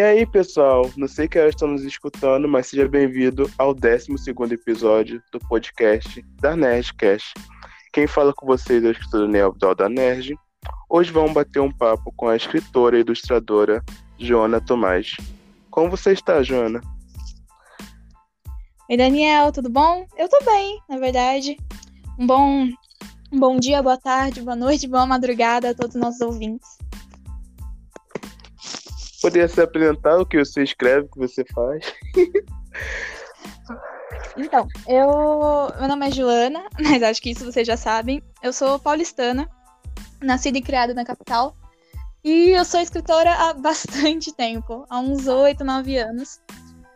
[0.00, 4.08] E aí, pessoal, não sei que horas estão nos escutando, mas seja bem-vindo ao 12
[4.50, 7.34] episódio do podcast da Nerdcast.
[7.92, 10.34] Quem fala com vocês é o escritor Daniel Abdal da Nerd.
[10.88, 13.84] Hoje vamos bater um papo com a escritora e ilustradora
[14.18, 15.18] Joana Tomás.
[15.70, 16.80] Como você está, Joana?
[18.88, 20.06] Oi, Daniel, tudo bom?
[20.16, 21.58] Eu tô bem, na verdade.
[22.18, 22.68] Um bom,
[23.30, 26.79] um bom dia, boa tarde, boa noite, boa madrugada a todos os nossos ouvintes.
[29.20, 31.92] Poderia se apresentar o que você escreve, o que você faz?
[34.36, 35.72] Então, eu.
[35.78, 38.22] Meu nome é Joana, mas acho que isso vocês já sabem.
[38.42, 39.48] Eu sou paulistana,
[40.20, 41.56] nascida e criada na capital.
[42.22, 46.40] E eu sou escritora há bastante tempo há uns 8, 9 anos.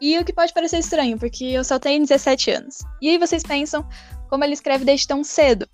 [0.00, 2.78] E o que pode parecer estranho, porque eu só tenho 17 anos.
[3.00, 3.86] E aí vocês pensam
[4.28, 5.68] como ele escreve desde tão cedo.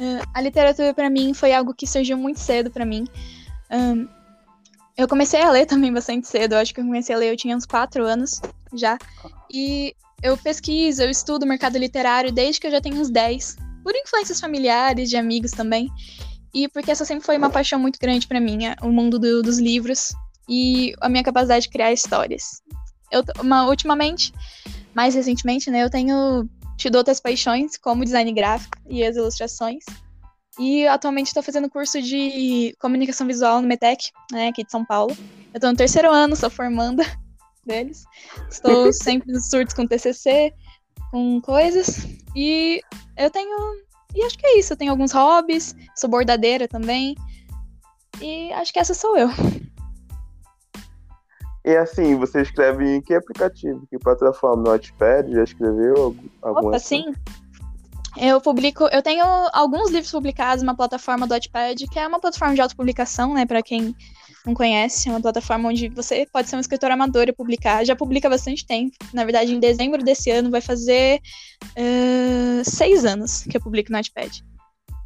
[0.00, 3.06] Uh, a literatura para mim foi algo que surgiu muito cedo para mim.
[3.70, 4.08] Um,
[4.96, 6.54] eu comecei a ler também bastante cedo.
[6.54, 8.40] Eu acho que eu comecei a ler, eu tinha uns quatro anos
[8.72, 8.98] já.
[9.52, 13.56] E eu pesquiso, eu estudo o mercado literário desde que eu já tenho uns 10.
[13.82, 15.90] Por influências familiares, de amigos também.
[16.54, 19.58] E porque essa sempre foi uma paixão muito grande para mim, o mundo do, dos
[19.58, 20.12] livros
[20.48, 22.62] e a minha capacidade de criar histórias.
[23.12, 24.32] Eu, uma, ultimamente,
[24.94, 29.84] mais recentemente, né, eu tenho tido outras paixões, como design gráfico e as ilustrações.
[30.58, 35.14] E atualmente estou fazendo curso de comunicação visual no METEC, né, aqui de São Paulo.
[35.52, 37.04] Eu estou no terceiro ano, sou formanda
[37.64, 38.04] deles.
[38.50, 40.52] Estou sempre nos surtos com TCC,
[41.10, 42.06] com coisas.
[42.34, 42.80] E
[43.16, 43.56] eu tenho.
[44.14, 44.72] E acho que é isso.
[44.72, 47.14] Eu tenho alguns hobbies, sou bordadeira também.
[48.20, 49.28] E acho que essa sou eu.
[51.66, 53.86] E assim, você escreve em que aplicativo?
[53.90, 54.62] Que plataforma?
[54.62, 55.30] No Notepad?
[55.32, 56.68] Já escreveu algum?
[56.68, 57.02] Opa, assim?
[57.02, 57.14] sim.
[58.18, 62.54] Eu publico, eu tenho alguns livros publicados na plataforma do Wattpad, que é uma plataforma
[62.54, 63.94] de autopublicação, né, para quem
[64.46, 67.84] não conhece, é uma plataforma onde você pode ser um escritor amador e publicar.
[67.84, 68.96] Já publica há bastante tempo.
[69.12, 71.20] Na verdade, em dezembro desse ano vai fazer
[71.62, 74.44] uh, seis anos que eu publico no Wattpad.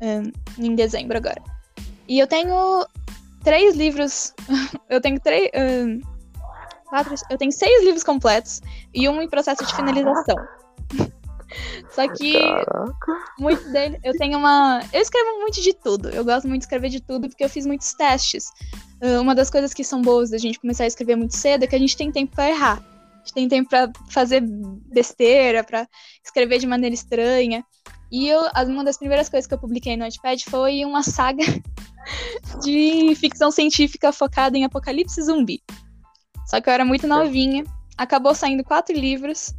[0.03, 1.43] Uh, em dezembro agora.
[2.06, 2.87] E eu tenho
[3.43, 4.34] três livros.
[4.91, 5.49] eu tenho três.
[5.49, 6.06] Uh,
[6.87, 8.60] quatro, eu tenho seis livros completos
[8.93, 10.37] e um em processo de finalização.
[11.91, 13.12] Só que Caraca.
[13.38, 16.09] muito dele, eu tenho uma, eu escrevo muito de tudo.
[16.09, 18.50] Eu gosto muito de escrever de tudo porque eu fiz muitos testes.
[19.03, 21.66] Uh, uma das coisas que são boas da gente começar a escrever muito cedo é
[21.66, 22.83] que a gente tem tempo para errar.
[22.83, 25.87] A gente tem tempo para fazer besteira, para
[26.25, 27.65] escrever de maneira estranha.
[28.11, 31.44] E eu, uma das primeiras coisas que eu publiquei no Notepad foi uma saga
[32.62, 35.62] de ficção científica focada em apocalipse zumbi.
[36.47, 37.65] Só que eu era muito novinha,
[37.97, 39.55] acabou saindo quatro livros.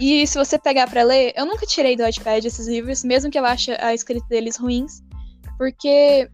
[0.00, 3.38] E se você pegar para ler, eu nunca tirei do iPad esses livros, mesmo que
[3.38, 5.02] eu ache a escrita deles ruins,
[5.56, 6.28] porque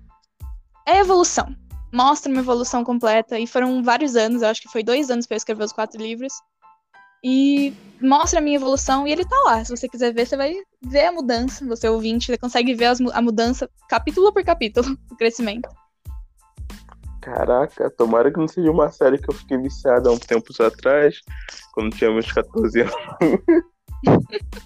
[0.87, 1.55] é evolução.
[1.93, 3.39] Mostra uma evolução completa.
[3.39, 6.01] E foram vários anos, eu acho que foi dois anos para eu escrever os quatro
[6.01, 6.33] livros.
[7.25, 9.65] E mostra a minha evolução e ele tá lá.
[9.65, 11.65] Se você quiser ver, você vai ver a mudança.
[11.67, 15.69] Você ouvinte, você consegue ver a mudança capítulo por capítulo do crescimento.
[17.23, 21.21] Caraca, tomara que não seja uma série que eu fiquei viciada há um tempo atrás,
[21.73, 22.95] quando tinha meus 14 anos.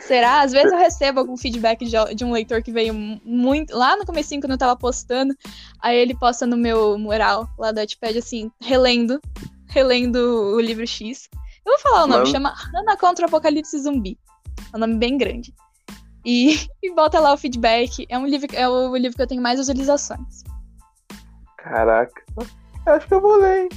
[0.00, 0.42] Será?
[0.42, 3.76] Às vezes eu recebo algum feedback de, de, um leitor que veio muito.
[3.76, 5.32] Lá no comecinho, quando eu tava postando,
[5.80, 9.20] aí ele posta no meu mural lá do Wattpad, assim, relendo,
[9.68, 10.16] relendo
[10.56, 11.28] o livro X.
[11.64, 12.30] Eu vou falar o nome, Mas...
[12.30, 14.18] chama Ana contra o Apocalipse Zumbi.
[14.72, 15.54] É um nome bem grande.
[16.24, 18.04] E, e bota lá o feedback.
[18.08, 20.42] É um livro, é o livro que eu tenho mais visualizações.
[21.62, 22.22] Caraca.
[22.86, 23.68] Acho que eu vou ler, hein?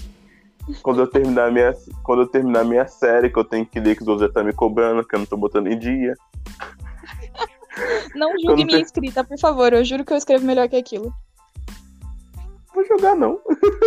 [0.82, 1.72] Quando eu terminar minha,
[2.04, 4.52] quando eu terminar minha série, que eu tenho que ler, que o José tá me
[4.52, 6.16] cobrando, que eu não tô botando em dia.
[8.16, 8.86] Não julgue minha ter...
[8.86, 9.74] escrita, por favor.
[9.74, 11.14] Eu juro que eu escrevo melhor que aquilo.
[12.74, 13.40] Vou jogar, não.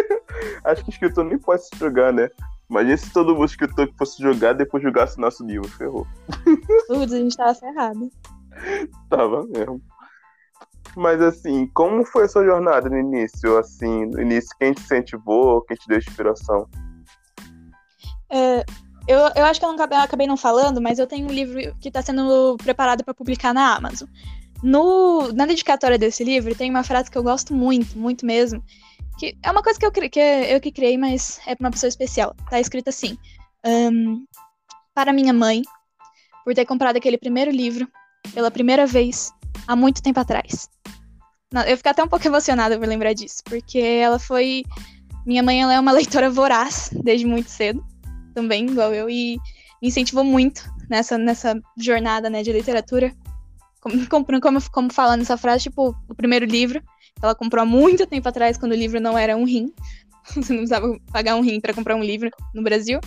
[0.62, 2.28] Acho que escritor nem pode se jogar, né?
[2.70, 5.68] Imagina se todo mundo escritor que fosse jogar depois jogasse nosso livro.
[5.68, 6.06] Ferrou.
[6.86, 8.10] Putz, a gente tava ferrado.
[9.08, 9.80] Tava mesmo.
[10.98, 13.56] Mas assim, como foi a sua jornada no início?
[13.56, 16.68] Assim, no início, quem te incentivou, quem te deu inspiração?
[18.28, 18.64] É,
[19.06, 21.86] eu, eu acho que eu, não, acabei não falando, mas eu tenho um livro que
[21.86, 24.08] está sendo preparado para publicar na Amazon.
[24.60, 28.60] No, na dedicatória desse livro tem uma frase que eu gosto muito, muito mesmo.
[29.20, 31.88] Que é uma coisa que eu, que eu que criei, mas é para uma pessoa
[31.88, 32.34] especial.
[32.50, 33.16] Tá escrito assim:
[33.64, 34.24] um,
[34.92, 35.62] Para minha mãe,
[36.44, 37.88] por ter comprado aquele primeiro livro
[38.34, 39.32] pela primeira vez
[39.66, 40.68] há muito tempo atrás.
[41.66, 44.64] Eu fico até um pouco emocionada por lembrar disso, porque ela foi.
[45.26, 47.84] Minha mãe ela é uma leitora voraz desde muito cedo,
[48.34, 49.38] também, igual eu, e
[49.80, 53.14] me incentivou muito nessa, nessa jornada né, de literatura.
[53.80, 54.06] Como,
[54.40, 56.82] como, como, fala nessa frase, tipo, o primeiro livro,
[57.22, 59.72] ela comprou há muito tempo atrás, quando o livro não era um rim.
[60.34, 63.00] Você não precisava pagar um rim para comprar um livro no Brasil.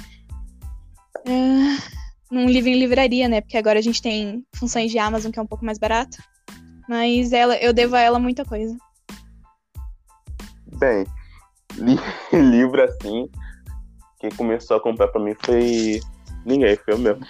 [1.28, 3.42] Uh, livro em livraria, né?
[3.42, 6.18] Porque agora a gente tem funções de Amazon que é um pouco mais barato.
[6.92, 8.76] Mas ela, eu devo a ela muita coisa.
[10.78, 11.06] Bem,
[11.78, 11.96] li
[12.36, 13.30] livro assim,
[14.20, 16.02] quem começou a comprar pra mim foi
[16.46, 17.26] ninguém, foi eu mesmo.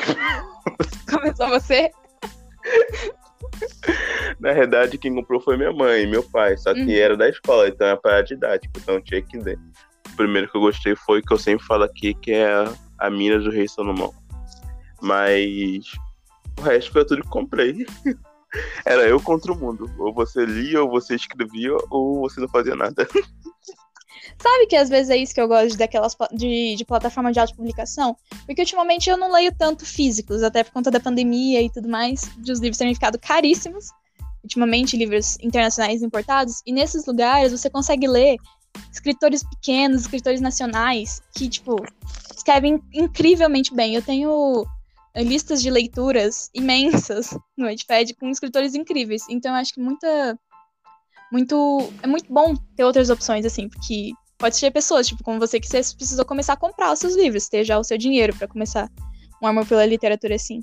[1.08, 1.92] Começou você?
[4.40, 6.90] Na verdade, quem comprou foi minha mãe e meu pai, só que uhum.
[6.90, 9.60] era da escola, então é para didática, então tinha que ler.
[10.12, 13.12] O primeiro que eu gostei foi que eu sempre falo aqui, que é a, a
[13.12, 14.12] Minas do Rei Salomão.
[15.04, 15.86] Mas
[16.60, 17.86] o resto foi tudo que comprei.
[18.86, 19.90] Era eu contra o mundo.
[19.98, 23.08] Ou você lia, ou você escrevia, ou você não fazia nada.
[24.42, 28.16] Sabe que às vezes é isso que eu gosto daquelas de, de plataforma de autopublicação?
[28.46, 32.30] Porque ultimamente eu não leio tanto físicos, até por conta da pandemia e tudo mais,
[32.38, 33.90] de os livros terem ficado caríssimos.
[34.44, 36.62] Ultimamente, livros internacionais importados.
[36.66, 38.38] E nesses lugares você consegue ler
[38.92, 41.76] escritores pequenos, escritores nacionais, que, tipo,
[42.36, 43.96] escrevem incrivelmente bem.
[43.96, 44.66] Eu tenho
[45.18, 49.24] listas de leituras imensas no Wattpad com escritores incríveis.
[49.30, 50.38] Então acho que muita
[51.32, 55.60] muito é muito bom ter outras opções assim, porque pode ser pessoas, tipo, como você
[55.60, 58.48] que você precisou começar a comprar os seus livros, ter já o seu dinheiro para
[58.48, 58.90] começar
[59.42, 60.62] um amor pela literatura assim.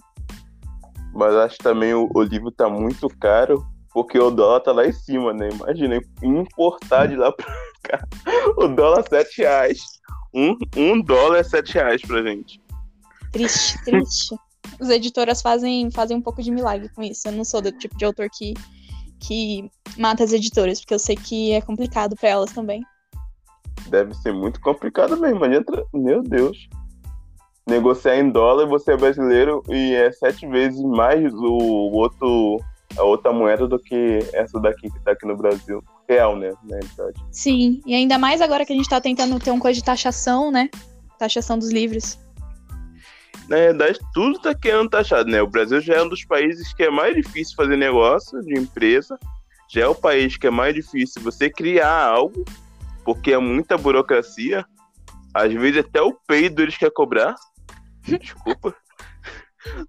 [1.15, 4.93] Mas acho também o, o, livro tá muito caro, porque o dólar tá lá em
[4.93, 5.49] cima, né?
[5.53, 7.47] Imagina, importar de lá pra
[7.83, 8.05] cá.
[8.57, 9.81] O dólar é 7 reais.
[10.35, 12.61] Um, um dólar é 7 reais pra gente.
[13.33, 14.35] Triste, triste.
[14.81, 17.29] Os editoras fazem, fazem um pouco de milagre com isso.
[17.29, 18.55] Eu não sou do tipo de autor que,
[19.21, 22.83] que mata as editoras, porque eu sei que é complicado para elas também.
[23.89, 25.45] Deve ser muito complicado mesmo.
[25.47, 25.85] Entra...
[25.93, 26.69] Meu Deus.
[27.67, 32.59] Negociar em dólar, você é brasileiro e é sete vezes mais o outro,
[32.97, 35.83] a outra moeda do que essa daqui que tá aqui no Brasil.
[36.09, 36.51] Real, né?
[36.65, 37.23] Na realidade.
[37.31, 40.51] Sim, e ainda mais agora que a gente tá tentando ter um coisa de taxação,
[40.51, 40.71] né?
[41.19, 42.19] Taxação dos livros
[43.49, 45.41] na verdade, tudo está querendo taxado, né?
[45.41, 49.19] O Brasil já é um dos países que é mais difícil fazer negócio de empresa,
[49.71, 52.45] já é o país que é mais difícil você criar algo,
[53.05, 54.67] porque é muita burocracia.
[55.33, 57.35] Às vezes até o peido eles querem cobrar.
[58.05, 58.75] Desculpa.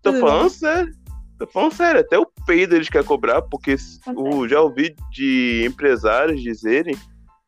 [0.02, 0.94] Tô falando sério.
[1.38, 3.76] Tô falando sério, até o peido eles querem cobrar, porque
[4.16, 6.98] o, já ouvi de empresários dizerem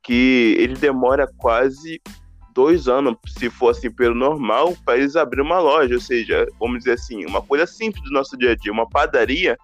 [0.04, 2.02] que ele demora quase
[2.54, 5.96] dois anos, se fosse assim, pelo normal, para eles abrir uma loja.
[5.96, 9.58] Ou seja, vamos dizer assim, uma coisa simples do nosso dia a dia, uma padaria,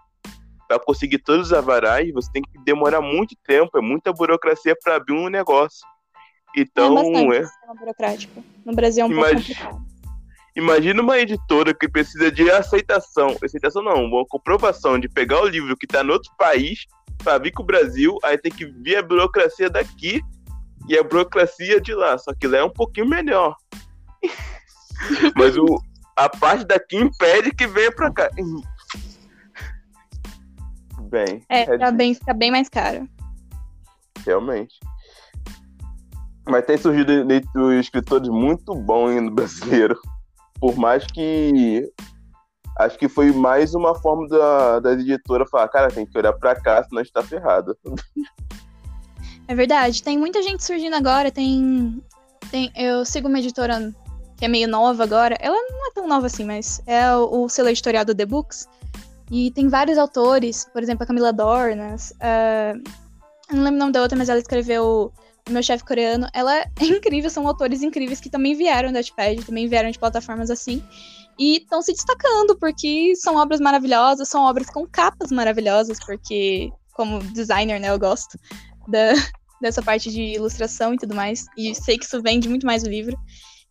[0.68, 4.95] para conseguir todos os avarais, você tem que demorar muito tempo, é muita burocracia para
[4.95, 5.88] abrir um negócio.
[6.56, 6.98] Então,
[7.34, 7.44] é, é...
[7.80, 8.44] burocrático.
[8.66, 9.60] No Brasil é um Imagina...
[9.60, 9.88] pouco complicado.
[10.56, 15.78] Imagina uma editora que precisa de aceitação, aceitação não, uma comprovação de pegar o livro
[15.78, 16.88] que está no outro país
[17.24, 20.19] para vir com o Brasil, aí tem que vir a burocracia daqui
[20.88, 23.56] e a burocracia de lá, só que lá é um pouquinho melhor.
[25.36, 25.66] Mas o,
[26.16, 28.30] a parte daqui impede que venha pra cá.
[31.01, 31.44] Bem.
[31.50, 33.08] É, é fica, bem, fica bem mais caro.
[34.25, 34.79] Realmente.
[36.50, 37.12] Mas tem surgido
[37.74, 40.00] escritores muito bons no brasileiro.
[40.60, 41.89] Por mais que.
[42.77, 46.56] Acho que foi mais uma forma da, das editoras falar, cara, tem que olhar pra
[46.56, 47.75] cá, senão a gente tá ferrado.
[49.48, 50.04] É verdade.
[50.04, 51.32] Tem muita gente surgindo agora.
[51.32, 52.01] Tem,
[52.51, 52.72] tem.
[52.75, 53.94] Eu sigo uma editora
[54.38, 55.36] que é meio nova agora.
[55.39, 58.68] Ela não é tão nova assim, mas é o, o selo editorial do The Books.
[59.32, 62.12] E tem vários autores, por exemplo, a Camila Dornas.
[62.12, 62.82] Uh,
[63.51, 65.12] não lembro o nome da outra, mas ela escreveu
[65.48, 66.27] o Meu Chefe Coreano.
[66.34, 70.50] Ela é incrível, são autores incríveis que também vieram da Wattpad, também vieram de plataformas
[70.50, 70.84] assim.
[71.39, 77.20] E estão se destacando, porque são obras maravilhosas, são obras com capas maravilhosas, porque, como
[77.20, 78.39] designer, né, eu gosto
[78.88, 79.13] da,
[79.62, 81.46] dessa parte de ilustração e tudo mais.
[81.58, 83.18] E sei que isso vende muito mais o livro.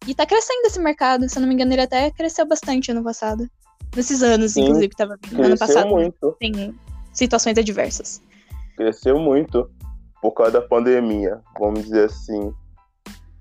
[0.06, 3.02] E tá crescendo esse mercado, se eu não me engano, ele até cresceu bastante ano
[3.02, 3.48] passado.
[3.94, 5.18] Nesses anos, Sim, inclusive, que tava.
[5.32, 6.36] Ano passado muito.
[6.38, 6.74] tem
[7.12, 8.22] situações adversas.
[8.76, 9.70] Cresceu muito
[10.20, 12.52] por causa da pandemia, vamos dizer assim.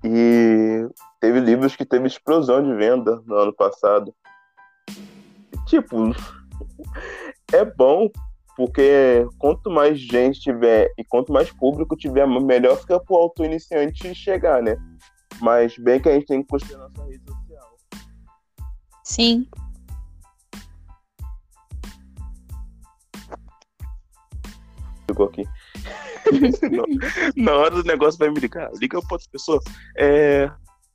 [0.02, 0.88] E
[1.20, 4.14] teve livros que teve explosão de venda no ano passado.
[5.66, 6.14] Tipo,
[7.52, 8.08] é bom
[8.56, 14.14] porque quanto mais gente tiver e quanto mais público tiver, melhor fica pro auto iniciante
[14.14, 14.76] chegar, né?
[15.40, 17.76] Mas bem que a gente tem que construir a nossa rede social.
[19.04, 19.46] Sim.
[25.06, 25.44] Ficou aqui.
[27.36, 29.60] Na hora do negócio vai me ligar, liga pra outra pessoa.
[29.98, 30.50] É,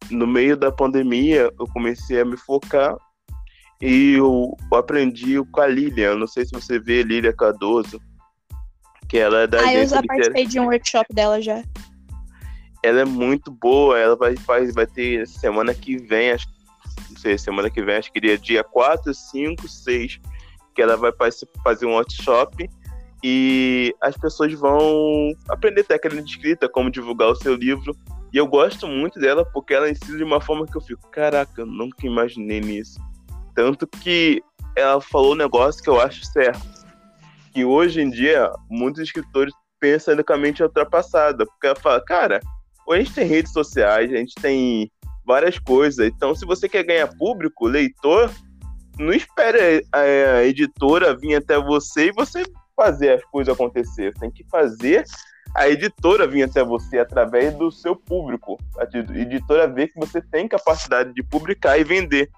[0.10, 2.98] no meio da pandemia, eu comecei a me focar
[3.82, 6.16] e eu aprendi com a Lilian.
[6.16, 8.00] Não sei se você vê Lilia Cardoso.
[9.10, 11.64] Que ela é da Ah, eu já participei de um workshop dela já.
[12.84, 13.98] ela é muito boa.
[13.98, 16.48] Ela vai, vai, vai ter semana que vem, acho,
[17.10, 20.20] não sei, semana que vem, acho que dia, dia 4, 5, 6,
[20.76, 21.12] que ela vai
[21.64, 22.70] fazer um workshop
[23.24, 27.96] e as pessoas vão aprender técnica de escrita, como divulgar o seu livro.
[28.34, 31.62] E eu gosto muito dela porque ela ensina de uma forma que eu fico, caraca,
[31.62, 33.00] eu nunca imaginei nisso.
[33.56, 34.42] Tanto que
[34.76, 36.62] ela falou um negócio que eu acho certo.
[37.54, 41.46] Que hoje em dia, muitos escritores pensam na mente ultrapassada.
[41.46, 42.40] Porque ela fala, cara,
[42.90, 44.92] a gente tem redes sociais, a gente tem
[45.26, 46.08] várias coisas.
[46.08, 48.32] Então, se você quer ganhar público, leitor,
[48.98, 52.44] não espere a editora vir até você e você
[52.76, 54.14] fazer as coisas acontecer.
[54.14, 55.04] Você tem que fazer
[55.56, 58.58] a editora vir até você através do seu público.
[58.78, 58.84] A
[59.18, 62.30] editora ver que você tem capacidade de publicar e vender.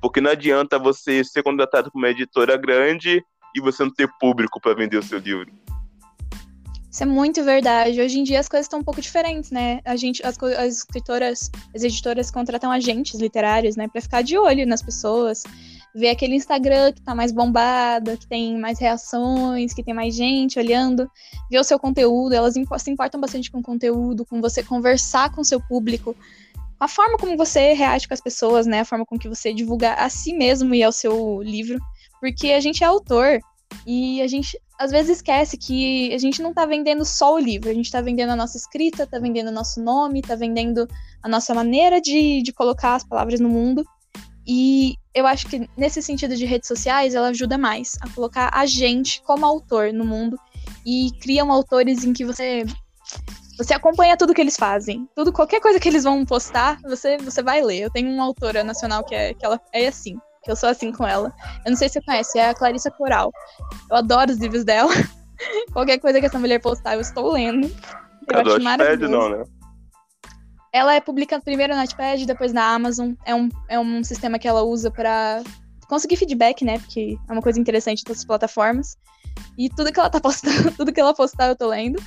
[0.00, 3.22] Porque não adianta você ser contratado por uma editora grande
[3.54, 5.50] e você não ter público para vender o seu livro.
[6.90, 8.00] Isso é muito verdade.
[8.00, 9.80] Hoje em dia as coisas estão um pouco diferentes, né?
[9.84, 14.66] A gente, as, as escritoras, as editoras contratam agentes literários, né, para ficar de olho
[14.66, 15.44] nas pessoas,
[15.94, 20.58] ver aquele Instagram que tá mais bombado, que tem mais reações, que tem mais gente
[20.58, 21.10] olhando,
[21.50, 25.42] ver o seu conteúdo, elas se importam bastante com o conteúdo, com você conversar com
[25.42, 26.16] o seu público,
[26.80, 28.80] a forma como você reage com as pessoas, né?
[28.80, 31.78] A forma com que você divulga a si mesmo e ao seu livro.
[32.20, 33.40] Porque a gente é autor
[33.86, 37.68] e a gente às vezes esquece que a gente não tá vendendo só o livro,
[37.68, 40.86] a gente tá vendendo a nossa escrita, tá vendendo o nosso nome, tá vendendo
[41.20, 43.84] a nossa maneira de, de colocar as palavras no mundo.
[44.46, 48.64] E eu acho que nesse sentido de redes sociais, ela ajuda mais a colocar a
[48.66, 50.38] gente como autor no mundo
[50.86, 52.64] e criam autores em que você
[53.58, 55.08] você acompanha tudo que eles fazem.
[55.16, 57.80] Tudo, qualquer coisa que eles vão postar, você, você vai ler.
[57.80, 60.92] Eu tenho uma autora nacional que é, que ela é assim, que eu sou assim
[60.92, 61.34] com ela.
[61.64, 63.32] Eu não sei se você conhece, é a Clarissa Coral.
[63.90, 64.90] Eu adoro os livros dela.
[65.72, 67.66] qualquer coisa que essa mulher postar, eu estou lendo.
[68.32, 69.12] Eu é acho maravilhoso.
[69.12, 69.44] Não, né?
[70.72, 73.14] Ela é publicada primeiro no Notepad, depois na Amazon.
[73.26, 75.42] É um, é um sistema que ela usa para
[75.88, 76.78] conseguir feedback, né?
[76.78, 78.96] Porque é uma coisa interessante dessas plataformas.
[79.56, 82.00] E tudo que ela tá postando, tudo que ela postar, eu tô lendo.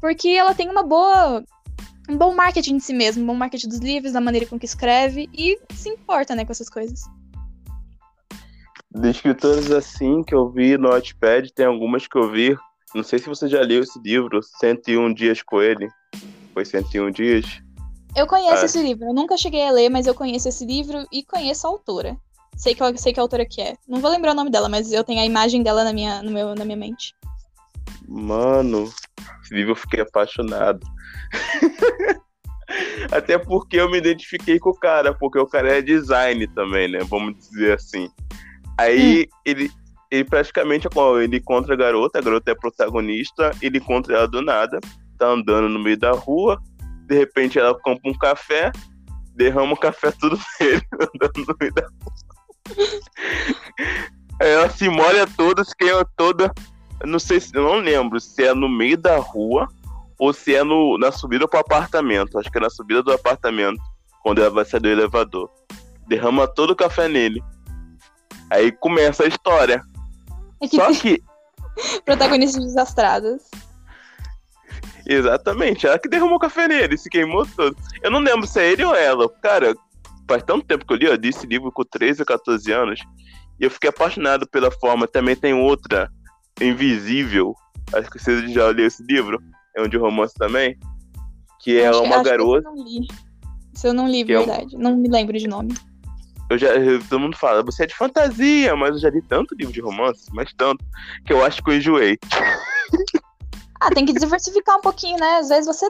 [0.00, 1.44] Porque ela tem uma boa.
[2.08, 4.66] um bom marketing de si mesmo, um bom marketing dos livros, da maneira com que
[4.66, 7.02] escreve e se importa, né, com essas coisas.
[8.90, 12.56] De escritores assim que eu vi no Notepad, tem algumas que eu vi.
[12.94, 15.88] Não sei se você já leu esse livro, 101 Dias com ele.
[16.54, 17.44] Foi 101 Dias?
[18.16, 18.64] Eu conheço ah.
[18.64, 19.06] esse livro.
[19.06, 22.16] Eu nunca cheguei a ler, mas eu conheço esse livro e conheço a autora.
[22.56, 23.76] Sei que, sei que a autora que é.
[23.86, 26.30] Não vou lembrar o nome dela, mas eu tenho a imagem dela na minha, no
[26.30, 27.14] meu, na minha mente.
[28.08, 28.90] Mano,
[29.42, 30.80] esse livro eu fiquei apaixonado.
[33.12, 37.00] Até porque eu me identifiquei com o cara, porque o cara é design também, né?
[37.04, 38.10] Vamos dizer assim.
[38.78, 39.36] Aí hum.
[39.44, 39.70] ele,
[40.10, 40.88] ele praticamente
[41.22, 44.80] ele encontra a garota, a garota é protagonista, ele encontra ela do nada,
[45.18, 46.58] tá andando no meio da rua,
[47.06, 48.70] de repente ela compra um café,
[49.34, 52.12] derrama o café tudo nele, andando no meio da rua.
[54.40, 56.52] Aí ela se molha toda, se queima toda.
[57.04, 59.68] Não sei se eu não lembro se é no meio da rua
[60.18, 62.38] ou se é no, na subida pro apartamento.
[62.38, 63.80] Acho que é na subida do apartamento,
[64.22, 65.48] quando ela vai sair do elevador.
[66.08, 67.42] Derrama todo o café nele.
[68.50, 69.82] Aí começa a história.
[70.60, 71.22] É que Só que.
[72.04, 73.42] Protagonistas desastrados.
[75.06, 77.74] Exatamente, ela que derramou café nele, se queimou todo.
[78.02, 79.26] Eu não lembro se é ele ou ela.
[79.40, 79.74] Cara,
[80.28, 83.00] faz tanto tempo que eu li, eu li esse livro com 13 ou 14 anos,
[83.58, 85.08] e eu fiquei apaixonado pela forma.
[85.08, 86.10] Também tem outra,
[86.60, 87.54] Invisível,
[87.92, 89.42] acho que você já leu esse livro,
[89.76, 90.78] é um de romance também,
[91.60, 92.68] que é uma garota.
[92.68, 93.08] eu não li.
[93.74, 94.74] Isso eu não li, verdade.
[94.74, 94.82] É um...
[94.82, 95.74] Não me lembro de nome.
[96.50, 96.68] Eu já,
[97.08, 100.26] todo mundo fala, você é de fantasia, mas eu já li tanto livro de romance,
[100.32, 100.84] mas tanto,
[101.26, 102.18] que eu acho que eu enjoei.
[103.80, 105.36] Ah, tem que diversificar um pouquinho, né?
[105.36, 105.88] Às vezes você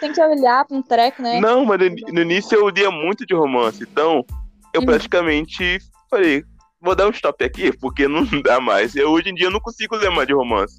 [0.00, 1.38] tem que olhar para um treco, né?
[1.38, 4.24] Não, mas no, no, início eu lia muito de romance, então
[4.72, 4.86] eu uhum.
[4.86, 5.78] praticamente
[6.10, 6.44] falei,
[6.80, 8.94] vou dar um stop aqui, porque não dá mais.
[8.94, 10.78] Eu, hoje em dia não consigo ler mais de romance.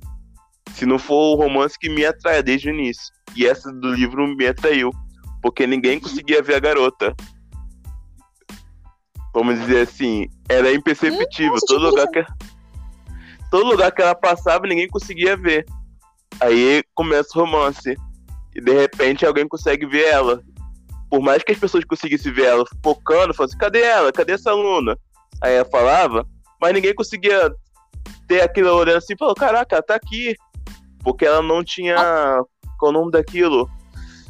[0.73, 3.13] Se não for o romance que me atrai desde o início.
[3.35, 4.91] E essa do livro me atraiu,
[5.41, 7.15] porque ninguém conseguia ver a garota.
[9.33, 11.55] Vamos dizer assim, era imperceptível.
[11.55, 12.25] Hum, todo lugar que
[13.51, 15.65] todo lugar que ela passava, ninguém conseguia ver.
[16.39, 17.95] Aí começa o romance.
[18.55, 20.41] E de repente alguém consegue ver ela.
[21.09, 24.11] Por mais que as pessoas conseguissem ver ela focando, falando assim, cadê ela?
[24.11, 24.97] Cadê essa aluna?
[25.41, 26.25] Aí ela falava,
[26.61, 27.51] mas ninguém conseguia
[28.27, 30.35] ter aquilo olhando assim e falou, caraca, ela tá aqui.
[31.03, 31.95] Porque ela não tinha.
[32.79, 33.69] Qual o nome daquilo?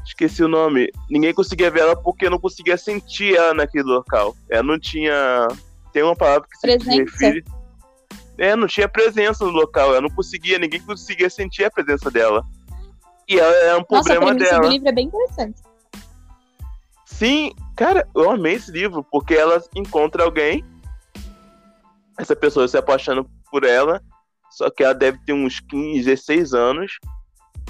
[0.06, 0.90] Esqueci o nome.
[1.10, 4.36] Ninguém conseguia ver ela porque não conseguia sentir ela naquele local.
[4.50, 5.48] Ela não tinha.
[5.92, 7.44] Tem uma palavra que se refere
[8.38, 12.46] é, não tinha presença no local, eu não conseguia, ninguém conseguia sentir a presença dela.
[13.28, 14.62] E é, é um problema Nossa, dela.
[14.62, 15.62] do livro é bem interessante.
[17.06, 20.64] Sim, cara, eu amei esse livro, porque ela encontra alguém,
[22.18, 24.02] essa pessoa se apaixona por ela,
[24.52, 26.92] só que ela deve ter uns 15, 16 anos,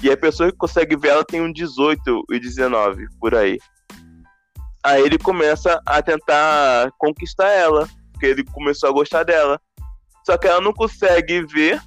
[0.02, 3.58] e a pessoa que consegue ver ela tem uns 18 e 19, por aí.
[4.84, 9.60] Aí ele começa a tentar conquistar ela, porque ele começou a gostar dela.
[10.24, 11.80] Só que ela não consegue ver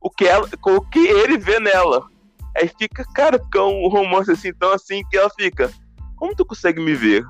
[0.00, 2.06] o que, ela, o que ele vê nela.
[2.56, 5.70] Aí fica, cara, fica um romance assim, tão assim, que ela fica.
[6.16, 7.24] Como tu consegue me ver?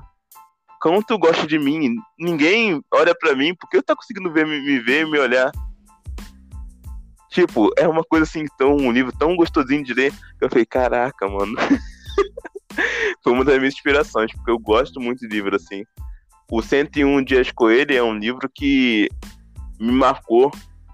[0.79, 1.97] Como tu gosta de mim?
[2.17, 5.51] Ninguém olha pra mim, porque eu tá conseguindo ver, me, me ver, me olhar.
[7.29, 10.65] Tipo, é uma coisa assim, tão, um livro tão gostosinho de ler, que eu falei,
[10.65, 11.53] caraca, mano.
[13.21, 15.83] Foi uma das minhas inspirações, porque eu gosto muito de livro assim.
[16.49, 19.09] O 101 Dias com ele é um livro que
[19.79, 20.49] me marcou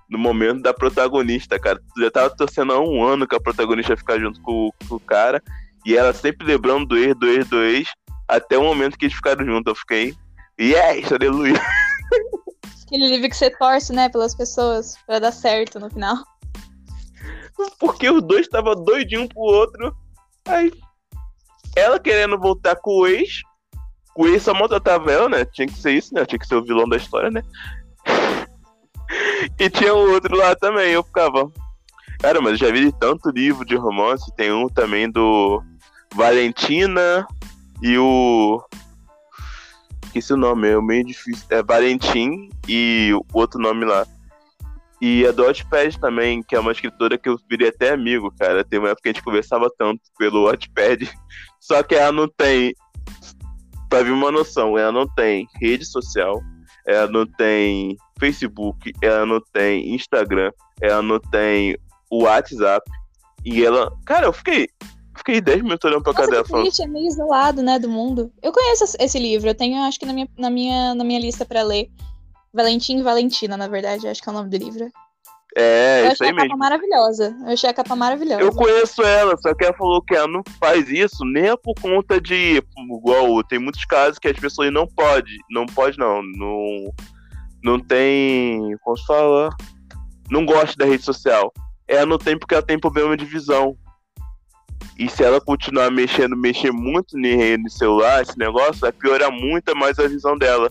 [0.09, 1.79] no momento da protagonista, cara.
[1.93, 4.95] Tu já tava torcendo há um ano que a protagonista ia ficar junto com, com
[4.95, 5.41] o cara,
[5.85, 7.87] e ela sempre lembrando do ex, do ex, do ex,
[8.27, 9.71] até o momento que eles ficaram juntos.
[9.71, 10.15] Eu fiquei,
[10.59, 11.59] yes, aleluia.
[12.85, 16.17] Aquele livro que você torce, né, pelas pessoas, pra dar certo no final.
[17.79, 19.95] Porque os dois estavam doidinho pro outro.
[20.47, 20.71] Aí,
[21.75, 23.41] ela querendo voltar com o ex,
[24.15, 25.45] o ex só maltratava ela, né?
[25.45, 26.25] Tinha que ser isso, né?
[26.25, 27.41] Tinha que ser o vilão da história, né?
[29.59, 30.91] e tinha o outro lá também.
[30.91, 31.51] Eu ficava.
[32.19, 34.33] Cara, mas eu já vi tanto livro de romance.
[34.35, 35.61] Tem um também do
[36.13, 37.27] Valentina
[37.81, 38.63] e o.
[40.05, 41.45] Esqueci o nome, é meio difícil.
[41.49, 44.05] É Valentim e o outro nome lá.
[45.01, 48.63] E a do Wattpad também, que é uma escritora que eu virei até amigo, cara.
[48.63, 51.09] Tem uma época que a gente conversava tanto pelo Wattpad.
[51.59, 52.73] Só que ela não tem.
[53.89, 56.41] Pra vir uma noção, ela não tem rede social,
[56.87, 61.77] ela não tem Facebook, ela não tem Instagram, ela não tem
[62.09, 62.89] o WhatsApp.
[63.43, 63.91] E ela.
[64.05, 64.69] Cara, eu fiquei.
[65.15, 68.31] Fiquei 10 minutos olhando pra Nossa, cara dela triste, é meio isolado, né, do mundo.
[68.43, 71.45] Eu conheço esse- livro, eu tenho, acho que na minha, na minha, na minha lista
[71.45, 71.89] pra ler.
[72.53, 74.87] Valentim e Valentina, na verdade, acho que é o nome do livro.
[75.57, 76.57] É, eu isso achei aí a capa mesmo.
[76.57, 77.37] maravilhosa.
[77.45, 78.41] Eu achei a capa maravilhosa.
[78.41, 81.73] Eu conheço ela, só que ela falou que ela não faz isso nem é por
[81.81, 82.61] conta de.
[82.77, 85.33] Igual, tem muitos casos que as pessoas não podem.
[85.49, 86.21] Não pode, não.
[86.21, 86.93] Não,
[87.63, 88.59] não tem.
[88.83, 89.49] Como se fala?
[90.29, 91.53] Não gosta da rede social.
[91.87, 93.77] Ela não tem porque ela tem problema de visão.
[94.97, 99.99] E se ela continuar mexendo, mexer muito no celular, esse negócio, vai piorar muito mais
[99.99, 100.69] a visão dela.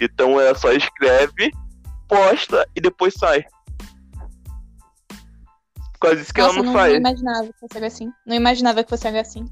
[0.00, 1.50] Então ela só escreve,
[2.08, 3.44] posta e depois sai.
[6.00, 6.92] Causa disso que Nossa, ela não, não, faz.
[6.92, 8.12] não imaginava que fosse assim.
[8.26, 9.44] Não imaginava que fosse algo assim.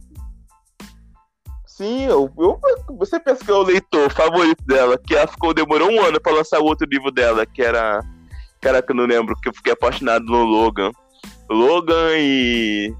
[1.66, 2.61] Sim, eu, eu-
[2.96, 6.32] você pensa que é o leitor favorito dela, que ela ficou, demorou um ano pra
[6.32, 8.00] lançar o outro livro dela, que era.
[8.61, 10.90] Caraca, eu não lembro, que eu fiquei apaixonado no Logan.
[11.48, 12.92] Logan e.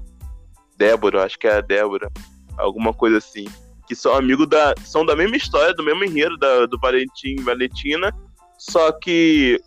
[0.79, 2.09] Débora, acho que é a Débora.
[2.57, 3.45] Alguma coisa assim.
[3.85, 4.73] Que são amigos da.
[4.85, 8.15] São da mesma história, do mesmo enredo da, do Valentim e Valentina.
[8.57, 9.61] Só que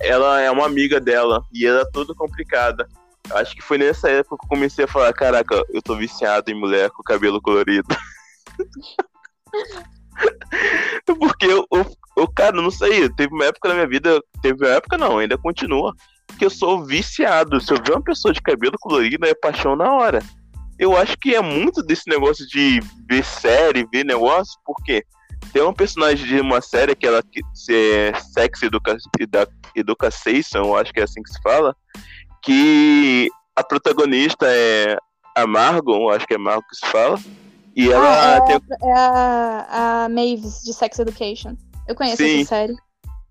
[0.00, 2.88] ela é uma amiga dela e ela é toda complicada.
[3.30, 6.54] Acho que foi nessa época que eu comecei a falar, caraca, eu tô viciado em
[6.54, 7.88] mulher com cabelo colorido.
[11.06, 15.18] Porque eu, cara, não sei, teve uma época na minha vida, teve uma época não,
[15.18, 15.94] ainda continua,
[16.38, 17.60] que eu sou viciado.
[17.60, 20.20] Se eu ver uma pessoa de cabelo colorido, é paixão na hora.
[20.78, 25.04] Eu acho que é muito desse negócio de ver série, ver negócio, porque
[25.52, 30.76] tem um personagem de uma série que ela que é Sex Educa, Edu- Education, eu
[30.76, 31.76] acho que é assim que se fala,
[32.42, 34.96] que a protagonista é
[35.36, 37.18] a Margon, acho que é Margon que se fala,
[37.76, 41.56] e ela ah, tem, é, é a, a Mavis de Sex Education.
[41.86, 42.40] Eu conheço Sim.
[42.40, 42.74] essa série.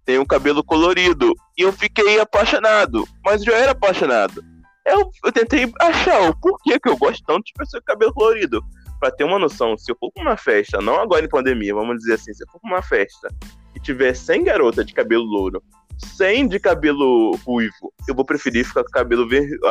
[0.05, 4.43] Tem um cabelo colorido, e eu fiquei apaixonado, mas já era apaixonado.
[4.85, 8.61] Eu, eu tentei achar o porquê que eu gosto tanto de pessoa com cabelo colorido.
[8.99, 11.97] Pra ter uma noção, se eu for pra uma festa, não agora em pandemia, vamos
[11.99, 13.29] dizer assim, se eu for pra uma festa
[13.75, 15.63] e tiver 100 garotas de cabelo louro,
[15.97, 19.27] 100 de cabelo ruivo, eu vou preferir ficar com cabelo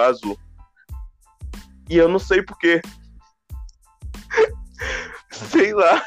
[0.06, 0.38] azul.
[1.90, 2.80] E eu não sei porquê.
[5.30, 6.02] sei lá.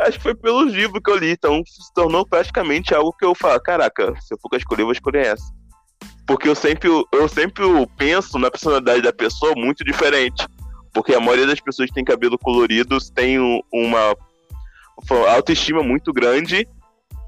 [0.00, 3.34] Acho que foi pelos livros que eu li, então se tornou praticamente algo que eu
[3.34, 5.44] falo, caraca, se eu for escolher, eu vou escolher essa.
[6.26, 7.64] Porque eu sempre, eu sempre
[7.96, 10.46] penso na personalidade da pessoa muito diferente.
[10.92, 14.16] Porque a maioria das pessoas que tem cabelo colorido tem um- uma
[15.34, 16.66] autoestima muito grande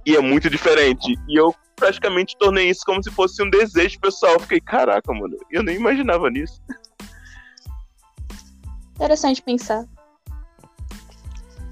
[0.04, 1.14] e é muito diferente.
[1.28, 4.40] E eu praticamente tornei isso como se fosse um desejo pessoal.
[4.40, 6.60] Fiquei, caraca, mano, eu nem imaginava nisso.
[8.96, 9.84] Interessante pensar.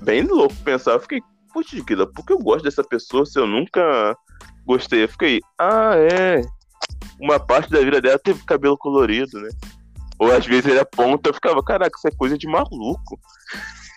[0.03, 0.93] Bem louco pensar.
[0.93, 4.17] Eu fiquei, putz, Guida, por que eu gosto dessa pessoa se eu nunca
[4.65, 5.05] gostei?
[5.05, 6.43] Eu fiquei, ah, é.
[7.21, 9.49] Uma parte da vida dela teve cabelo colorido, né?
[10.19, 13.19] Ou às vezes ele aponta, eu ficava, caraca, isso é coisa de maluco.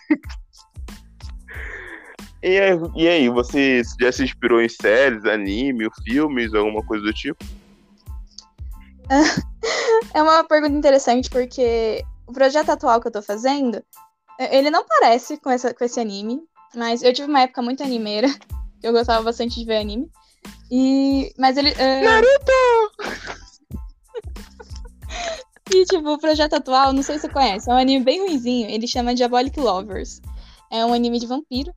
[2.42, 7.12] e, aí, e aí, você já se inspirou em séries, anime, filmes, alguma coisa do
[7.12, 7.44] tipo?
[10.14, 13.82] É uma pergunta interessante, porque o projeto atual que eu tô fazendo,
[14.50, 16.40] ele não parece com, essa, com esse anime,
[16.74, 18.28] mas eu tive uma época muito animeira,
[18.82, 20.10] eu gostava bastante de ver anime.
[20.70, 21.32] E.
[21.38, 21.70] Mas ele.
[21.72, 22.04] Uh...
[22.04, 22.52] Naruto!
[25.74, 28.68] e, tipo, o projeto atual, não sei se você conhece, é um anime bem ruizinho,
[28.68, 30.20] ele chama Diabolic Lovers.
[30.70, 31.72] É um anime de vampiro.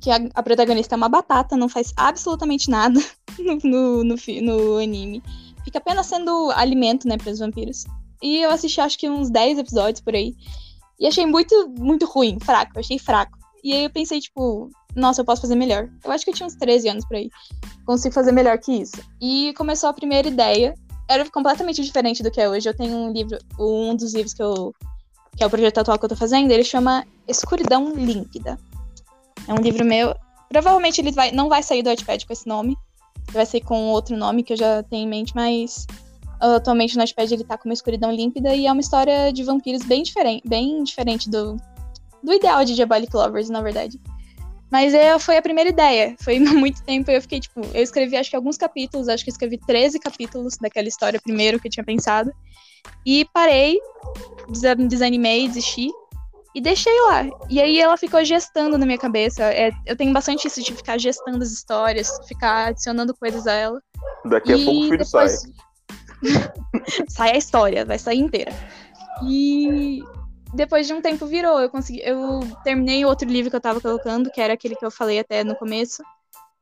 [0.00, 3.00] Que a, a protagonista é uma batata, não faz absolutamente nada
[3.38, 5.22] no, no, no, no anime.
[5.64, 7.84] Fica apenas sendo alimento, né, para os vampiros.
[8.22, 10.34] E eu assisti acho que uns 10 episódios por aí.
[10.98, 13.38] E achei muito, muito ruim, fraco, achei fraco.
[13.62, 15.88] E aí eu pensei, tipo, nossa, eu posso fazer melhor.
[16.04, 17.30] Eu acho que eu tinha uns 13 anos por aí.
[17.84, 18.96] Consigo fazer melhor que isso.
[19.20, 20.74] E começou a primeira ideia.
[21.08, 22.68] Era completamente diferente do que é hoje.
[22.68, 24.74] Eu tenho um livro, um dos livros que eu.
[25.36, 28.58] que é o projeto atual que eu tô fazendo, ele chama Escuridão Límpida.
[29.46, 30.14] É um livro meu.
[30.48, 32.76] Provavelmente ele vai, não vai sair do Wattpad com esse nome.
[33.32, 35.86] Vai sair com outro nome que eu já tenho em mente, mas
[36.40, 39.84] atualmente no Wattpad ele tá com uma escuridão límpida e é uma história de vampiros
[39.84, 41.56] bem diferente, bem diferente do,
[42.22, 44.00] do ideal de Diabolic Lovers, na verdade.
[44.70, 46.14] Mas é, foi a primeira ideia.
[46.20, 47.10] Foi muito tempo.
[47.10, 50.88] Eu fiquei, tipo, eu escrevi acho que alguns capítulos, acho que escrevi 13 capítulos daquela
[50.88, 52.32] história primeiro que eu tinha pensado.
[53.04, 53.78] E parei,
[54.88, 55.88] desanimei, desisti.
[56.54, 57.26] E deixei lá.
[57.48, 59.44] E aí ela ficou gestando na minha cabeça.
[59.44, 63.82] É, eu tenho bastante isso de ficar gestando as histórias, ficar adicionando coisas a ela.
[64.24, 65.40] Daqui a e pouco o filho depois...
[65.40, 65.67] sai.
[67.08, 68.52] sai a história, vai sair inteira.
[69.24, 70.02] E
[70.54, 71.60] depois de um tempo virou.
[71.60, 72.00] Eu consegui.
[72.02, 75.44] Eu terminei outro livro que eu tava colocando, que era aquele que eu falei até
[75.44, 76.02] no começo.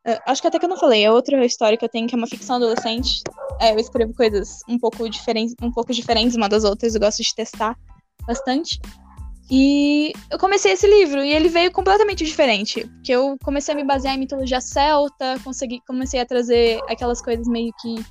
[0.07, 2.14] Uh, acho que até que eu não falei, é outra história que eu tenho, que
[2.14, 3.23] é uma ficção adolescente.
[3.61, 7.23] É, eu escrevo coisas um pouco diferentes, um pouco diferentes uma das outras, eu gosto
[7.23, 7.77] de testar
[8.27, 8.81] bastante.
[9.51, 13.85] E eu comecei esse livro e ele veio completamente diferente, porque eu comecei a me
[13.85, 18.05] basear em mitologia celta, consegui, comecei a trazer aquelas coisas meio que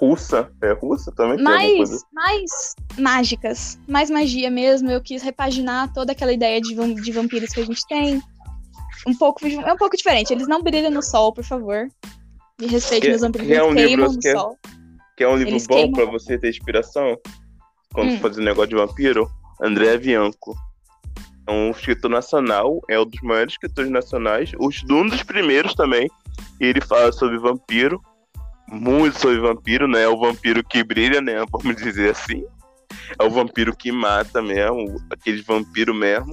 [0.00, 0.50] russa.
[0.62, 1.42] É russa também?
[1.42, 3.78] Mais, mais mágicas.
[3.86, 4.90] Mais magia mesmo.
[4.90, 8.22] Eu quis repaginar toda aquela ideia de, de vampiros que a gente tem.
[9.06, 10.32] Um pouco, é um pouco diferente.
[10.32, 11.88] Eles não brilham no sol, por favor.
[12.60, 13.48] Me respeite, meus vampiros.
[13.50, 14.58] é um queimam livro, no que sol.
[15.16, 17.16] Que é um livro Eles bom pra você ter inspiração?
[17.92, 18.18] Quando Hum.
[18.18, 19.30] fazer um negócio de vampiro?
[19.60, 20.56] André Bianco.
[21.46, 26.08] É um escritor nacional, é um dos maiores escritores nacionais, um dos primeiros também.
[26.60, 28.00] E ele fala sobre vampiro,
[28.70, 30.02] muito sobre vampiro, né?
[30.02, 31.44] É o vampiro que brilha, né?
[31.50, 32.44] Vamos dizer assim.
[33.18, 36.32] É o vampiro que mata mesmo, aquele vampiro mesmo.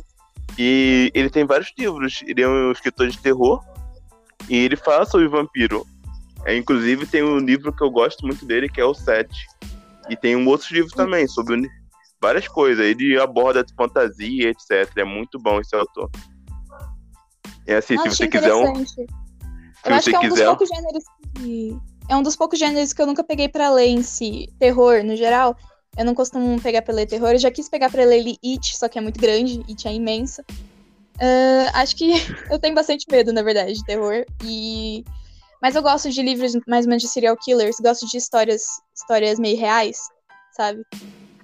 [0.58, 2.24] E ele tem vários livros.
[2.26, 3.63] Ele é um escritor de terror
[4.50, 5.86] e ele fala sobre vampiro.
[6.45, 9.48] É, inclusive tem um livro que eu gosto muito dele, que é o Sete.
[10.10, 11.67] E tem um outro livro também, sobre
[12.21, 12.86] várias coisas.
[12.86, 14.91] Ele aborda fantasia, etc.
[14.98, 16.10] É muito bom esse autor.
[17.65, 18.86] É assim, se Acho você quiser um.
[18.86, 20.45] Se Eu acho você que é um dos quiser.
[20.45, 21.04] poucos gêneros
[21.36, 21.95] que.
[22.08, 24.48] É um dos poucos gêneros que eu nunca peguei pra ler em si.
[24.60, 25.56] Terror, no geral.
[25.98, 27.32] Eu não costumo pegar pra ler terror.
[27.32, 29.63] Eu já quis pegar pra ler It, só que é muito grande.
[29.68, 30.44] It é imensa.
[31.20, 32.12] Ah, acho que
[32.52, 34.26] eu tenho bastante medo, na verdade, de terror.
[34.44, 35.04] E...
[35.62, 37.78] Mas eu gosto de livros mais ou menos de serial killers.
[37.80, 38.63] Gosto de histórias,
[38.94, 39.98] histórias meio reais,
[40.56, 40.84] sabe?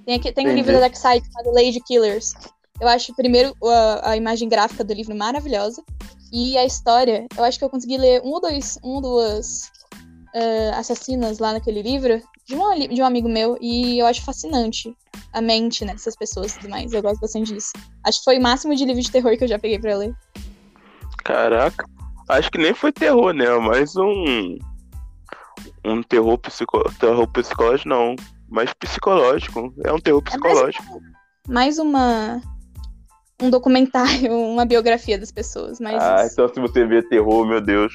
[0.06, 2.34] Tem, aqui, tem um livro da Darkseid chamado Lady Killers.
[2.80, 5.84] Eu acho, primeiro, a, a imagem gráfica do livro maravilhosa.
[6.32, 9.69] E a história, eu acho que eu consegui ler um ou dois, um ou duas
[10.34, 13.58] ah, assassinas lá naquele livro de um, de um amigo meu.
[13.62, 14.96] E eu acho fascinante
[15.34, 16.91] a mente né, dessas pessoas e tudo mais.
[16.94, 17.72] Eu gosto bastante disso.
[18.06, 20.13] Acho que foi o máximo de livro de terror que eu já peguei pra ler.
[21.24, 21.86] Caraca.
[22.30, 23.50] Acho que nem foi terror, né?
[23.58, 24.58] Mas um.
[25.84, 26.84] Um terror, psico...
[27.00, 28.15] terror psicológico, não.
[28.50, 29.74] Mas psicológico.
[29.84, 31.02] É um terror É mais, psicológico.
[31.48, 32.41] mais uma.
[33.41, 35.80] Um documentário, uma biografia das pessoas.
[35.80, 37.94] Mas Ah, então se você vê terror, meu Deus.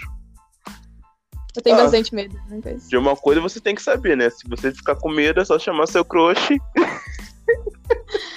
[1.56, 1.82] Eu tenho ah.
[1.82, 2.34] bastante medo.
[2.48, 2.88] Né, coisa.
[2.88, 4.30] De uma coisa você tem que saber, né?
[4.30, 6.48] Se você ficar com medo, é só chamar seu crush.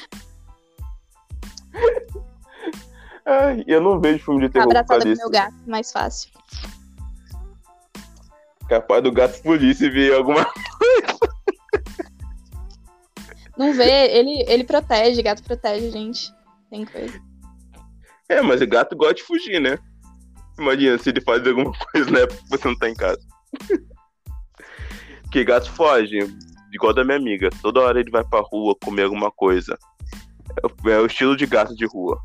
[3.25, 5.21] Ai, eu não vejo filme de terror Abraçada disso.
[5.21, 6.31] meu gato, mais fácil.
[8.67, 10.51] Capaz do gato fugir se ver alguma
[13.57, 16.33] Não vê, ele, ele protege, gato protege gente.
[16.69, 17.21] Tem coisa.
[18.29, 19.77] É, mas o gato gosta de fugir, né?
[20.59, 23.19] Imagina se ele faz alguma coisa na época que você não tá em casa.
[25.31, 26.17] que gato foge,
[26.73, 27.49] igual da minha amiga.
[27.61, 29.77] Toda hora ele vai pra rua comer alguma coisa.
[30.61, 32.19] É o- É o estilo de gato de rua.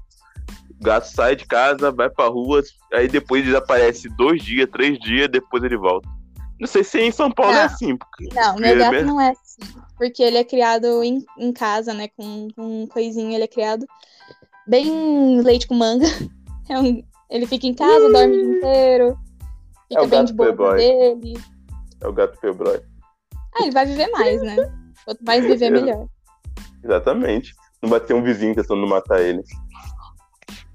[0.81, 5.29] O gato sai de casa, vai pra rua, aí depois desaparece dois dias, três dias,
[5.31, 6.09] depois ele volta.
[6.59, 7.65] Não sei se em São Paulo é Não.
[7.65, 9.61] assim, porque Não, meu É gato não é assim.
[9.97, 12.09] porque ele é criado em, em casa, né?
[12.17, 13.87] Com, com um coisinho, ele é criado
[14.67, 16.07] bem leite com manga.
[16.67, 19.19] É um, ele fica em casa, dorme o dia inteiro.
[19.89, 21.35] Fica É o bem gato de boa dele.
[22.01, 22.81] É o gato playboy.
[23.55, 24.57] Ah, ele vai viver mais, né?
[25.05, 26.07] Quanto mais viver, melhor.
[26.83, 27.55] Exatamente.
[27.83, 29.43] Não vai ter um vizinho tentando matar ele.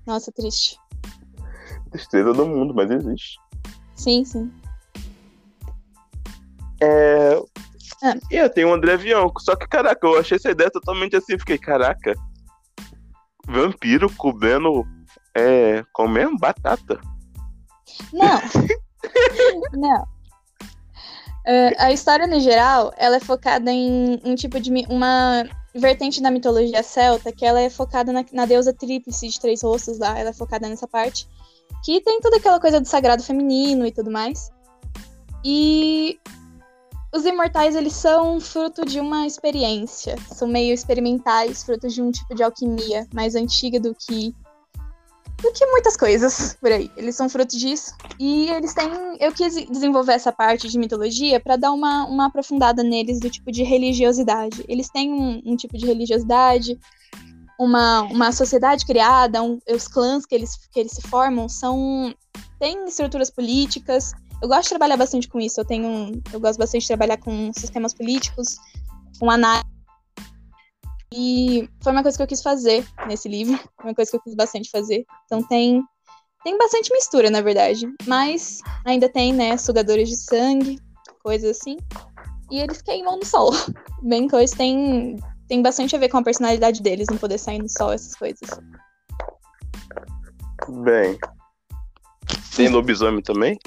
[0.06, 0.78] Nossa, triste.
[1.92, 3.40] Tristeza do mundo, mas existe.
[3.96, 4.52] Sim, sim.
[6.82, 7.42] É.
[8.02, 8.16] Ah.
[8.32, 11.38] E eu tenho o André Avião, só que, caraca, eu achei essa ideia totalmente assim.
[11.38, 12.14] Fiquei, caraca,
[13.46, 14.88] vampiro comendo.
[15.36, 15.84] É.
[15.94, 17.00] comendo batata.
[18.12, 18.40] Não.
[19.74, 20.08] Não.
[21.46, 24.72] É, a história, no geral, ela é focada em um tipo de.
[24.90, 29.62] uma vertente da mitologia celta, que ela é focada na, na deusa tríplice de três
[29.62, 31.28] rostos lá, ela é focada nessa parte.
[31.84, 34.52] Que tem toda aquela coisa do sagrado feminino e tudo mais.
[35.46, 36.20] E
[37.14, 40.16] os imortais, eles são fruto de uma experiência.
[40.32, 44.36] São meio experimentais, frutos de um tipo de alquimia mais antiga do que
[45.42, 46.92] do que muitas coisas por aí.
[46.98, 47.94] Eles são fruto disso.
[48.20, 48.90] E eles têm.
[49.20, 53.52] Eu quis desenvolver essa parte de mitologia para dar uma, uma aprofundada neles do tipo
[53.52, 54.64] de religiosidade.
[54.68, 56.78] Eles têm um, um tipo de religiosidade,
[57.60, 62.14] uma, uma sociedade criada, um- os clãs que eles, que eles se formam são.
[62.60, 64.12] têm estruturas políticas.
[64.42, 65.60] Eu gosto de trabalhar bastante com isso.
[65.60, 66.22] Eu tenho.
[66.34, 68.58] Eu gosto bastante de trabalhar com sistemas políticos,
[69.20, 69.79] com análise.
[71.14, 73.60] E foi uma coisa que eu quis fazer nesse livro.
[73.84, 75.06] Uma coisa que eu quis bastante fazer.
[75.26, 75.84] Então tem
[76.44, 77.86] tem bastante mistura, na verdade.
[78.06, 80.80] Mas ainda tem, né, sugadores de sangue,
[81.24, 81.78] coisas assim.
[82.52, 83.52] E eles queimam no sol.
[84.04, 85.18] Bem coisa tem
[85.48, 88.48] tem bastante a ver com a personalidade deles, não poder sair no sol, essas coisas.
[90.84, 91.18] Bem.
[92.56, 93.58] Tem lobisomem também?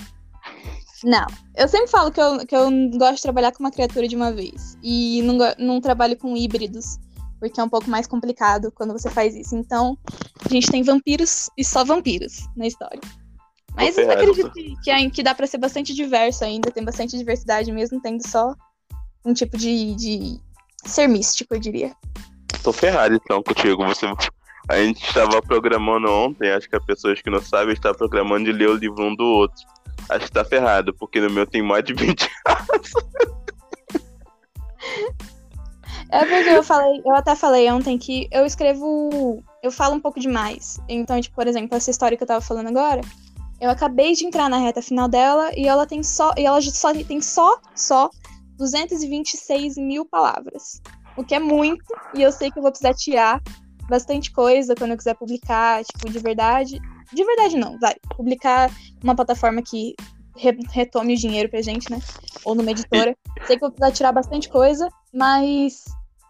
[1.02, 1.26] Não.
[1.56, 4.30] Eu sempre falo que eu, que eu gosto de trabalhar com uma criatura de uma
[4.30, 4.78] vez.
[4.80, 6.98] E não, não trabalho com híbridos.
[7.42, 9.56] Porque é um pouco mais complicado quando você faz isso.
[9.56, 9.98] Então,
[10.44, 13.00] a gente tem vampiros e só vampiros na história.
[13.74, 14.20] Mas eu ferrado.
[14.20, 16.70] acredito que, que, ai- que dá pra ser bastante diverso ainda.
[16.70, 18.54] Tem bastante diversidade mesmo, tendo só
[19.24, 20.40] um tipo de, de
[20.84, 21.96] ser místico, eu diria.
[22.62, 23.84] Tô ferrado então contigo.
[23.86, 24.06] Você...
[24.68, 28.52] A gente estava programando ontem, acho que as pessoas que não sabem estão programando de
[28.52, 29.60] ler o livro um do outro.
[30.08, 32.30] Acho que tá ferrado, porque no meu tem mais de 20
[36.12, 40.20] É porque eu falei, eu até falei ontem que eu escrevo, eu falo um pouco
[40.20, 40.78] demais.
[40.86, 43.00] Então, tipo, por exemplo, essa história que eu tava falando agora,
[43.58, 46.92] eu acabei de entrar na reta final dela e ela tem só, e ela só
[46.92, 48.10] tem só, só
[48.58, 50.82] 226 mil palavras.
[51.16, 53.40] O que é muito, e eu sei que eu vou precisar tirar
[53.88, 56.78] bastante coisa quando eu quiser publicar, tipo, de verdade.
[57.10, 57.94] De verdade não, vai.
[58.16, 58.70] Publicar
[59.02, 59.94] uma plataforma que
[60.36, 62.00] re- retome o dinheiro pra gente, né?
[62.44, 63.16] Ou numa editora.
[63.46, 65.84] Sei que eu vou precisar tirar bastante coisa, mas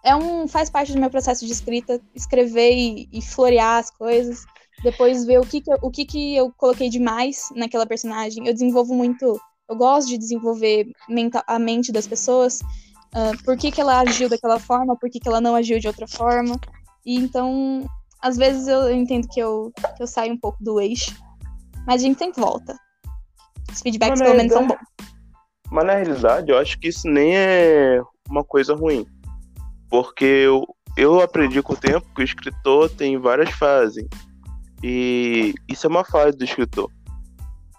[0.04, 4.44] é um faz parte do meu processo de escrita escrever e, e florear as coisas
[4.82, 8.46] depois ver o que que eu, o que que eu coloquei demais naquela personagem.
[8.46, 12.60] Eu desenvolvo muito eu gosto de desenvolver menta- a mente das pessoas
[13.14, 15.86] ah, por que que ela agiu daquela forma por que que ela não agiu de
[15.86, 16.58] outra forma.
[17.06, 17.86] E então
[18.20, 21.14] às vezes eu entendo que eu que eu saio um pouco do eixo
[21.86, 22.76] mas a gente sempre volta.
[23.70, 24.78] Os feedbacks pelo menos são bons.
[25.70, 29.06] Mas na realidade, eu acho que isso nem é uma coisa ruim.
[29.92, 30.64] Porque eu,
[30.96, 34.08] eu aprendi com o tempo que o escritor tem várias fases.
[34.82, 36.90] E isso é uma fase do escritor.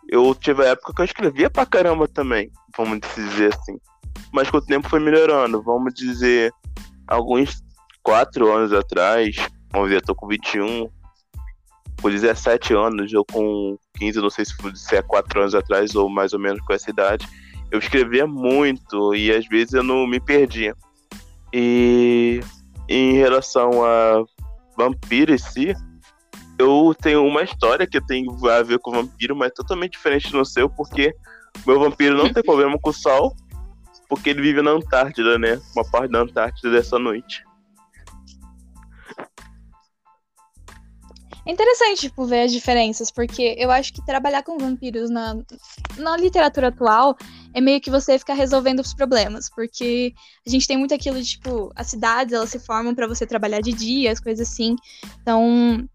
[0.07, 3.79] Eu tive a época que eu escrevia pra caramba também, vamos dizer assim.
[4.31, 5.63] Mas com o tempo foi melhorando.
[5.63, 6.53] Vamos dizer,
[7.07, 7.63] alguns
[8.03, 9.35] quatro anos atrás,
[9.71, 10.87] vamos ver, eu tô com 21,
[11.99, 16.31] com 17 anos, eu com 15, não sei se é quatro anos atrás ou mais
[16.31, 17.27] ou menos com essa idade
[17.73, 20.75] eu escrevia muito e às vezes eu não me perdia.
[21.53, 22.39] E
[22.89, 24.23] em relação a
[24.75, 25.75] vampiro em si,
[26.57, 30.67] eu tenho uma história que tem a ver com vampiro, mas totalmente diferente do seu,
[30.69, 31.13] porque
[31.65, 33.35] meu vampiro não tem problema com o sol,
[34.09, 35.61] porque ele vive na Antártida, né?
[35.75, 37.43] Uma parte da Antártida dessa noite.
[41.45, 45.35] É interessante, tipo, ver as diferenças, porque eu acho que trabalhar com vampiros na,
[45.97, 47.17] na literatura atual
[47.53, 50.13] é meio que você ficar resolvendo os problemas, porque
[50.47, 53.59] a gente tem muito aquilo de, tipo, as cidades, elas se formam pra você trabalhar
[53.61, 54.75] de dia, as coisas assim.
[55.21, 55.85] Então,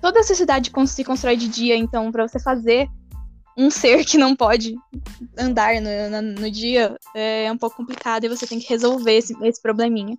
[0.00, 2.88] toda cidade con- se constrói de dia, então, pra você fazer
[3.56, 4.74] um ser que não pode
[5.38, 9.34] andar no, na- no dia é um pouco complicado e você tem que resolver esse,
[9.42, 10.16] esse probleminha.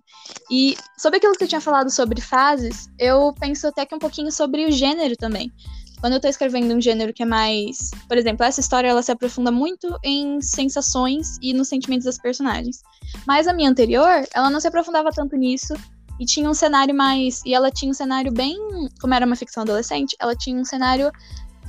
[0.50, 4.32] E sobre aquilo que eu tinha falado sobre fases, eu penso até que um pouquinho
[4.32, 5.52] sobre o gênero também.
[6.00, 7.90] quando eu tô escrevendo um gênero que é mais.
[8.08, 12.82] Por exemplo, essa história ela se aprofunda muito em sensações e nos sentimentos das personagens.
[13.26, 15.74] Mas a minha anterior, ela não se aprofundava tanto nisso.
[16.18, 17.42] E tinha um cenário mais.
[17.44, 18.56] E ela tinha um cenário bem.
[19.00, 21.10] Como era uma ficção adolescente, ela tinha um cenário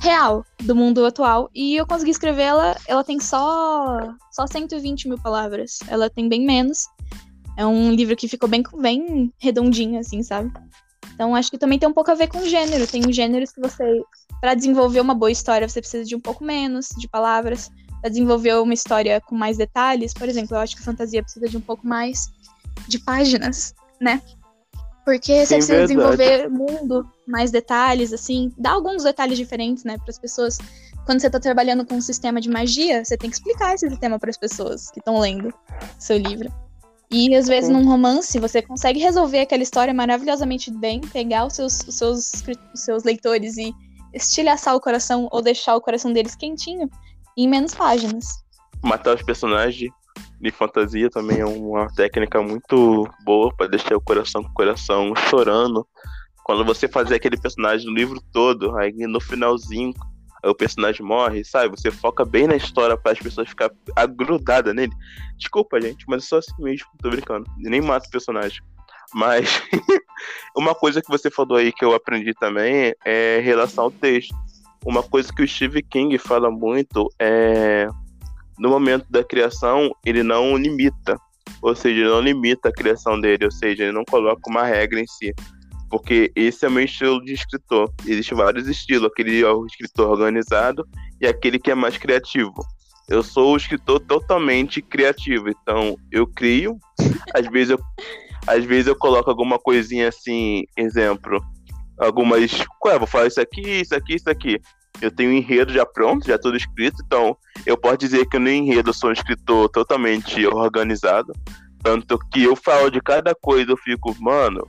[0.00, 1.50] real do mundo atual.
[1.54, 2.76] E eu consegui escrever ela.
[2.86, 4.14] Ela tem só.
[4.30, 5.78] Só 120 mil palavras.
[5.88, 6.86] Ela tem bem menos.
[7.56, 10.52] É um livro que ficou bem, bem redondinho, assim, sabe?
[11.12, 12.86] Então acho que também tem um pouco a ver com gênero.
[12.86, 14.02] Tem gêneros que você.
[14.40, 17.70] para desenvolver uma boa história, você precisa de um pouco menos de palavras.
[18.00, 21.56] Pra desenvolver uma história com mais detalhes, por exemplo, eu acho que fantasia precisa de
[21.56, 22.28] um pouco mais
[22.86, 24.22] de páginas, né?
[25.04, 25.94] Porque você Sim, precisa verdade.
[25.94, 30.58] desenvolver mundo, mais detalhes, assim, dá alguns detalhes diferentes, né, para as pessoas.
[31.04, 34.18] Quando você está trabalhando com um sistema de magia, você tem que explicar esse sistema
[34.18, 35.52] para as pessoas que estão lendo
[35.98, 36.52] seu livro.
[37.10, 41.80] E às vezes num romance você consegue resolver aquela história maravilhosamente bem, pegar os seus,
[41.88, 42.32] os seus,
[42.74, 43.74] os seus leitores e
[44.12, 46.90] estilhaçar o coração ou deixar o coração deles quentinho
[47.36, 48.44] em menos páginas.
[48.82, 49.90] Matar os personagens
[50.40, 55.14] de fantasia também é uma técnica muito boa para deixar o coração com o coração
[55.28, 55.86] chorando.
[56.48, 59.92] Quando você fazer aquele personagem no livro todo, aí no finalzinho
[60.42, 61.68] o personagem morre, sabe?
[61.68, 64.92] Você foca bem na história para as pessoas ficarem agrudadas nele.
[65.36, 67.44] Desculpa, gente, mas é só assim mesmo, tô brincando.
[67.62, 68.62] Eu nem mato o personagem.
[69.12, 69.62] Mas
[70.56, 74.34] uma coisa que você falou aí que eu aprendi também é relação ao texto.
[74.86, 77.88] Uma coisa que o Steve King fala muito é
[78.58, 81.20] no momento da criação, ele não limita.
[81.60, 84.98] Ou seja, ele não limita a criação dele, ou seja, ele não coloca uma regra
[84.98, 85.34] em si.
[85.90, 87.92] Porque esse é o meu estilo de escritor.
[88.06, 90.86] Existem vários estilos, aquele é o escritor organizado
[91.20, 92.54] e aquele que é mais criativo.
[93.08, 96.76] Eu sou o escritor totalmente criativo, então eu crio,
[97.34, 97.78] às vezes eu,
[98.46, 101.42] às vezes eu coloco alguma coisinha assim, exemplo,
[101.98, 102.52] algumas,
[102.84, 104.60] ué, vou falar isso aqui, isso aqui, isso aqui
[105.00, 108.48] eu tenho um enredo já pronto, já tudo escrito, então eu posso dizer que no
[108.48, 111.32] enredo eu sou um escritor totalmente organizado.
[111.82, 114.68] Tanto que eu falo de cada coisa, eu fico, mano,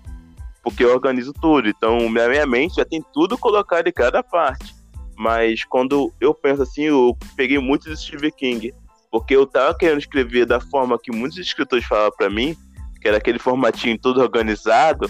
[0.70, 1.68] porque eu organizo tudo.
[1.68, 4.76] Então, minha, mente já tem tudo colocado em cada parte.
[5.18, 8.74] Mas quando eu penso assim, eu peguei muito de Stephen King.
[9.12, 12.56] Porque eu tava querendo escrever da forma que muitos escritores falavam para mim,
[13.02, 15.10] que era aquele formatinho todo organizado.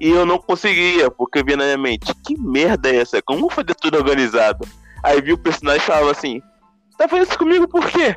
[0.00, 3.22] E eu não conseguia, porque vinha na minha mente, que merda é essa?
[3.22, 4.66] Como fazer tudo organizado?
[5.04, 6.42] Aí vi o personagem e falava assim,
[6.98, 8.16] tá fazendo isso comigo por quê?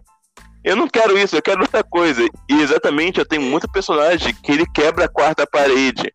[0.64, 2.28] Eu não quero isso, eu quero outra coisa.
[2.50, 6.12] E exatamente, eu tenho muito personagem que ele quebra a quarta parede.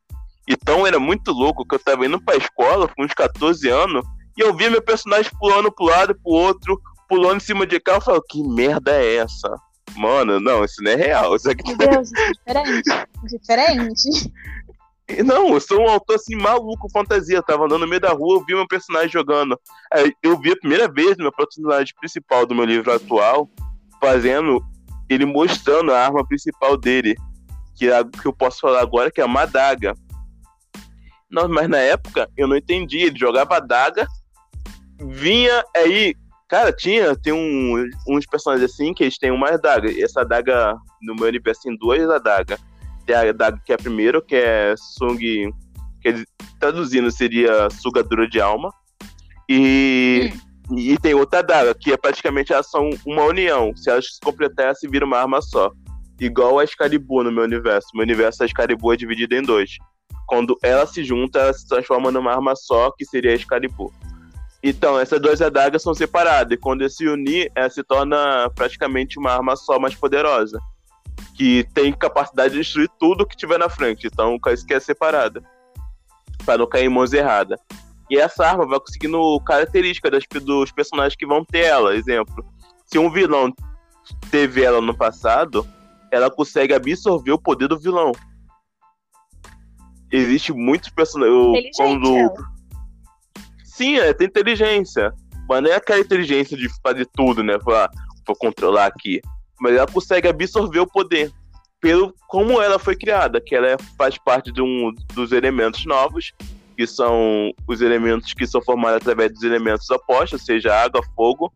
[0.49, 4.05] Então era muito louco que eu tava indo pra escola com uns 14 anos
[4.37, 7.81] e eu via meu personagem pulando pro lado e pro outro, pulando em cima de
[7.81, 7.95] cá.
[7.95, 9.55] Eu falo, que merda é essa?
[9.97, 11.37] Mano, não, isso não é real.
[11.37, 11.75] Isso aqui...
[11.77, 12.91] Meu Deus, diferente.
[13.25, 14.33] diferente.
[15.25, 17.37] Não, eu sou um autor assim maluco, fantasia.
[17.37, 19.59] Eu tava andando no meio da rua, eu vi meu personagem jogando.
[20.23, 23.49] Eu vi a primeira vez meu personagem principal do meu livro atual
[24.01, 24.65] fazendo
[25.09, 27.15] ele mostrando a arma principal dele,
[27.75, 29.95] que é que eu posso falar agora, que é uma adaga.
[31.35, 32.99] Não, mas na época eu não entendi.
[32.99, 34.07] Ele jogava a adaga,
[35.01, 36.14] vinha aí.
[36.49, 39.90] Cara, tinha, tem um, uns personagens assim que eles têm uma adaga.
[39.90, 42.61] E essa adaga, no meu universo, tem duas adagas
[43.05, 46.25] tem a da, que é a primeira, que é Sung, que
[46.59, 48.70] traduzindo seria sugadora de alma.
[49.49, 50.33] E,
[50.70, 50.79] hum.
[50.79, 53.75] e tem outra daga, que é praticamente elas são uma união.
[53.77, 55.70] Se elas se completassem, vira uma arma só.
[56.20, 57.88] Igual a Excalibur no meu universo.
[57.94, 59.77] Meu universo, a Excalibur é dividida em dois.
[60.27, 63.93] Quando ela se junta, ela se transforma numa arma só, que seria a Excalibur.
[64.63, 66.57] Então, essas duas adagas são separadas.
[66.57, 70.59] E quando se unir, ela se torna praticamente uma arma só mais poderosa
[71.37, 74.07] que tem capacidade de destruir tudo que tiver na frente.
[74.07, 75.43] Então, isso que é separada.
[76.47, 77.61] Para não cair em mãos erradas.
[78.09, 81.94] E essa arma vai conseguindo características das, dos personagens que vão ter ela.
[81.94, 82.44] Exemplo,
[82.87, 83.53] se um vilão
[84.31, 85.67] teve ela no passado,
[86.11, 88.13] ela consegue absorver o poder do vilão.
[90.17, 91.77] Existe muitos personagens.
[91.77, 92.33] Quando...
[93.65, 95.12] Sim, é, tem inteligência.
[95.48, 97.58] Mas não é aquela inteligência de fazer tudo, né?
[97.58, 97.90] Pra,
[98.38, 99.21] controlar aqui
[99.60, 101.33] mas ela consegue absorver o poder
[101.81, 106.33] pelo como ela foi criada, que ela é, faz parte de um dos elementos novos,
[106.77, 111.52] que são os elementos que são formados através dos elementos opostos, seja água, fogo.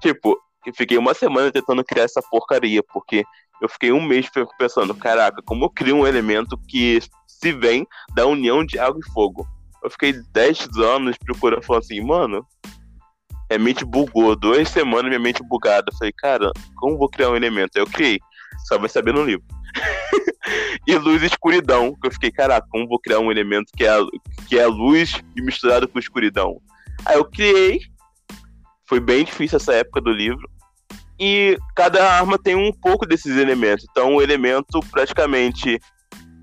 [0.00, 3.24] Tipo, eu fiquei uma semana tentando criar essa porcaria, porque
[3.60, 7.00] eu fiquei um mês pensando, caraca, como eu crio um elemento que
[7.42, 9.46] se vem da união de água e fogo?
[9.82, 12.46] Eu fiquei 10 anos procurando, falando assim, mano,
[13.50, 14.36] minha mente bugou.
[14.36, 15.86] Duas semanas minha mente bugada.
[15.90, 17.72] Eu falei, cara, como vou criar um elemento?
[17.76, 18.20] Aí eu criei.
[18.68, 19.44] Só vai saber no livro.
[20.86, 21.96] e luz e escuridão.
[22.00, 23.96] Que eu fiquei, caraca, como vou criar um elemento que é,
[24.48, 26.60] que é luz misturado com escuridão?
[27.04, 27.80] Aí eu criei.
[28.86, 30.48] Foi bem difícil essa época do livro.
[31.18, 33.84] E cada arma tem um pouco desses elementos.
[33.90, 35.80] Então o elemento praticamente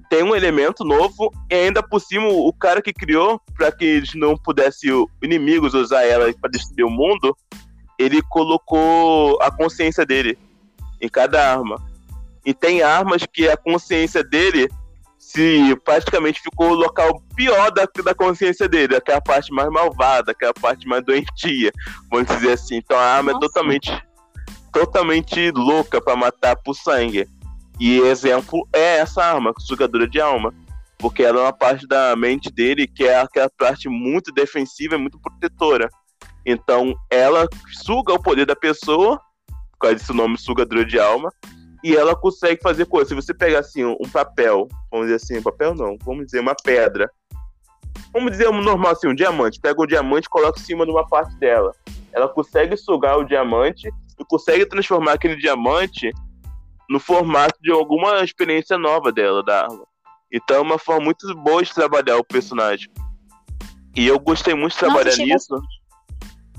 [0.10, 4.16] tem um elemento novo e ainda por cima o cara que criou para que eles
[4.16, 4.90] não pudessem
[5.22, 7.38] inimigos usar ela para destruir o mundo,
[7.98, 10.38] ele colocou a consciência dele
[11.00, 11.76] em cada arma.
[12.44, 14.68] E tem armas que a consciência dele
[15.20, 20.54] se praticamente ficou o local pior da, da consciência dele, aquela parte mais malvada, aquela
[20.54, 21.72] parte mais doentia,
[22.10, 22.78] vamos dizer assim.
[22.78, 23.46] Então a arma é Nossa.
[23.46, 24.04] é totalmente
[24.72, 27.28] totalmente louca para matar por sangue.
[27.80, 30.54] E exemplo é essa arma, sugadora de alma.
[30.98, 34.98] Porque ela é uma parte da mente dele que é aquela parte muito defensiva e
[34.98, 35.90] muito protetora.
[36.46, 37.48] Então ela
[37.84, 39.18] suga o poder da pessoa,
[39.72, 41.32] por causa desse nome sugadora de alma,
[41.82, 43.08] e ela consegue fazer coisas.
[43.08, 47.10] Se você pegar assim um papel, vamos dizer assim, papel não, vamos dizer uma pedra.
[48.12, 49.60] Vamos dizer um normal assim, um diamante.
[49.60, 51.72] Pega o diamante e coloca em cima de uma parte dela.
[52.12, 53.88] Ela consegue sugar o diamante
[54.20, 56.12] e consegue transformar aquele diamante
[56.90, 59.86] no formato de alguma experiência nova dela, da arma.
[60.32, 62.90] Então é uma forma muito boa de trabalhar o personagem.
[63.96, 65.62] E eu gostei muito de trabalhar Nossa, nisso.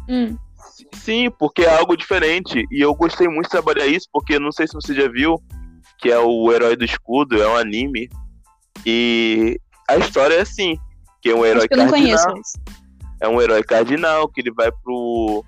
[0.08, 0.36] Hum.
[0.92, 2.64] Sim, porque é algo diferente.
[2.70, 5.40] E eu gostei muito de trabalhar isso, porque não sei se você já viu,
[5.98, 8.08] que é o Herói do Escudo, é um anime.
[8.86, 10.78] E a história é assim,
[11.20, 11.90] que é um herói cardinal.
[11.90, 12.26] Conheço,
[13.20, 15.44] é um herói cardinal, que ele vai pro.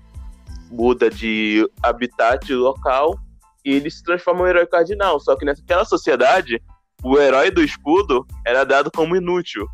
[0.69, 3.19] muda de habitat local
[3.65, 5.19] e ele se transforma em um herói cardinal.
[5.19, 6.61] Só que naquela sociedade,
[7.03, 9.65] o herói do escudo era dado como inútil.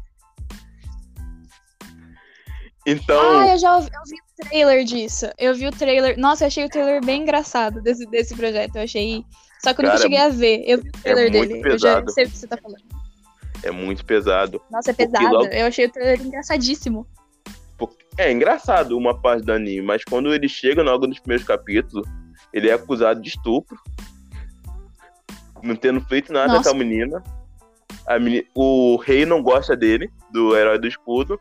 [2.86, 3.40] Então.
[3.40, 5.30] Ah, eu já ouvi, eu vi o trailer disso.
[5.38, 6.18] Eu vi o trailer.
[6.18, 8.76] Nossa, eu achei o trailer bem engraçado desse, desse projeto.
[8.76, 9.24] Eu achei.
[9.62, 10.64] Só que eu nunca cheguei a ver.
[10.66, 11.62] Eu vi o trailer é dele.
[11.62, 12.02] Pesado.
[12.02, 12.84] Eu já sei o que você tá falando.
[13.62, 14.62] É muito pesado.
[14.72, 15.34] Nossa, é pesado.
[15.34, 15.48] Logo...
[15.48, 17.06] Eu achei o trailer engraçadíssimo.
[18.18, 22.06] É engraçado uma parte do anime, mas quando ele chega logo nos primeiros capítulos,
[22.54, 23.78] ele é acusado de estupro,
[25.64, 26.70] não tendo feito nada Nossa.
[26.70, 27.24] com a menina.
[28.08, 28.44] a menina.
[28.56, 31.40] O rei não gosta dele, do herói do escudo.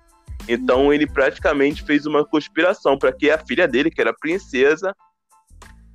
[0.48, 4.94] Então ele praticamente fez uma conspiração para que a filha dele, que era princesa,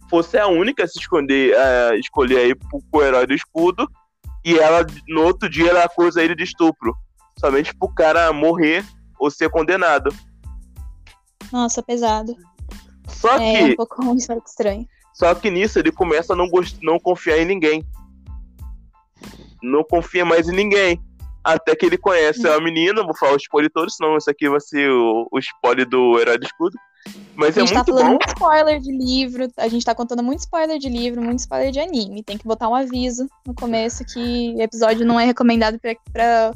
[0.09, 3.87] fosse a única a se esconder, a escolher aí pro, herói do escudo.
[4.45, 6.93] E ela, no outro dia, ela acusa ele de estupro.
[7.39, 8.85] Somente pro cara morrer
[9.17, 10.13] ou ser condenado.
[11.51, 12.35] Nossa, pesado.
[13.07, 13.57] Só é, que.
[13.57, 14.87] É um pouco estranho.
[15.13, 16.47] Só que nisso ele começa a não,
[16.81, 17.85] não confiar em ninguém.
[19.61, 20.99] Não confia mais em ninguém.
[21.43, 24.61] Até que ele conhece a menina, vou falar o spoiler todo, senão esse aqui vai
[24.61, 26.77] ser o, o spoiler do Herói do Escudo.
[27.35, 27.73] Mas é muito bom.
[27.73, 30.87] A gente tá falando muito spoiler de livro, a gente tá contando muito spoiler de
[30.87, 32.23] livro, muito spoiler de anime.
[32.23, 36.53] Tem que botar um aviso no começo que o episódio não é recomendado pra, pra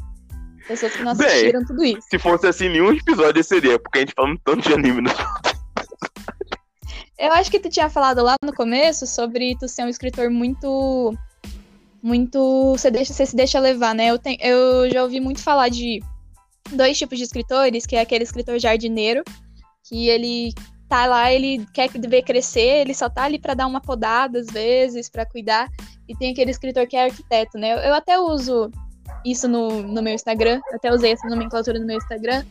[0.66, 2.06] pessoas que não assistiram Bem, tudo isso.
[2.10, 5.10] Se fosse assim, nenhum episódio seria, porque a gente fala tanto de anime no
[7.18, 11.12] eu acho que tu tinha falado lá no começo sobre tu ser um escritor muito.
[12.00, 12.72] Muito.
[12.76, 14.06] Você, deixa, você se deixa levar, né?
[14.06, 16.00] Eu, tenho, eu já ouvi muito falar de
[16.72, 19.24] dois tipos de escritores, que é aquele escritor jardineiro,
[19.82, 20.54] que ele
[20.88, 24.46] tá lá, ele quer ver crescer, ele só tá ali para dar uma podada às
[24.46, 25.68] vezes, para cuidar.
[26.08, 27.86] E tem aquele escritor que é arquiteto, né?
[27.86, 28.70] Eu, até uso
[29.24, 32.44] isso no, no meu Instagram, até usei essa nomenclatura no meu Instagram,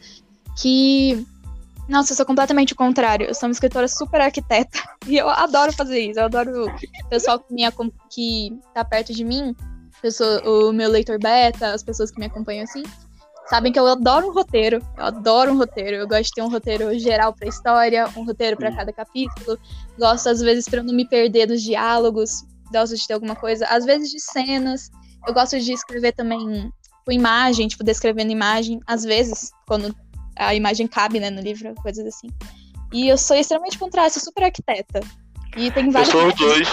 [0.62, 1.26] que
[1.88, 3.28] nossa, eu sou completamente o contrário.
[3.28, 4.80] Eu sou uma escritora super arquiteta.
[5.08, 6.20] E eu adoro fazer isso.
[6.20, 7.64] Eu adoro o pessoal que, me,
[8.10, 9.56] que tá perto de mim,
[10.02, 12.84] pessoa, o meu leitor beta, as pessoas que me acompanham assim,
[13.48, 14.86] sabem que eu adoro um roteiro.
[14.98, 15.96] Eu adoro um roteiro.
[15.96, 19.58] Eu gosto de ter um roteiro geral pra história, um roteiro para cada capítulo.
[19.98, 22.44] Gosto, às vezes, pra eu não me perder nos diálogos.
[22.70, 24.92] Gosto de ter alguma coisa, às vezes de cenas.
[25.26, 26.70] Eu gosto de escrever também
[27.06, 28.82] com imagem, tipo, descrevendo imagem.
[28.86, 29.96] Às vezes, quando
[30.38, 32.28] a imagem cabe, né, no livro, coisas assim.
[32.94, 35.02] E eu sou extremamente contrária, sou super arquiteta.
[35.56, 36.14] E tem vários.
[36.14, 36.70] Eu sou os dois.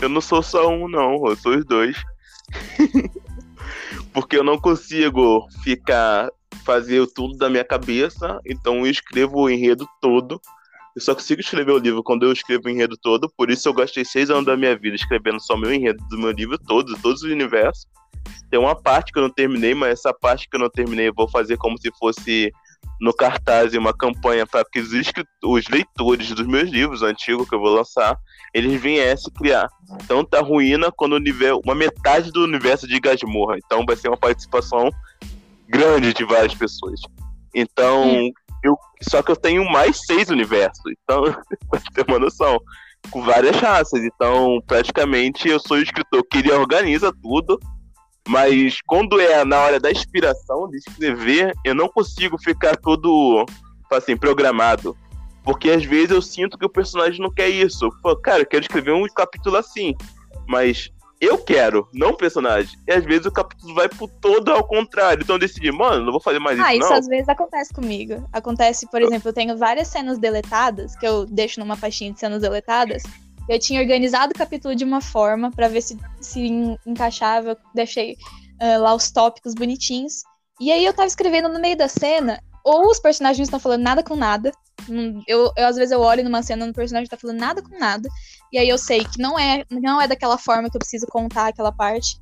[0.00, 1.96] Eu não sou só um, não, eu sou os dois.
[4.12, 6.30] Porque eu não consigo ficar
[6.64, 10.40] fazer tudo da minha cabeça, então eu escrevo o enredo todo.
[10.94, 13.74] Eu só consigo escrever o livro quando eu escrevo o enredo todo, por isso eu
[13.74, 17.22] gastei seis anos da minha vida escrevendo só meu enredo do meu livro todo, todos
[17.22, 17.86] os universos.
[18.50, 21.14] Tem uma parte que eu não terminei, mas essa parte que eu não terminei eu
[21.14, 22.52] vou fazer como se fosse
[23.00, 24.90] no cartaz uma campanha para que os,
[25.44, 28.16] os, leitores dos meus livros antigos que eu vou lançar,
[28.52, 29.68] eles viessem criar.
[30.02, 33.56] Então tá ruína quando nivel, uma metade do universo de Gasmorra.
[33.58, 34.90] Então vai ser uma participação
[35.68, 37.00] grande de várias pessoas.
[37.54, 38.30] Então,
[38.62, 40.82] eu, só que eu tenho mais seis universos.
[41.02, 41.22] Então,
[41.70, 42.60] pra ter uma noção.
[43.10, 44.02] Com várias raças.
[44.02, 47.60] Então, praticamente, eu sou o escritor que ele organiza tudo
[48.28, 53.44] mas quando é na hora da inspiração, de escrever, eu não consigo ficar todo
[53.90, 54.96] assim, programado.
[55.42, 57.90] Porque às vezes eu sinto que o personagem não quer isso.
[58.02, 59.94] Pô, cara, eu quero escrever um capítulo assim.
[60.48, 62.78] Mas eu quero, não o personagem.
[62.86, 65.22] E às vezes o capítulo vai pro todo ao contrário.
[65.22, 66.70] Então eu decidi, mano, não vou fazer mais ah, isso.
[66.70, 66.96] Ah, isso não.
[66.98, 68.28] às vezes acontece comigo.
[68.32, 72.40] Acontece, por exemplo, eu tenho várias cenas deletadas, que eu deixo numa pastinha de cenas
[72.40, 73.02] deletadas.
[73.48, 76.48] Eu tinha organizado o capítulo de uma forma para ver se, se
[76.86, 77.50] encaixava.
[77.50, 78.16] Eu deixei
[78.62, 80.22] uh, lá os tópicos bonitinhos.
[80.60, 83.82] E aí eu tava escrevendo no meio da cena, ou os personagens não estão falando
[83.82, 84.50] nada com nada.
[85.26, 88.08] Eu, eu, às vezes eu olho numa cena no personagem tá falando nada com nada.
[88.52, 91.48] E aí eu sei que não é, não é daquela forma que eu preciso contar
[91.48, 92.18] aquela parte.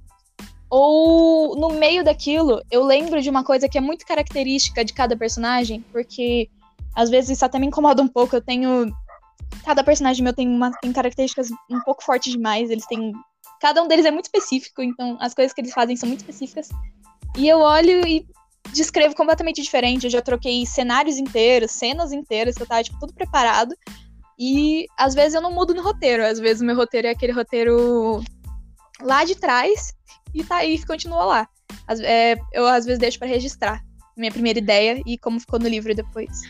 [0.68, 5.16] Ou no meio daquilo, eu lembro de uma coisa que é muito característica de cada
[5.16, 6.48] personagem, porque
[6.94, 8.34] às vezes isso até me incomoda um pouco.
[8.34, 8.90] Eu tenho.
[9.64, 12.70] Cada personagem meu tem, uma, tem características um pouco fortes demais.
[12.70, 13.12] Eles têm.
[13.60, 16.68] Cada um deles é muito específico, então as coisas que eles fazem são muito específicas.
[17.36, 18.26] E eu olho e
[18.72, 20.04] descrevo completamente diferente.
[20.04, 23.74] Eu já troquei cenários inteiros, cenas inteiras, que eu tava, tipo, tudo preparado.
[24.38, 26.24] E às vezes eu não mudo no roteiro.
[26.24, 28.22] Às vezes o meu roteiro é aquele roteiro
[29.00, 29.94] lá de trás
[30.34, 31.48] e tá aí continua lá.
[31.86, 33.82] Às, é, eu às vezes deixo para registrar
[34.16, 36.42] minha primeira ideia e como ficou no livro depois.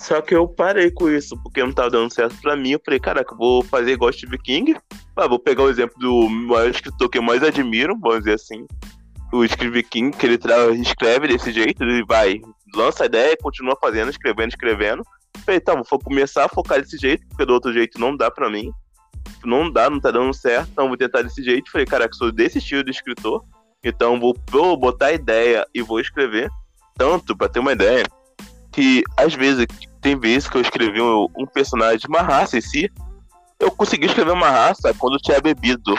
[0.00, 2.70] Só que eu parei com isso, porque não tava dando certo pra mim.
[2.70, 4.74] Eu falei, caraca, vou fazer igual Steve King.
[5.14, 8.66] Ah, vou pegar o exemplo do maior escritor que eu mais admiro, vamos dizer assim,
[9.30, 10.38] o Steve King, que ele
[10.80, 12.40] escreve desse jeito, ele vai,
[12.74, 15.02] lança a ideia, continua fazendo, escrevendo, escrevendo.
[15.44, 18.48] Falei, tá, vou começar a focar desse jeito, porque do outro jeito não dá pra
[18.48, 18.72] mim.
[19.44, 21.70] Não dá, não tá dando certo, então vou tentar desse jeito.
[21.70, 23.44] Falei, caraca, sou desse estilo de escritor,
[23.84, 26.48] então vou, vou botar a ideia e vou escrever.
[26.96, 28.04] Tanto, pra ter uma ideia,
[28.72, 29.66] que às vezes,
[30.00, 32.90] tem vezes que eu escrevi um, um personagem, uma raça em si,
[33.58, 35.94] eu consegui escrever uma raça quando eu tinha bebido.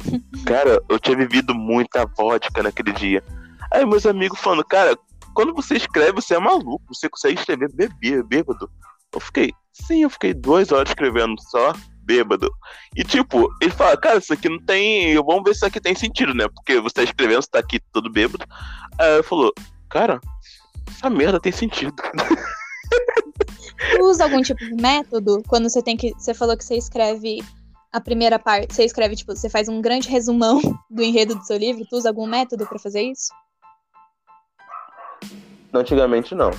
[0.46, 3.22] Cara, eu tinha bebido muita vodka naquele dia.
[3.72, 4.96] Aí meus amigos falando, cara,
[5.34, 8.70] quando você escreve, você é maluco, você consegue escrever beber, bêbado.
[9.12, 12.50] Eu fiquei, sim, eu fiquei duas horas escrevendo só bêbado.
[12.96, 15.14] E tipo, ele fala, cara, isso aqui não tem.
[15.16, 16.48] Vamos ver se isso aqui tem sentido, né?
[16.48, 18.44] Porque você tá escrevendo, você tá aqui todo bêbado.
[18.98, 19.52] Aí ele falou,
[19.90, 20.18] cara,
[20.98, 21.94] essa merda tem sentido.
[23.96, 26.12] Tu usa algum tipo de método quando você tem que.
[26.14, 27.38] Você falou que você escreve
[27.92, 31.56] a primeira parte, você escreve, tipo, você faz um grande resumão do enredo do seu
[31.56, 33.32] livro, tu usa algum método para fazer isso?
[35.72, 36.50] Antigamente não.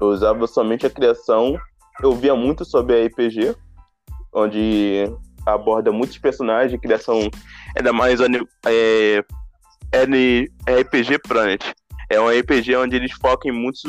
[0.00, 1.58] Eu usava somente a criação.
[2.02, 3.56] Eu via muito sobre a RPG,
[4.32, 5.04] onde
[5.46, 7.30] aborda muitos personagens, criação
[7.74, 9.24] ainda mais é,
[9.92, 11.72] é, RPG Planet.
[12.08, 13.82] É um RPG onde eles focam em muitos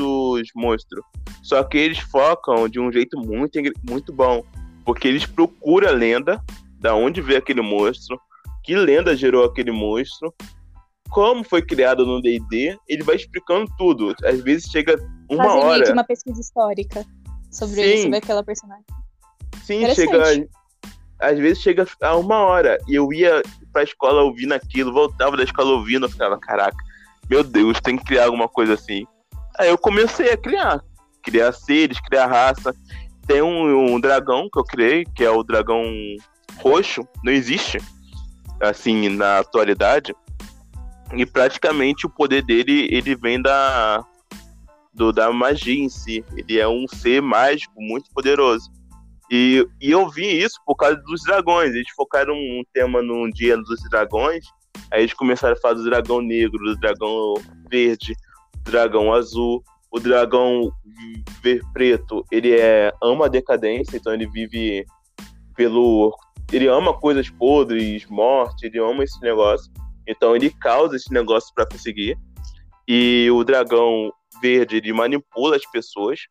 [0.55, 1.03] monstros.
[1.43, 4.43] Só que eles focam de um jeito muito, muito bom.
[4.85, 6.43] Porque eles procuram a lenda
[6.79, 8.19] da onde veio aquele monstro,
[8.63, 10.33] que lenda gerou aquele monstro,
[11.09, 14.13] como foi criado no D&D, ele vai explicando tudo.
[14.23, 14.97] Às vezes chega
[15.29, 15.79] uma Fazer hora.
[15.79, 17.05] Meio uma pesquisa histórica
[17.51, 18.03] sobre, Sim.
[18.03, 18.85] sobre aquela personagem.
[19.63, 20.47] Sim, chega.
[21.19, 22.77] Às vezes chega a uma hora.
[22.87, 23.41] E eu ia
[23.73, 26.77] pra escola ouvindo aquilo, voltava da escola ouvindo, eu ficava, caraca,
[27.29, 29.05] meu Deus, tem que criar alguma coisa assim.
[29.59, 30.81] Aí eu comecei a criar.
[31.23, 32.73] Criar seres, criar raça.
[33.25, 35.83] Tem um, um dragão que eu criei, que é o dragão
[36.57, 37.79] roxo não existe
[38.59, 40.15] assim na atualidade
[41.15, 44.03] e praticamente o poder dele ele vem da
[44.93, 48.71] do, da magia em si ele é um ser mágico muito poderoso
[49.29, 53.55] e, e eu vi isso por causa dos dragões eles focaram um tema num dia
[53.57, 54.45] dos dragões
[54.91, 57.33] aí eles começaram a falar do dragão negro do dragão
[57.69, 58.13] verde
[58.63, 60.71] do dragão azul o dragão
[61.41, 64.85] ver preto ele é ama a decadência então ele vive
[65.55, 66.13] pelo
[66.51, 69.71] ele ama coisas podres, morte, ele ama esse negócio.
[70.07, 72.17] Então ele causa esse negócio para conseguir.
[72.87, 74.11] E o dragão
[74.41, 76.21] verde, ele manipula as pessoas,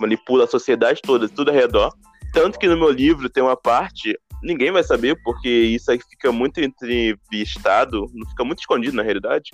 [0.00, 1.92] manipula a sociedade toda, tudo ao redor.
[2.32, 6.30] Tanto que no meu livro tem uma parte, ninguém vai saber, porque isso aí fica
[6.32, 9.50] muito entrevistado, fica muito escondido na realidade,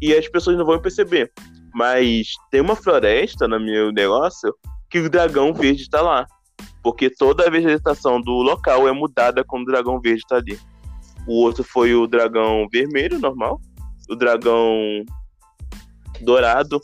[0.00, 1.32] e as pessoas não vão perceber.
[1.74, 4.54] Mas tem uma floresta no meu negócio
[4.90, 6.26] que o dragão verde está lá
[6.82, 10.58] porque toda a vegetação do local é mudada quando o dragão verde está ali.
[11.26, 13.60] O outro foi o dragão vermelho, normal.
[14.08, 15.04] O dragão
[16.20, 16.80] dourado.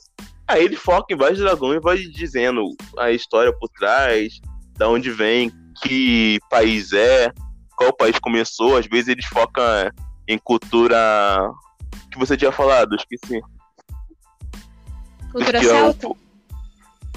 [0.47, 2.63] Aí ele foca em vários dragões e vai dizendo
[2.99, 4.41] a história por trás,
[4.77, 5.51] da onde vem,
[5.83, 7.33] que país é,
[7.77, 8.77] qual país começou.
[8.77, 9.65] Às vezes eles focam
[10.27, 10.97] em cultura
[12.11, 13.41] que você tinha falado, esqueci.
[15.33, 16.15] Cultura céltica.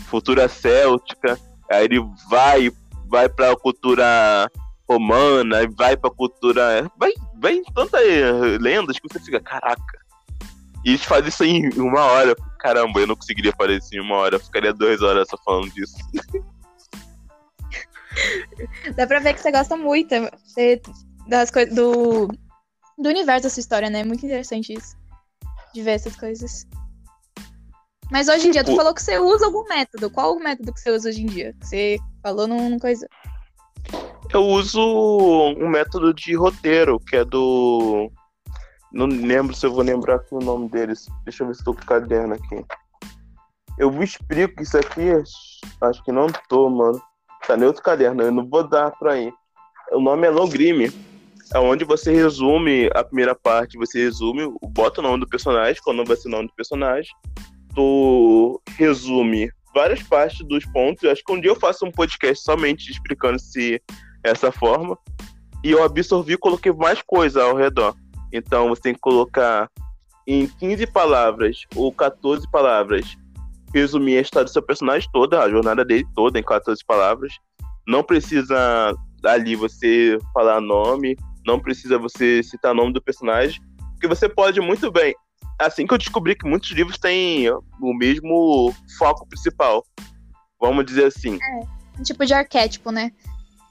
[0.10, 1.40] Cultura céltica.
[1.70, 2.00] Aí ele
[2.30, 2.72] vai,
[3.08, 4.50] vai pra cultura
[4.90, 6.90] romana, vai pra cultura.
[6.98, 8.02] Vai, vai tantas
[8.60, 10.08] lendas que você fica, caraca.
[10.86, 12.36] E eles fazem isso em uma hora.
[12.60, 14.36] caramba, eu não conseguiria fazer isso em uma hora.
[14.36, 15.98] Eu ficaria duas horas só falando disso.
[18.96, 20.14] Dá pra ver que você gosta muito
[20.46, 20.82] você,
[21.28, 22.28] das coisas do,
[22.98, 24.04] do universo dessa história, né?
[24.04, 24.96] Muito interessante isso.
[25.74, 26.68] De ver essas coisas.
[28.10, 30.10] Mas hoje em dia, tu falou que você usa algum método.
[30.10, 31.54] Qual o método que você usa hoje em dia?
[31.62, 33.08] Você falou numa coisa.
[34.34, 38.10] Eu uso um método de roteiro, que é do.
[38.92, 41.08] Não lembro se eu vou lembrar aqui o nome deles.
[41.26, 42.66] Deixa eu ver se estou com o caderno aqui.
[43.78, 45.10] Eu explico isso aqui.
[45.82, 47.02] Acho que não tô, mano.
[47.46, 49.34] Tá nem outro caderno, eu não vou dar pra ir.
[49.92, 50.92] O nome é Logrime.
[51.54, 55.96] É onde você resume a primeira parte, você resume, bota o nome do personagem, qual
[55.96, 57.10] nome vai ser o nome do personagem.
[57.74, 61.04] Tu resume várias partes dos pontos.
[61.04, 63.82] Eu acho que um dia eu faço um podcast somente explicando se
[64.24, 64.98] essa forma.
[65.64, 67.96] E eu absorvi e coloquei mais coisa ao redor.
[68.34, 69.70] Então você tem que colocar
[70.28, 73.16] em 15 palavras ou 14 palavras,
[73.78, 77.34] resumir a história do seu personagem toda, a jornada dele toda em 14 palavras.
[77.88, 81.16] Não precisa ali você falar nome,
[81.46, 83.62] não precisa você citar nome do personagem,
[83.94, 85.16] porque você pode muito bem.
[85.60, 89.84] Assim que eu descobri que muitos livros têm o mesmo foco principal.
[90.60, 91.40] Vamos dizer assim.
[91.42, 93.12] É, um tipo de arquétipo, né?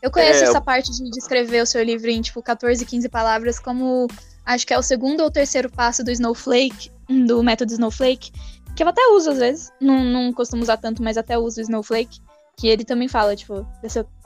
[0.03, 0.49] Eu conheço é...
[0.49, 4.09] essa parte de descrever o seu livro em, tipo, 14, 15 palavras como
[4.45, 6.91] acho que é o segundo ou terceiro passo do Snowflake,
[7.27, 8.31] do método Snowflake,
[8.77, 9.73] que eu até uso às vezes.
[9.81, 12.21] Não, não costumo usar tanto, mas até uso o Snowflake,
[12.57, 13.67] que ele também fala, tipo,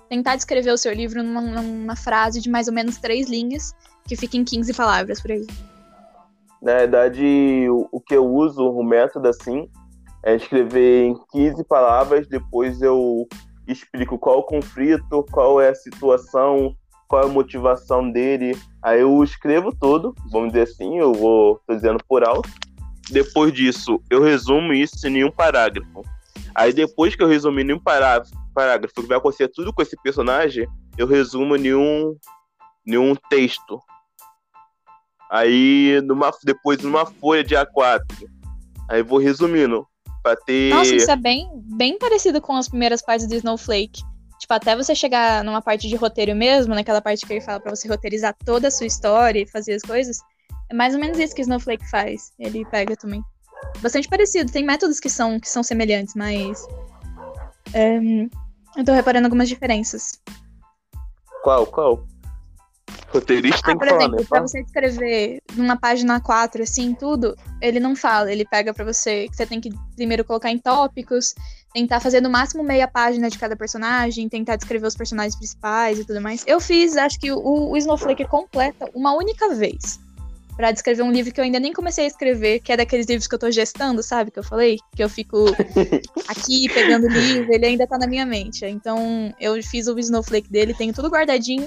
[0.08, 3.72] tentar descrever o seu livro numa, numa frase de mais ou menos três linhas,
[4.06, 5.46] que fica em 15 palavras por aí.
[6.60, 9.68] Na verdade, o, o que eu uso, o método assim,
[10.22, 13.26] é escrever em 15 palavras, depois eu
[13.66, 16.74] explico qual o conflito, qual é a situação,
[17.08, 18.56] qual é a motivação dele.
[18.82, 22.50] Aí eu escrevo tudo, vamos dizer assim, eu vou, tô dizendo por alto.
[23.10, 26.02] Depois disso, eu resumo isso em um parágrafo.
[26.54, 29.96] Aí depois que eu resumi em um parágrafo, parágrafo que vai acontecer tudo com esse
[30.02, 32.16] personagem, eu resumo em um,
[32.86, 33.80] em um texto.
[35.30, 38.02] Aí numa, depois numa folha de A4.
[38.88, 39.86] Aí vou resumindo.
[40.22, 40.70] Pra ter...
[40.70, 44.02] Nossa, isso é bem, bem parecido com as primeiras partes do Snowflake.
[44.38, 47.74] Tipo, até você chegar numa parte de roteiro mesmo, naquela parte que ele fala para
[47.74, 50.18] você roteirizar toda a sua história e fazer as coisas,
[50.70, 52.32] é mais ou menos isso que o Snowflake faz.
[52.38, 53.22] Ele pega também.
[53.80, 54.50] Bastante parecido.
[54.50, 56.66] Tem métodos que são, que são semelhantes, mas.
[57.74, 58.28] Um,
[58.76, 60.12] eu tô reparando algumas diferenças.
[61.42, 61.66] Qual?
[61.66, 62.06] Qual?
[63.08, 64.26] Roteirista ah, tem por que exemplo, falar, né?
[64.28, 68.30] pra você escrever numa página 4, assim, tudo, ele não fala.
[68.30, 71.34] Ele pega para você que você tem que primeiro colocar em tópicos,
[71.74, 76.04] tentar fazer no máximo meia página de cada personagem, tentar descrever os personagens principais e
[76.04, 76.44] tudo mais.
[76.46, 79.98] Eu fiz, acho que o, o Snowflake completa uma única vez
[80.60, 83.26] para descrever um livro que eu ainda nem comecei a escrever, que é daqueles livros
[83.26, 84.30] que eu tô gestando, sabe?
[84.30, 84.76] Que eu falei?
[84.94, 85.46] Que eu fico
[86.28, 88.66] aqui pegando o livro, ele ainda tá na minha mente.
[88.66, 91.66] Então, eu fiz o Snowflake dele, tenho tudo guardadinho,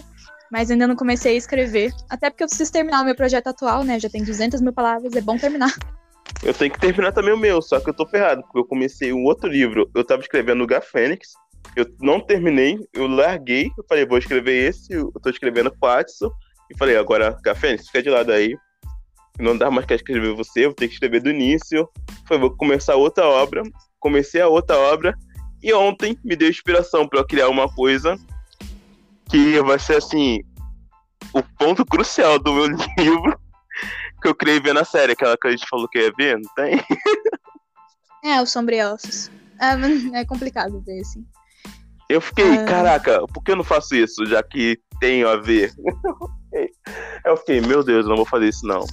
[0.51, 1.91] mas ainda não comecei a escrever.
[2.07, 3.99] Até porque eu preciso terminar o meu projeto atual, né?
[3.99, 5.73] Já tem 200 mil palavras, é bom terminar.
[6.41, 9.13] Eu tenho que terminar também o meu, só que eu tô ferrado, porque eu comecei
[9.13, 11.33] um outro livro, eu tava escrevendo o Fênix,
[11.75, 16.29] eu não terminei, eu larguei, eu falei, vou escrever esse, eu tô escrevendo Patson,
[16.69, 18.57] e falei, agora, Fênix, fica de lado aí,
[19.39, 21.87] não dá mais para escrever você, vou ter que escrever do início.
[22.27, 23.63] Foi, vou começar outra obra.
[23.99, 25.17] Comecei a outra obra
[25.61, 28.17] e ontem me deu inspiração para criar uma coisa
[29.29, 30.41] que vai ser assim
[31.33, 32.67] o ponto crucial do meu
[32.99, 33.39] livro
[34.21, 36.49] que eu criei vendo a série, aquela que a gente falou que ia ver, não
[36.55, 36.81] tem?
[38.23, 39.29] É, o Sombriossos.
[39.59, 39.73] É,
[40.21, 41.25] é complicado ver, assim.
[42.09, 42.65] Eu fiquei, ah.
[42.65, 45.73] caraca, por que eu não faço isso, já que tem a ver?
[47.25, 48.85] eu fiquei, meu Deus, não vou fazer isso não.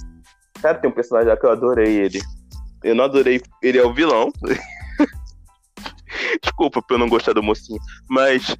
[0.61, 2.21] Cara, tem um personagem lá que eu adorei ele.
[2.83, 3.41] Eu não adorei.
[3.61, 4.31] Ele é o vilão.
[6.41, 7.79] Desculpa por eu não gostar do mocinho.
[8.07, 8.55] Mas,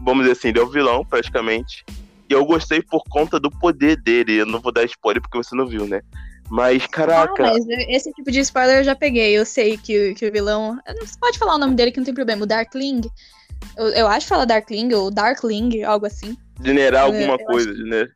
[0.00, 1.84] vamos dizer assim, ele é o vilão, praticamente.
[2.28, 4.36] E eu gostei por conta do poder dele.
[4.36, 6.02] Eu não vou dar spoiler porque você não viu, né?
[6.48, 7.48] Mas, caraca.
[7.48, 9.36] Ah, mas esse tipo de spoiler eu já peguei.
[9.36, 10.78] Eu sei que, que o vilão.
[11.00, 12.44] Você pode falar o nome dele que não tem problema.
[12.44, 13.00] O Darkling.
[13.76, 16.36] Eu, eu acho que fala Darkling ou Darkling, algo assim.
[16.62, 18.06] General alguma eu coisa, né?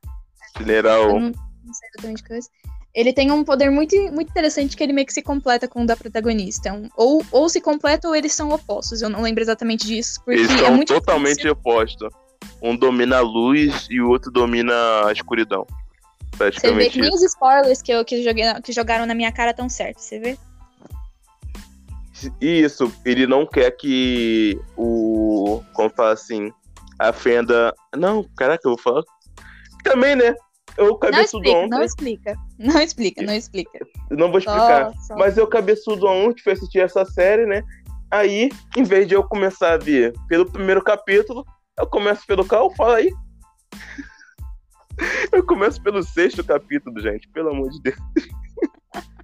[0.59, 1.03] General.
[1.03, 1.33] Eu não,
[1.65, 2.49] não sei exatamente coisa
[2.95, 5.87] ele tem um poder muito, muito interessante que ele meio que se completa com o
[5.87, 6.73] da protagonista.
[6.73, 9.03] Um, ou, ou se completa ou eles são opostos.
[9.03, 10.21] Eu não lembro exatamente disso.
[10.25, 12.09] Porque eles são é muito totalmente opostos.
[12.63, 14.73] Um domina a luz e o outro domina
[15.07, 15.67] a escuridão.
[16.39, 19.53] Você vê que nem os spoilers que, eu, que, joguei, que jogaram na minha cara
[19.53, 20.39] tão certo, você vê?
[22.41, 25.63] Isso, ele não quer que o.
[25.73, 26.53] Como fala assim?
[26.99, 27.75] A Fenda.
[27.97, 29.03] Não, caraca, eu vou falar.
[29.83, 30.35] Também, né?
[30.77, 32.37] Eu não explica, não explica.
[32.59, 33.87] Não explica, não explica.
[34.11, 34.87] Não vou explicar.
[34.87, 35.15] Nossa.
[35.17, 37.63] Mas eu, cabeçudo ontem, fui assistir essa série, né?
[38.11, 41.45] Aí, em vez de eu começar a ver pelo primeiro capítulo,
[41.79, 42.75] eu começo pelo qual?
[42.75, 43.13] Fala aí.
[45.33, 47.29] Eu começo pelo sexto capítulo, gente.
[47.31, 47.97] Pelo amor de Deus.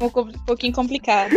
[0.00, 1.34] Um um pouquinho complicado.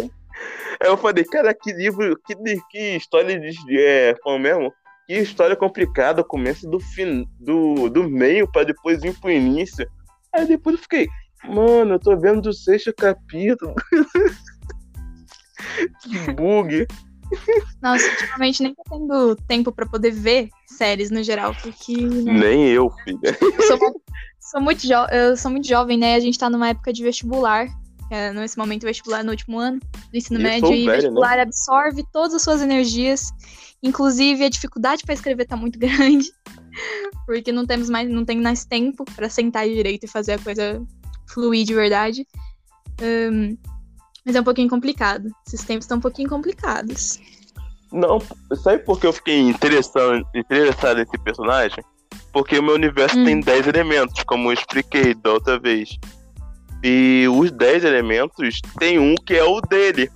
[0.79, 2.35] Aí eu falei, cara, que livro, que,
[2.69, 3.55] que história de.
[3.79, 4.71] É, como mesmo?
[5.07, 6.23] Que história complicada.
[6.23, 9.87] Começa do, fim, do, do meio pra depois ir pro início.
[10.33, 11.07] Aí depois eu fiquei,
[11.45, 13.73] mano, eu tô vendo do sexto capítulo.
[16.03, 16.87] que bug.
[17.81, 22.67] Nossa, ultimamente nem tô tendo tempo pra poder ver séries no geral, porque né, Nem
[22.69, 23.37] eu, filha.
[23.41, 23.79] eu sou,
[24.39, 26.15] sou muito jo- eu sou muito jovem, né?
[26.15, 27.67] A gente tá numa época de vestibular.
[28.11, 29.79] é, nesse momento, vestibular é no último ano
[30.11, 30.67] do ensino Eu médio.
[30.67, 30.95] sou E velho, né?
[30.95, 33.31] vestibular absorve todas as suas energias.
[33.83, 36.31] Inclusive, a dificuldade pra escrever tá muito grande.
[37.25, 40.81] Porque não temos mais, não tem mais tempo pra sentar direito e fazer a coisa
[41.27, 42.25] fluir de verdade.
[43.01, 43.55] Ahn,
[44.25, 45.29] mas é um pouquinho complicado.
[45.45, 47.19] Esses tempos estão um pouquinho complicados.
[47.91, 48.19] Não,
[48.55, 51.83] sabe por que eu fiquei interessado, interessado nesse personagem?
[52.31, 53.25] Porque o meu universo Hum.
[53.25, 55.97] tem 10 elementos, como eu expliquei da outra vez.
[56.83, 60.09] E os 10 elementos tem um que é o dele.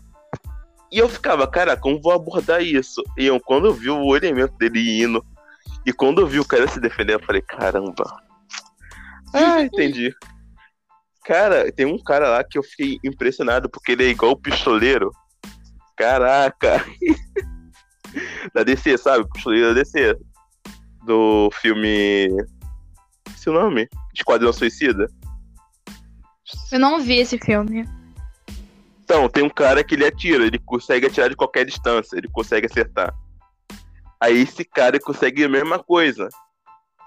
[0.92, 3.04] E eu ficava, cara, como vou abordar isso?
[3.18, 5.26] E eu, quando eu vi o elemento dele indo,
[5.86, 8.06] e quando eu vi o cara se defender, eu falei, caramba.
[9.34, 10.14] Ah, entendi.
[11.26, 15.12] Cara, tem um cara lá que eu fiquei impressionado, porque ele é igual o pistoleiro.
[15.98, 16.86] Caraca!
[18.54, 19.28] da DC, sabe?
[19.34, 20.18] Pistoleiro da DC.
[21.06, 22.30] Do filme.
[23.46, 23.88] O nome?
[24.14, 25.08] Esquadrão Suicida.
[26.70, 27.86] Eu não vi esse filme.
[29.08, 32.66] Então, tem um cara que ele atira, ele consegue atirar de qualquer distância, ele consegue
[32.66, 33.16] acertar.
[34.22, 36.28] Aí esse cara consegue a mesma coisa.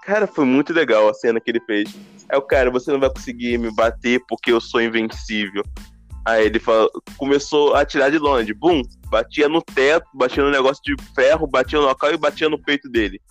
[0.01, 1.95] Cara, foi muito legal a cena que ele fez.
[2.27, 5.61] Aí o cara, você não vai conseguir me bater porque eu sou invencível.
[6.25, 8.81] Aí ele fala, começou a atirar de longe, bum,
[9.11, 12.89] batia no teto, batia no negócio de ferro, batia no local e batia no peito
[12.89, 13.21] dele.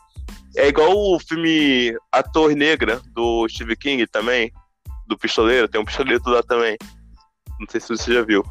[0.57, 4.53] É igual o filme A Torre Negra, do Steve King também,
[5.09, 6.77] do pistoleiro, tem um pistoleiro lá também.
[7.59, 8.45] Não sei se você já viu.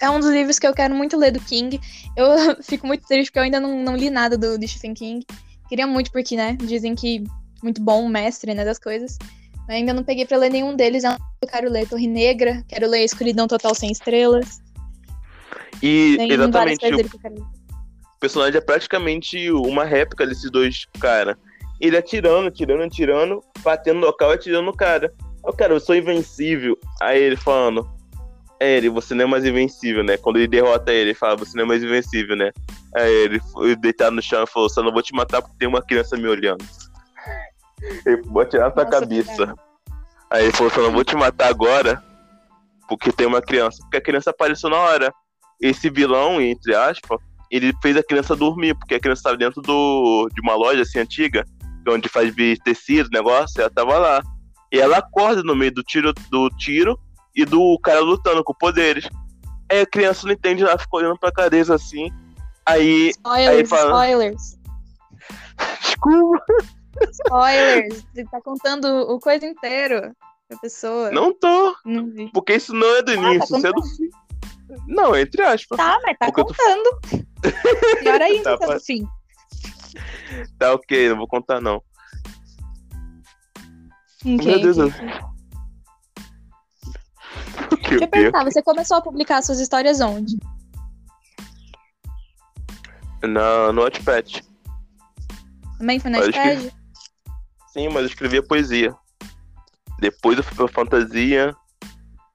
[0.00, 1.80] É um dos livros que eu quero muito ler do King.
[2.16, 2.26] Eu
[2.62, 5.26] fico muito triste porque eu ainda não, não li nada do, do Stephen King.
[5.68, 6.56] Queria muito, porque, né?
[6.60, 7.24] Dizem que
[7.62, 9.18] muito bom mestre, né, das coisas.
[9.66, 11.02] Mas ainda não peguei pra ler nenhum deles.
[11.04, 14.60] Eu quero ler Torre Negra, quero ler Escuridão Total Sem Estrelas.
[15.82, 17.46] E Tem exatamente, o eu
[18.20, 21.36] personagem é praticamente uma réplica desses dois caras.
[21.80, 25.12] Ele atirando, atirando, atirando, batendo no local e atirando no cara.
[25.42, 26.78] O cara, eu sou invencível.
[27.00, 27.95] Aí ele falando, é
[28.60, 30.16] ele, você não é mais invencível, né?
[30.16, 32.50] Quando ele derrota ele, ele fala, você não é mais invencível, né?
[32.94, 35.68] Aí ele foi deitado no chão e falou, só não vou te matar porque tem
[35.68, 36.64] uma criança me olhando.
[38.06, 39.54] Ele vou atirar na tua Nossa, cabeça.
[40.30, 42.02] Aí ele falou, só não vou te matar agora
[42.88, 43.78] porque tem uma criança.
[43.82, 45.12] Porque a criança apareceu na hora.
[45.60, 50.28] Esse vilão, entre aspas, ele fez a criança dormir, porque a criança estava dentro do,
[50.34, 51.44] de uma loja assim antiga,
[51.86, 52.34] onde faz
[52.64, 54.22] tecido, negócio, ela tava lá.
[54.72, 56.98] E ela acorda no meio do tiro, do tiro
[57.36, 59.08] e do cara lutando com poderes.
[59.70, 62.10] Aí a criança não entende nada, fica olhando pra cabeça assim.
[62.64, 63.10] Aí.
[63.10, 64.58] Spoilers, fala- spoilers,
[65.82, 66.44] Desculpa.
[67.10, 68.04] spoilers.
[68.14, 70.12] Você tá contando o coisa inteiro
[70.48, 71.10] pra pessoa.
[71.10, 71.76] Não tô.
[71.84, 72.28] Não.
[72.32, 74.08] Porque isso não é do tá início, isso é do fim.
[74.88, 75.76] Não, entre aspas.
[75.76, 77.00] Tá, mas tá Porque eu tô- contando.
[78.02, 79.06] Pior ainda, Tá, tá, pa- fim.
[80.58, 81.80] Tá ok, não vou contar não.
[84.24, 84.78] Ok, Meu Deus.
[84.78, 84.90] ok.
[84.90, 85.35] O que,
[87.88, 90.36] Deixa eu perguntar, você começou a publicar suas histórias onde?
[93.22, 94.42] Na, no Wattpad.
[95.78, 96.74] Também foi que- Wattpad?
[97.72, 98.94] Sim, mas eu escrevia poesia.
[100.00, 101.54] Depois eu fui pra fantasia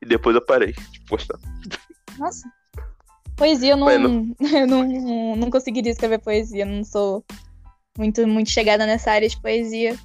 [0.01, 1.37] e depois eu parei de postar.
[2.17, 2.49] Nossa.
[3.35, 3.95] Poesia, eu não, Ué,
[4.61, 6.65] eu não, não conseguiria escrever poesia.
[6.65, 7.23] Não sou
[7.97, 9.97] muito, muito chegada nessa área de poesia.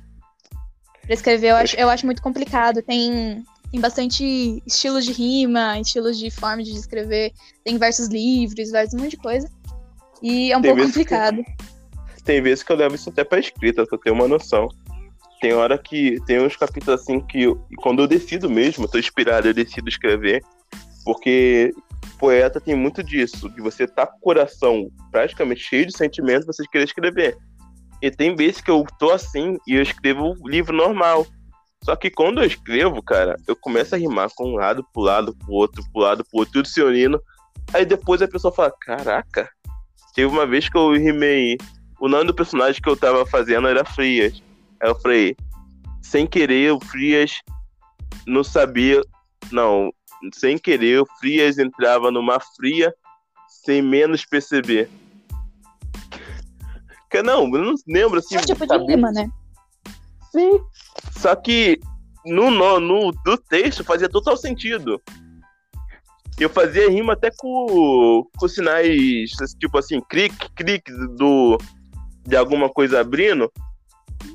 [1.02, 2.82] Pra escrever, eu acho, eu acho muito complicado.
[2.82, 7.32] Tem, tem bastante estilos de rima, estilos de forma de escrever.
[7.64, 9.50] Tem versos livres, versos, um monte de coisa.
[10.22, 11.42] E é um Tem pouco vezes que- complicado.
[12.24, 14.68] Tem vezes que eu levo isso até pra escrita, pra ter uma noção.
[15.40, 16.18] Tem hora que.
[16.26, 19.88] Tem uns capítulos assim que eu- quando eu decido mesmo, eu tô inspirado, eu decido
[19.88, 20.42] escrever.
[21.04, 21.72] Porque
[22.18, 26.64] poeta tem muito disso, de você tá com o coração praticamente cheio de sentimento, você
[26.66, 27.36] querer escrever.
[28.02, 31.26] E tem vezes que eu tô assim e eu escrevo um livro normal.
[31.84, 35.34] Só que quando eu escrevo, cara, eu começo a rimar com um lado pro lado,
[35.36, 37.22] pro outro, pro lado, pro outro, tudo se unindo.
[37.72, 39.48] Aí depois a pessoa fala, caraca,
[40.14, 41.56] teve uma vez que eu rimei.
[42.00, 44.42] O nome do personagem que eu tava fazendo era Frias.
[44.80, 45.36] Aí eu falei,
[46.02, 47.40] sem querer, o Frias
[48.26, 49.00] não sabia.
[49.52, 49.92] Não,
[50.34, 52.92] sem querer, o Frias entrava numa fria
[53.46, 54.90] sem menos perceber.
[57.10, 58.36] Que não, eu não lembro assim.
[58.36, 59.30] É tipo de rima, né?
[60.32, 60.60] Sim.
[61.12, 61.80] Só que
[62.24, 65.00] no, no, no do texto fazia total sentido.
[66.38, 71.56] Eu fazia rima até com, com sinais, tipo assim, clique, clique do,
[72.26, 73.50] de alguma coisa abrindo.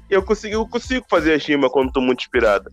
[0.09, 2.72] Eu consigo, eu consigo fazer a rima quando tô muito inspirado.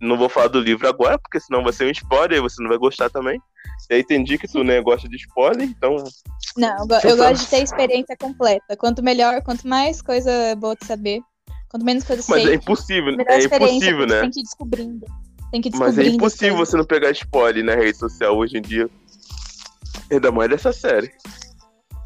[0.00, 2.68] Não vou falar do livro agora, porque senão vai ser um spoiler e você não
[2.68, 3.40] vai gostar também.
[3.88, 5.96] Eu entendi que tu né, gosta de spoiler, então.
[6.56, 8.76] Não, eu, eu gosto de ter experiência completa.
[8.76, 11.20] Quanto melhor, quanto mais coisa boa de saber,
[11.72, 14.20] quanto menos coisa Mas sei, é impossível, é impossível, né?
[14.20, 15.06] Tem que ir descobrindo.
[15.50, 16.10] Tem que ir Mas descobrindo.
[16.10, 16.68] é impossível as coisas.
[16.70, 18.88] você não pegar spoiler na rede social hoje em dia.
[20.10, 21.10] Ainda mais dessa série.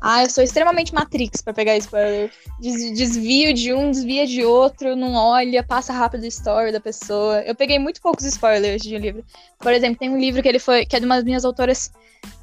[0.00, 2.30] Ah, eu sou extremamente Matrix pra pegar spoiler.
[2.60, 7.40] Des- Desvio de um, desvia de outro, não olha, passa rápido a story da pessoa.
[7.40, 9.24] Eu peguei muito poucos spoilers de um livro.
[9.58, 11.90] Por exemplo, tem um livro que ele foi, que é de uma das minhas autoras.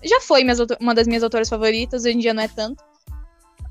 [0.04, 2.84] Já foi minhas uma das minhas autoras favoritas, hoje em dia não é tanto.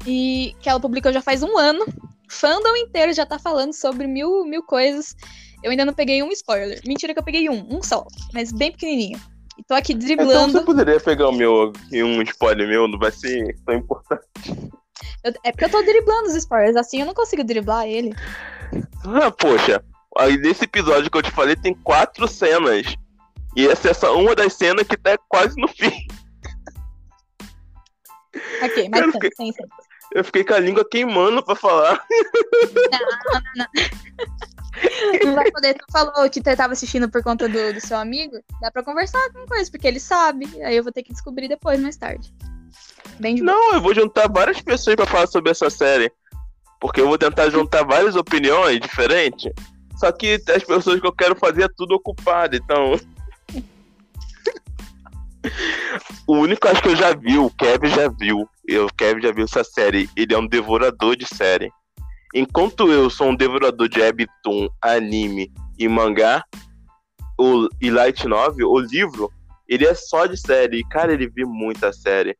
[0.06, 1.84] E que ela publicou já faz um ano.
[2.28, 5.14] Fandom inteiro já tá falando sobre mil, mil coisas.
[5.62, 6.80] Eu ainda não peguei um spoiler.
[6.86, 9.20] Mentira que eu peguei um, um só, mas bem pequenininho.
[9.58, 10.52] E tô aqui Então driblando.
[10.52, 14.50] você poderia pegar o meu e um spoiler meu, não vai ser tão importante.
[15.22, 18.12] Eu- é porque eu tô driblando os spoilers, assim eu não consigo driblar ele.
[19.04, 19.84] Ah, poxa.
[20.18, 22.96] Aí nesse episódio que eu te falei tem quatro cenas.
[23.54, 26.06] E essa é só uma das cenas que tá quase no fim.
[28.62, 29.66] Ok, mas fiquei- tem, tem.
[30.14, 32.04] Eu fiquei com a língua queimando pra falar.
[35.24, 35.74] Não vai poder.
[35.74, 38.36] Tu falou que você tava assistindo por conta do, do seu amigo.
[38.60, 40.46] Dá pra conversar com coisa, porque ele sabe.
[40.62, 42.32] Aí eu vou ter que descobrir depois, mais tarde.
[43.18, 43.42] Bem de.
[43.42, 46.12] Não, eu vou juntar várias pessoas pra falar sobre essa série.
[46.80, 49.52] Porque eu vou tentar juntar várias opiniões diferentes.
[49.96, 52.98] Só que as pessoas que eu quero fazer é tudo ocupado, então.
[56.26, 58.48] O único acho que eu já vi, o Kevin já viu.
[58.66, 60.08] Eu, o Kevin já viu essa série.
[60.16, 61.70] Ele é um devorador de série.
[62.34, 66.44] Enquanto eu sou um devorador de webtoon, anime e mangá,
[67.38, 69.30] o, e light novel, o livro,
[69.68, 70.78] ele é só de série.
[70.78, 72.36] E, cara, ele vê muita série.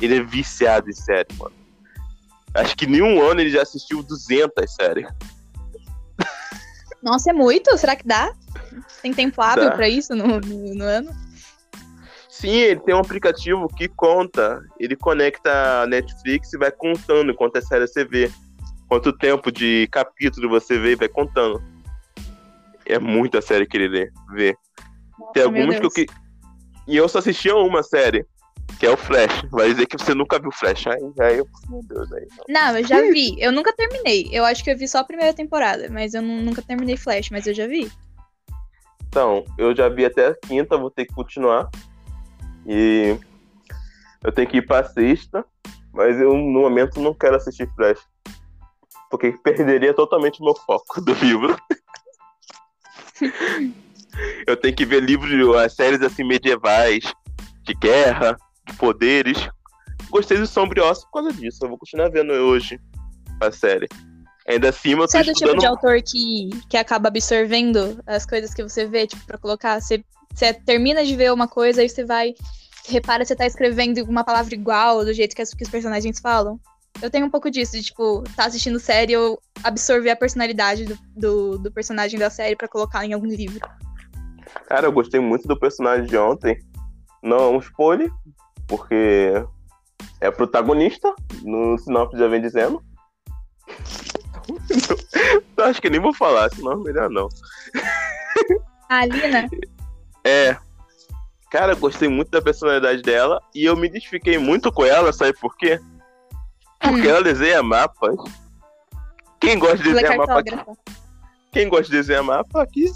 [0.00, 1.54] Ele é viciado em série, mano.
[2.54, 5.08] Acho que em um ano ele já assistiu 200 séries.
[7.02, 7.76] Nossa, é muito?
[7.76, 8.32] Será que dá?
[9.02, 9.76] Tem tempo hábil Dá.
[9.76, 11.25] pra isso no, no, no ano?
[12.38, 14.62] Sim, ele tem um aplicativo que conta.
[14.78, 18.30] Ele conecta a Netflix e vai contando quantas séries você vê.
[18.88, 21.62] Quanto tempo de capítulo você vê e vai contando.
[22.84, 24.54] É muita série que ele lê, vê.
[25.32, 26.06] Tem Nossa, meu algumas que eu que.
[26.86, 28.24] E eu só assisti a uma série,
[28.78, 29.42] que é o Flash.
[29.50, 30.86] Vai dizer que você nunca viu Flash.
[30.88, 31.48] Aí, aí eu.
[31.70, 32.26] Meu Deus, aí.
[32.50, 32.76] não.
[32.76, 33.34] Eu já vi.
[33.38, 34.28] Eu nunca terminei.
[34.30, 37.30] Eu acho que eu vi só a primeira temporada, mas eu nu- nunca terminei Flash,
[37.30, 37.90] mas eu já vi.
[39.08, 41.70] Então, eu já vi até a quinta, vou ter que continuar.
[42.66, 43.18] E
[44.22, 45.44] eu tenho que ir pra sexta,
[45.92, 48.00] mas eu no momento não quero assistir Flash.
[49.10, 51.56] Porque perderia totalmente o meu foco do livro.
[54.46, 57.04] eu tenho que ver livros, as séries assim medievais,
[57.62, 58.36] de guerra,
[58.66, 59.48] de poderes.
[60.10, 61.64] Gostei do Sombrios por causa disso.
[61.64, 62.80] Eu vou continuar vendo hoje
[63.40, 63.88] a série.
[64.48, 68.24] Ainda assim, eu tô Você é do tipo de autor que, que acaba absorvendo as
[68.24, 69.80] coisas que você vê, tipo, pra colocar.
[69.80, 70.04] Você,
[70.36, 72.34] você termina de ver uma coisa e você vai.
[72.88, 76.20] Repara se você tá escrevendo uma palavra igual, do jeito que, as- que os personagens
[76.20, 76.60] falam.
[77.02, 80.98] Eu tenho um pouco disso, de, tipo, tá assistindo série eu absorver a personalidade do,
[81.16, 83.60] do, do personagem da série pra colocar em algum livro.
[84.66, 86.58] Cara, eu gostei muito do personagem de ontem.
[87.22, 88.10] Não é um spoiler,
[88.66, 89.32] porque
[90.20, 91.12] é protagonista,
[91.42, 92.82] no sinopse já vem dizendo.
[95.58, 97.28] Acho que nem vou falar, senão é melhor não.
[98.88, 99.48] A Alina,
[100.26, 100.56] É.
[101.50, 105.32] Cara, eu gostei muito da personalidade dela e eu me identifiquei muito com ela, sabe
[105.38, 105.80] por quê?
[106.80, 107.10] Porque Hum.
[107.10, 108.16] ela desenha mapas.
[109.40, 110.80] Quem gosta de ela é desenhar mapa aqui?
[111.52, 112.92] Quem gosta de desenhar mapa aqui?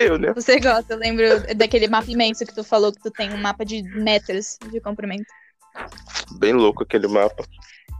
[0.00, 0.32] Eu, né?
[0.34, 1.24] Você gosta, eu lembro
[1.56, 5.26] daquele mapa imenso que tu falou que tu tem um mapa de metros de comprimento.
[6.38, 7.44] Bem louco aquele mapa.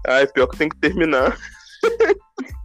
[0.06, 1.36] Ai, pior que tenho que terminar.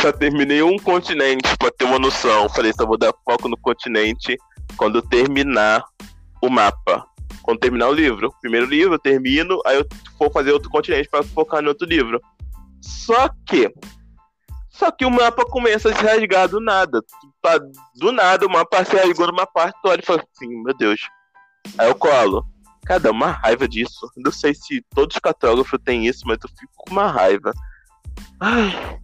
[0.00, 2.48] Só terminei um continente pra ter uma noção.
[2.48, 4.36] Falei, só vou dar foco no continente
[4.76, 5.84] quando terminar
[6.42, 7.06] o mapa.
[7.42, 8.32] Quando terminar o livro.
[8.40, 9.86] Primeiro livro, eu termino, aí eu
[10.18, 12.20] vou fazer outro continente pra focar no outro livro.
[12.80, 13.72] Só que.
[14.70, 17.00] Só que o mapa começa a se rasgar do nada.
[17.40, 17.60] Tá-
[17.96, 21.00] Do nada o mapa se rasgou numa parte, tu olha e fala assim, meu Deus.
[21.78, 22.44] Aí eu colo.
[22.84, 24.10] Cara, dá uma raiva disso.
[24.16, 27.52] Não sei se todos os cartógrafos têm isso, mas eu fico com uma raiva.
[28.42, 28.98] Ai.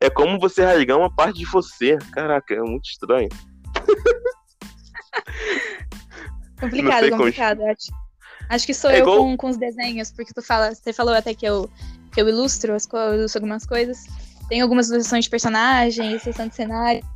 [0.00, 1.96] É como você rasgar uma parte de você.
[2.12, 3.28] Caraca, é muito estranho.
[6.60, 7.62] complicado, complicado.
[7.62, 7.92] Acho,
[8.50, 9.18] acho que sou é eu igual...
[9.18, 11.70] com, com os desenhos, porque tu fala, você falou até que eu,
[12.12, 14.04] que eu ilustro, as eu ilustro algumas coisas.
[14.48, 17.06] Tem algumas ilustrações de personagem, sessão de cenário.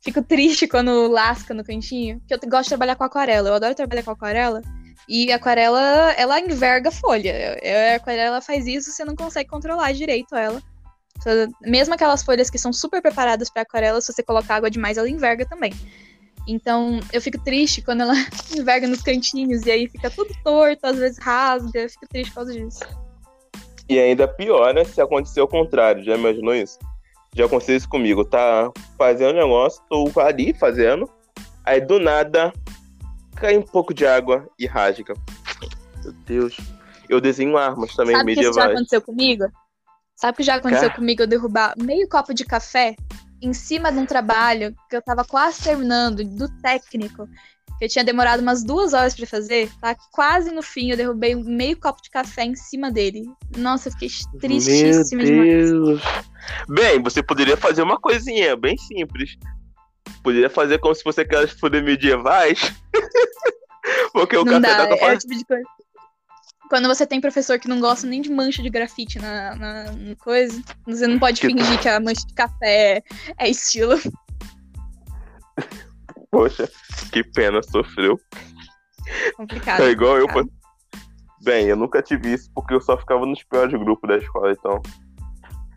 [0.00, 3.48] Fico triste quando lasca no cantinho, porque eu gosto de trabalhar com aquarela.
[3.48, 4.60] Eu adoro trabalhar com aquarela.
[5.08, 7.58] E aquarela, ela enverga folha.
[7.92, 10.62] A aquarela faz isso, você não consegue controlar direito ela.
[11.62, 15.08] Mesmo aquelas folhas que são super preparadas para aquarela, se você colocar água demais, ela
[15.08, 15.72] enverga também.
[16.46, 18.14] Então, eu fico triste quando ela
[18.56, 21.80] enverga nos cantinhos e aí fica tudo torto, às vezes rasga.
[21.80, 22.80] Eu fico triste por causa disso.
[23.88, 26.02] E ainda pior, né, se acontecer o contrário.
[26.02, 26.78] Já imaginou isso?
[27.34, 28.24] Já aconteceu isso comigo.
[28.24, 31.08] Tá fazendo negócio, tô ali fazendo.
[31.64, 32.52] Aí do nada
[33.34, 35.14] cai um pouco de água e rasga.
[36.02, 36.56] Meu Deus.
[37.08, 38.54] Eu desenho armas também Sabe medievais.
[38.54, 39.44] Sabe que já aconteceu comigo?
[40.16, 40.96] Sabe o que já aconteceu Car...
[40.96, 41.22] comigo?
[41.22, 42.94] Eu derrubar meio copo de café
[43.42, 47.28] em cima de um trabalho que eu tava quase terminando, do técnico,
[47.78, 51.34] que eu tinha demorado umas duas horas para fazer, tá quase no fim, eu derrubei
[51.34, 53.24] meio copo de café em cima dele.
[53.56, 54.08] Nossa, eu fiquei
[54.40, 56.02] tristíssima Meu Deus.
[56.68, 59.36] Bem, você poderia fazer uma coisinha bem simples.
[60.24, 62.74] Poderia fazer como se fosse aquelas folhas medievais.
[64.14, 65.64] Porque o não café dá, é tipo de coisa.
[66.70, 70.16] Quando você tem professor que não gosta nem de mancha de grafite na, na, na
[70.16, 73.02] coisa, você não pode que fingir que a mancha de café
[73.38, 74.00] é estilo.
[76.32, 76.70] Poxa,
[77.12, 78.18] que pena, sofreu.
[79.36, 79.82] Complicado.
[79.82, 80.48] É igual complicado.
[80.48, 81.04] eu.
[81.42, 84.80] Bem, eu nunca tive isso porque eu só ficava nos piores grupos da escola, então.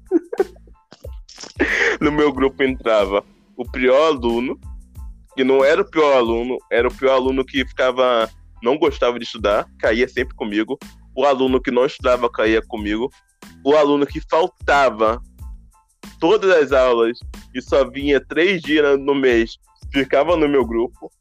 [1.99, 3.25] no meu grupo entrava
[3.57, 4.57] o pior aluno,
[5.35, 8.29] que não era o pior aluno, era o pior aluno que ficava.
[8.61, 10.77] não gostava de estudar, caía sempre comigo.
[11.15, 13.09] O aluno que não estudava caía comigo.
[13.65, 15.19] O aluno que faltava
[16.19, 17.19] todas as aulas
[17.53, 19.57] e só vinha três dias no mês
[19.91, 21.11] ficava no meu grupo.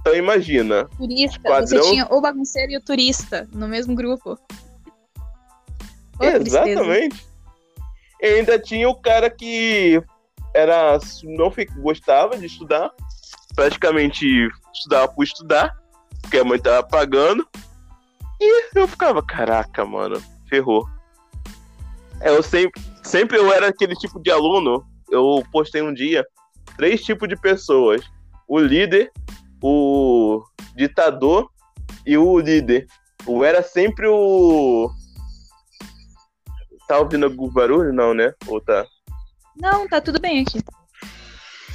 [0.00, 0.86] Então imagina.
[0.96, 1.66] Turista, padrão...
[1.82, 4.38] você tinha o bagunceiro e o turista no mesmo grupo.
[6.20, 7.26] Exatamente.
[8.20, 10.02] E ainda tinha o cara que
[10.54, 12.90] era não gostava de estudar,
[13.54, 14.26] praticamente
[14.74, 15.74] estudava por estudar,
[16.22, 17.46] porque a mãe tava pagando.
[18.40, 20.86] E eu ficava, caraca, mano, ferrou.
[22.20, 24.84] É, eu sempre, sempre eu era aquele tipo de aluno.
[25.10, 26.24] Eu postei um dia
[26.76, 28.02] três tipos de pessoas:
[28.48, 29.12] o líder,
[29.62, 30.42] o
[30.74, 31.50] ditador
[32.06, 32.86] e o líder.
[33.26, 34.90] O era sempre o.
[36.88, 37.92] Tá ouvindo algum barulho?
[37.92, 38.32] Não, né?
[38.46, 38.86] Ou tá?
[39.60, 40.60] Não, tá tudo bem aqui.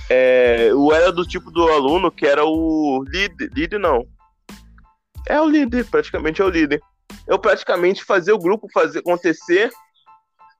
[0.09, 3.49] É, o era do tipo do aluno que era o líder.
[3.53, 4.05] Líder não.
[5.27, 6.81] É o líder, praticamente é o líder.
[7.27, 9.71] Eu praticamente fazia o grupo fazer acontecer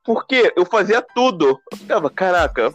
[0.03, 1.59] porque eu fazia tudo.
[1.71, 2.73] Eu ficava, caraca,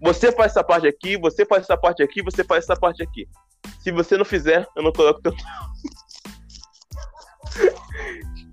[0.00, 3.26] você faz essa parte aqui, você faz essa parte aqui, você faz essa parte aqui.
[3.80, 5.32] Se você não fizer, eu não coloco teu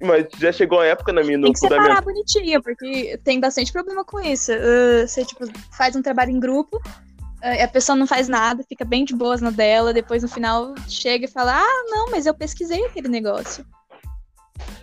[0.03, 3.71] Mas já chegou a época na minha no Tem que separar bonitinho, porque tem bastante
[3.71, 4.51] problema com isso.
[4.51, 8.83] Uh, você, tipo, faz um trabalho em grupo, uh, a pessoa não faz nada, fica
[8.83, 12.33] bem de boas na dela, depois no final chega e fala, ah, não, mas eu
[12.33, 13.65] pesquisei aquele negócio.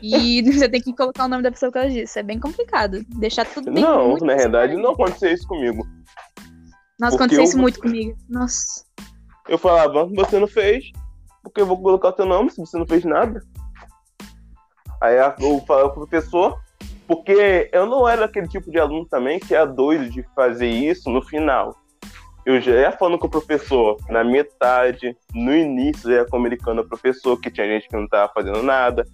[0.03, 2.19] E você tem que colocar o nome da pessoa que ela disse.
[2.19, 3.05] É bem complicado.
[3.09, 3.83] Deixar tudo bem.
[3.83, 5.87] Não, na verdade, não aconteceu isso comigo.
[6.99, 7.49] Nossa, aconteceu eu...
[7.49, 8.17] isso muito comigo.
[8.27, 8.85] Nossa.
[9.49, 10.91] Eu falava, você não fez,
[11.43, 13.43] porque eu vou colocar o teu nome se você não fez nada.
[15.01, 16.61] Aí eu falava pro professor,
[17.07, 21.09] porque eu não era aquele tipo de aluno também que é doido de fazer isso
[21.11, 21.75] no final.
[22.45, 26.87] Eu já ia falando com o professor na metade, no início, já ia comunicando ao
[26.87, 29.05] professor que tinha gente que não estava fazendo nada.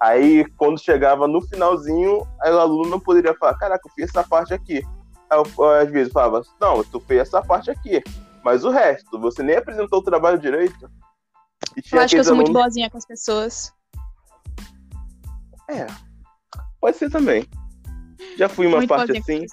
[0.00, 4.22] Aí, quando chegava no finalzinho, aí o aluno não poderia falar: Caraca, eu fiz essa
[4.22, 4.82] parte aqui.
[5.28, 8.02] Aí eu, às vezes falava, não, tu fez essa parte aqui,
[8.42, 10.90] mas o resto, você nem apresentou o trabalho direito.
[11.92, 12.50] eu acho que eu sou alunos...
[12.50, 13.72] muito boazinha com as pessoas.
[15.68, 15.86] É,
[16.80, 17.46] pode ser também.
[18.36, 19.46] Já fui uma muito parte assim.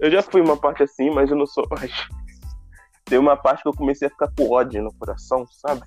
[0.00, 1.92] Eu já fui uma parte assim, mas eu não sou mais.
[3.04, 5.82] Tem uma parte que eu comecei a ficar com ódio no coração, sabe?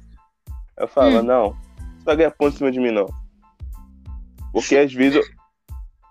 [0.78, 1.24] Eu falava, hum.
[1.24, 1.49] não,
[1.97, 3.07] você vai ganhar ponto em cima de mim, não.
[4.53, 5.24] Porque às vezes eu,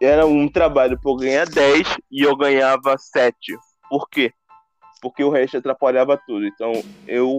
[0.00, 3.56] era um trabalho para eu ganhar 10 e eu ganhava 7.
[3.88, 4.32] Por quê?
[5.00, 6.44] Porque o resto atrapalhava tudo.
[6.46, 6.72] Então
[7.06, 7.38] eu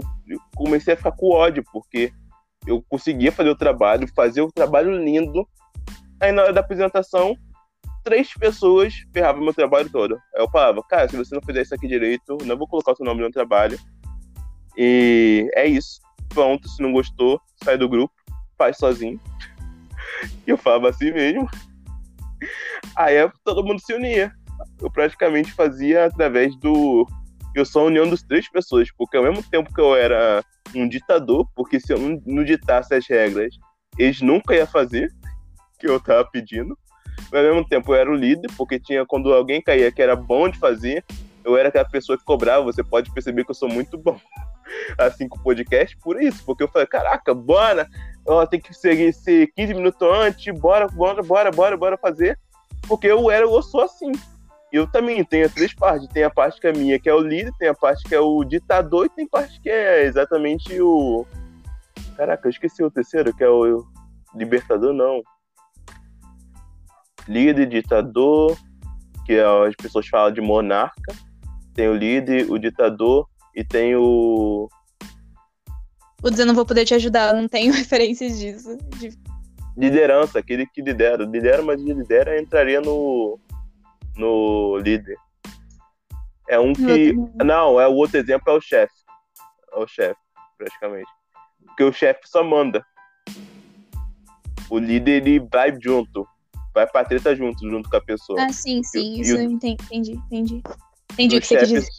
[0.55, 2.13] comecei a ficar com ódio, porque
[2.67, 5.47] eu conseguia fazer o trabalho, fazer o trabalho lindo.
[6.19, 7.35] Aí na hora da apresentação,
[8.03, 10.15] três pessoas ferravam meu trabalho todo.
[10.35, 12.95] Aí eu falava, cara, se você não fizer isso aqui direito, não vou colocar o
[12.95, 13.79] seu nome no trabalho.
[14.77, 15.99] E é isso.
[16.29, 18.13] Pronto, se não gostou, sai do grupo,
[18.57, 19.19] faz sozinho.
[20.47, 21.47] E eu falava assim mesmo.
[22.95, 24.31] Aí todo mundo se unia.
[24.81, 27.07] Eu praticamente fazia através do.
[27.57, 30.43] Eu sou a união dos três pessoas, porque ao mesmo tempo que eu era
[30.75, 33.55] um ditador, porque se eu não, ditasse as regras,
[33.97, 35.11] eles nunca iam fazer
[35.73, 36.77] o que eu tava pedindo.
[37.31, 40.15] Mas ao mesmo tempo eu era o líder, porque tinha quando alguém caía que era
[40.15, 41.03] bom de fazer,
[41.43, 42.63] eu era aquela pessoa que cobrava.
[42.63, 44.19] Você pode perceber que eu sou muito bom
[44.99, 47.87] assim com o podcast por isso, porque eu falei, caraca, bora,
[48.23, 52.37] ó, tem que seguir ser 15 minutos antes, bora, bora, bora, bora, bora fazer.
[52.87, 54.11] Porque eu era, eu sou assim.
[54.71, 56.07] Eu também tenho três partes.
[56.09, 58.19] Tem a parte que é minha, que é o líder, tem a parte que é
[58.19, 61.25] o ditador, e tem a parte que é exatamente o.
[62.15, 63.85] Caraca, eu esqueci o terceiro, que é o
[64.35, 65.21] libertador, não.
[67.27, 68.57] Líder, ditador,
[69.25, 71.13] que é, as pessoas falam de monarca.
[71.73, 74.67] Tem o líder, o ditador e tem o.
[76.19, 78.77] Vou dizer, não vou poder te ajudar, não tenho referências disso.
[78.97, 79.17] De...
[79.77, 81.23] Liderança, aquele que lidera.
[81.23, 83.39] Lidera, mas lidera entraria no
[84.17, 85.17] no líder.
[86.49, 87.13] É um que.
[87.43, 88.93] Não, é o outro exemplo é o chefe.
[89.73, 90.19] É o chefe,
[90.57, 91.09] praticamente.
[91.65, 92.85] Porque o chefe só manda.
[94.69, 96.27] O líder ele vai junto.
[96.73, 98.41] Vai pra treta junto, junto com a pessoa.
[98.41, 99.15] Ah, sim, sim.
[99.15, 100.63] E, isso eu entendi, entendi.
[101.13, 101.89] Entendi o que você quer dizer.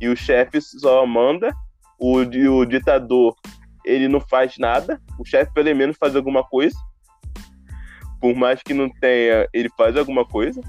[0.00, 1.54] E o chefe só manda.
[1.98, 3.34] O, o ditador,
[3.84, 5.00] ele não faz nada.
[5.18, 6.78] O chefe, pelo menos, faz alguma coisa.
[8.20, 10.60] Por mais que não tenha, ele faz alguma coisa.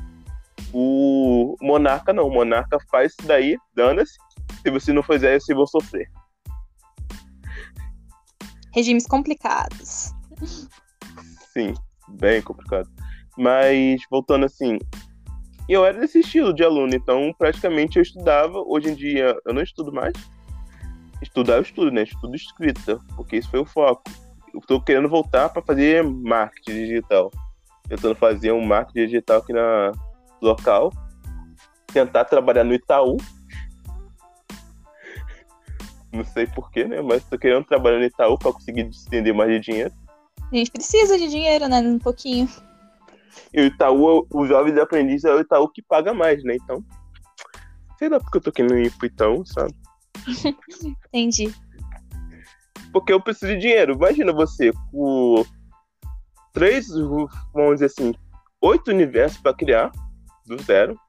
[0.73, 4.17] O Monarca não, o Monarca faz isso daí, dana-se.
[4.61, 6.07] Se você não fizer, você vai sofrer.
[8.73, 10.13] Regimes complicados.
[11.53, 11.73] Sim,
[12.07, 12.89] bem complicado.
[13.37, 14.77] Mas, voltando assim,
[15.67, 18.59] eu era desse estilo de aluno, então praticamente eu estudava.
[18.65, 20.13] Hoje em dia eu não estudo mais.
[21.21, 22.03] Estudar eu estudo, né?
[22.03, 24.03] Estudo escrita, porque isso foi o foco.
[24.53, 27.31] Eu tô querendo voltar para fazer marketing digital.
[27.87, 29.91] Tentando fazer um marketing digital aqui na,
[30.41, 30.91] local,
[31.93, 33.17] tentar trabalhar no Itaú.
[36.11, 37.01] Não sei porquê, né?
[37.01, 39.93] Mas tô querendo trabalhar no Itaú para conseguir estender mais de dinheiro.
[40.51, 41.79] A gente precisa de dinheiro, né?
[41.79, 42.49] Um pouquinho.
[43.53, 46.55] E o Itaú, o jovem de aprendiz é o Itaú que paga mais, né?
[46.55, 46.83] Então,
[47.97, 49.73] sei lá porque eu tô querendo ir pro Itaú, sabe?
[51.13, 51.53] Entendi.
[52.91, 53.93] Porque eu preciso de dinheiro.
[53.93, 55.45] Imagina você com
[56.51, 56.89] três,
[57.53, 58.13] vamos dizer assim,
[58.61, 59.91] oito universos para criar
[60.45, 60.99] do zero.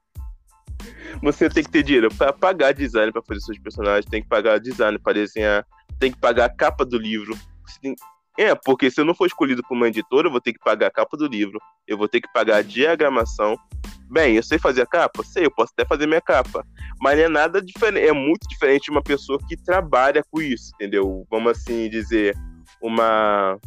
[1.22, 4.58] Você tem que ter dinheiro para pagar design para fazer seus personagens, tem que pagar
[4.58, 5.66] design para desenhar,
[5.98, 7.36] tem que pagar a capa do livro.
[7.80, 7.94] Tem...
[8.38, 10.86] É, porque se eu não for escolhido por uma editora, eu vou ter que pagar
[10.86, 13.56] a capa do livro, eu vou ter que pagar a diagramação.
[14.10, 15.22] Bem, eu sei fazer a capa?
[15.22, 16.66] Sei, eu posso até fazer minha capa.
[17.00, 21.26] Mas é nada diferente, é muito diferente de uma pessoa que trabalha com isso, entendeu?
[21.30, 22.34] Vamos assim dizer,
[22.80, 23.58] uma.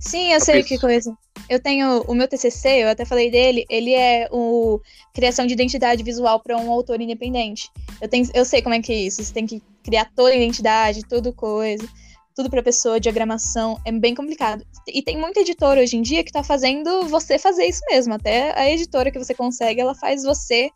[0.00, 1.14] Sim, eu sei que coisa.
[1.46, 4.80] Eu tenho o meu TCC, eu até falei dele, ele é o
[5.12, 7.68] criação de identidade visual para um autor independente.
[8.00, 10.36] Eu, tenho, eu sei como é que é isso, você tem que criar toda a
[10.36, 11.86] identidade, tudo coisa,
[12.34, 14.64] tudo para pessoa, diagramação, é bem complicado.
[14.88, 18.58] E tem muita editora hoje em dia que está fazendo você fazer isso mesmo, até
[18.58, 20.70] a editora que você consegue, ela faz você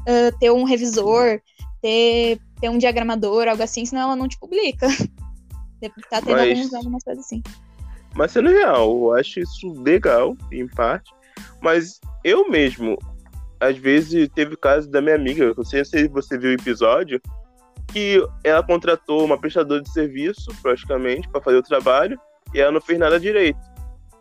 [0.00, 1.40] uh, ter um revisor,
[1.82, 4.86] ter, ter um diagramador, algo assim, senão ela não te publica.
[6.08, 6.50] tá tendo Mas...
[6.50, 7.42] algumas, algumas coisas assim.
[8.14, 11.10] Mas sendo real, eu acho isso legal, em parte.
[11.62, 12.98] Mas eu mesmo,
[13.58, 17.20] às vezes, teve caso da minha amiga, não sei se você viu o episódio,
[17.88, 22.18] que ela contratou uma prestadora de serviço, praticamente, para fazer o trabalho,
[22.54, 23.58] e ela não fez nada direito.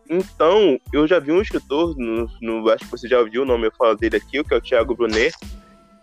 [0.09, 3.67] Então, eu já vi um escritor, no, no, acho que você já ouviu o nome,
[3.67, 5.35] eu falo dele aqui, que é o Thiago Brunet,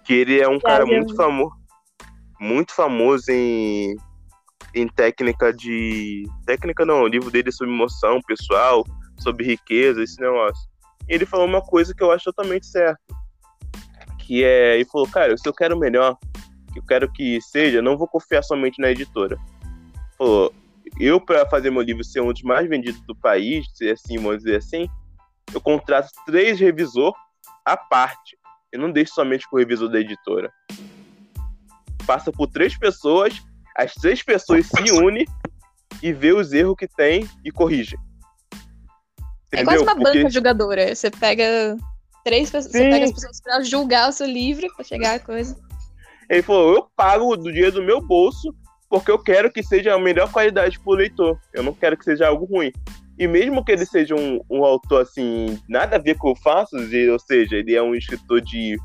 [0.04, 1.56] que ele é um cara muito famoso,
[2.40, 3.96] muito famoso em
[4.76, 6.24] em técnica de.
[6.44, 8.84] Técnica não, o livro dele é sobre emoção pessoal,
[9.18, 10.68] sobre riqueza, esse negócio.
[11.08, 13.00] E ele falou uma coisa que eu acho totalmente certo.
[14.18, 14.74] Que é.
[14.74, 16.18] Ele falou, cara, se eu quero melhor,
[16.72, 19.38] que eu quero que seja, não vou confiar somente na editora.
[20.18, 20.52] Falou,
[21.00, 24.38] eu, para fazer meu livro ser um dos mais vendidos do país, ser assim, vamos
[24.38, 24.88] dizer assim,
[25.54, 27.14] eu contrato três revisor
[27.64, 28.36] à parte.
[28.70, 30.52] Eu não deixo somente com o revisor da editora.
[32.06, 33.42] Passa por três pessoas
[33.76, 35.26] as três pessoas se unem
[36.02, 37.96] e vê os erros que tem e corrige.
[39.52, 40.18] É quase uma Porque...
[40.18, 40.94] banca jogadora.
[40.94, 41.76] Você pega
[42.24, 45.56] três pessoas, você pega as pessoas pra julgar o seu livro, pra chegar a coisa.
[46.28, 48.54] Ele falou, eu pago do dinheiro do meu bolso
[48.88, 51.38] porque eu quero que seja a melhor qualidade pro leitor.
[51.52, 52.72] Eu não quero que seja algo ruim.
[53.18, 56.40] E mesmo que ele seja um, um autor, assim, nada a ver com o que
[56.40, 58.76] eu faço, ou seja, ele é um escritor de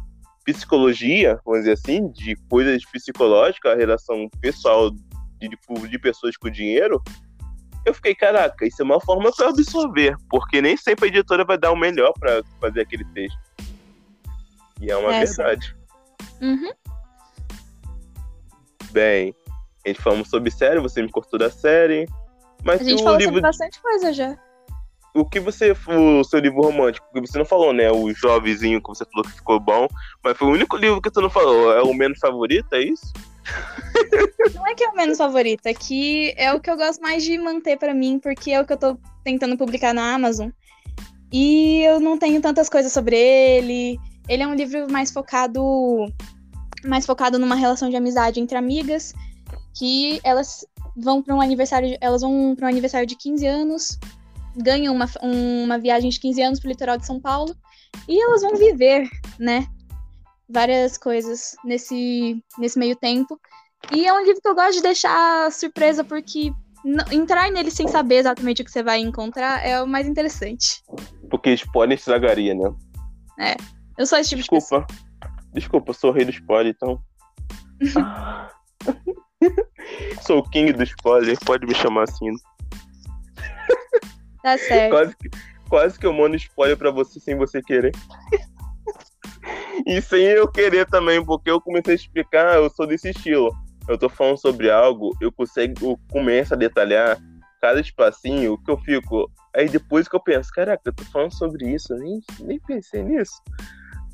[0.44, 5.50] psicologia, vamos dizer assim, de coisas psicológicas, a relação pessoal de,
[5.90, 7.02] de pessoas com dinheiro,
[7.86, 11.58] eu fiquei, caraca, isso é uma forma para absorver, porque nem sempre a editora vai
[11.58, 13.40] dar o melhor para fazer aquele texto.
[14.80, 15.76] E é uma é, verdade.
[16.42, 16.72] Uhum.
[18.92, 19.34] Bem,
[19.86, 22.08] A gente falamos sobre série, você me cortou da série.
[22.64, 23.36] Mas A gente falou livro.
[23.36, 24.38] sobre bastante coisa já.
[25.14, 25.72] O que você.
[25.72, 27.92] O seu livro romântico, que você não falou, né?
[27.92, 29.88] O Jovenzinho, que você falou que ficou bom.
[30.24, 31.74] Mas foi o único livro que você não falou.
[31.74, 33.12] É o menos favorito, é isso?
[34.56, 37.24] Não é que é o menos favorito, é que é o que eu gosto mais
[37.24, 40.50] de manter pra mim, porque é o que eu tô tentando publicar na Amazon.
[41.32, 44.00] E eu não tenho tantas coisas sobre ele.
[44.30, 45.62] Ele é um livro mais focado
[46.84, 49.14] mais focado numa relação de amizade entre amigas,
[49.74, 50.66] que elas
[50.96, 54.00] vão para um aniversário, elas vão para um aniversário de 15 anos,
[54.56, 57.56] ganham uma, uma viagem de 15 anos pro litoral de São Paulo
[58.08, 59.10] e elas vão viver,
[59.40, 59.66] né,
[60.50, 63.40] várias coisas nesse nesse meio tempo.
[63.92, 66.52] E é um livro que eu gosto de deixar surpresa porque
[67.12, 70.84] entrar nele sem saber exatamente o que você vai encontrar é o mais interessante.
[71.30, 72.74] Porque spoiler estragaria, né?
[73.98, 74.86] Eu sou esse tipo de pessoa.
[74.86, 75.12] Desculpa.
[75.54, 77.02] Desculpa, eu sou o rei do spoiler, então.
[80.22, 82.32] sou o king do spoiler, pode me chamar assim.
[84.44, 84.92] Tá certo.
[84.92, 85.30] Quase que,
[85.70, 87.92] quase que eu mando spoiler pra você sem você querer.
[89.86, 93.52] e sem eu querer também, porque eu comecei a explicar, eu sou desse estilo.
[93.88, 97.18] Eu tô falando sobre algo, eu consigo, eu começo a detalhar
[97.62, 99.32] cada espacinho, que eu fico.
[99.56, 103.04] Aí depois que eu penso, caraca, eu tô falando sobre isso, eu nem, nem pensei
[103.04, 103.42] nisso.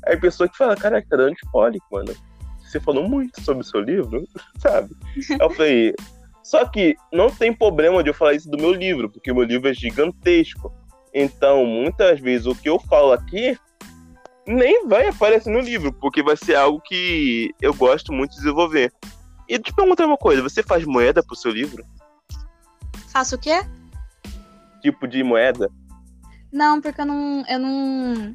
[0.06, 2.14] Aí a pessoa que fala, caraca, tá dando spoiler, mano.
[2.58, 4.26] Você falou muito sobre o seu livro,
[4.58, 4.94] sabe?
[5.40, 5.94] Eu falei,
[6.48, 9.44] só que não tem problema de eu falar isso do meu livro, porque o meu
[9.44, 10.72] livro é gigantesco.
[11.12, 13.54] Então, muitas vezes o que eu falo aqui
[14.46, 18.90] nem vai aparecer no livro, porque vai ser algo que eu gosto muito de desenvolver.
[19.46, 21.84] E te perguntar uma coisa, você faz moeda pro seu livro?
[23.12, 23.60] Faço o quê?
[24.80, 25.70] Tipo de moeda?
[26.50, 28.34] Não, porque eu não, eu não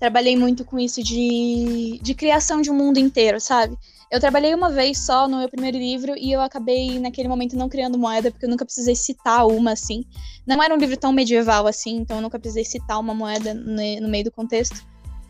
[0.00, 3.78] trabalhei muito com isso de, de criação de um mundo inteiro, sabe?
[4.10, 7.68] Eu trabalhei uma vez só no meu primeiro livro e eu acabei, naquele momento, não
[7.68, 10.02] criando moeda, porque eu nunca precisei citar uma, assim.
[10.46, 14.08] Não era um livro tão medieval assim, então eu nunca precisei citar uma moeda no,
[14.08, 14.82] meio do contexto.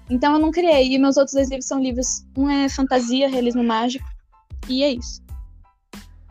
[0.08, 0.94] Então eu não criei.
[0.94, 2.24] E meus outros dois livros são livros.
[2.36, 4.06] Um é fantasia, realismo mágico.
[4.68, 5.20] E é isso.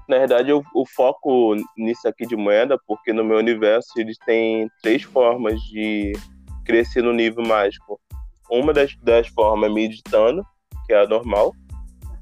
[0.08, 4.72] Na verdade, eu, eu foco nisso aqui de moeda, porque no meu universo eles têm
[4.82, 6.14] três formas de
[6.64, 8.00] crescer no nível mágico.
[8.50, 10.46] Uma das, das formas é meditando,
[10.86, 11.54] que é a normal,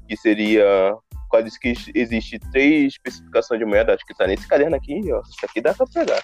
[0.06, 0.96] que seria.
[1.28, 5.20] Quase que existe três especificações de moeda, acho que tá nesse caderno aqui, ó.
[5.22, 6.22] Isso aqui dá pra pegar.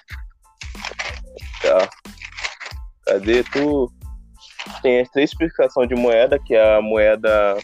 [1.61, 1.89] Tá.
[3.05, 3.91] Cadê tu?
[4.81, 7.57] Tem as três especificações de moeda, que é a moeda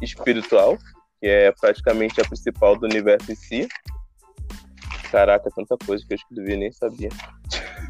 [0.00, 0.78] espiritual,
[1.20, 3.68] que é praticamente a principal do universo em si.
[5.10, 7.08] Caraca, tanta coisa que eu escrevi nem sabia.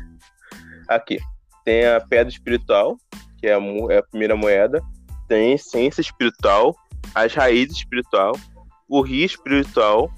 [0.89, 1.19] Aqui.
[1.65, 2.97] Tem a pedra espiritual,
[3.39, 3.59] que é a,
[3.91, 4.83] é a primeira moeda.
[5.29, 6.75] Tem a essência espiritual,
[7.15, 8.33] as raízes espiritual,
[8.89, 10.11] o rio espiritual.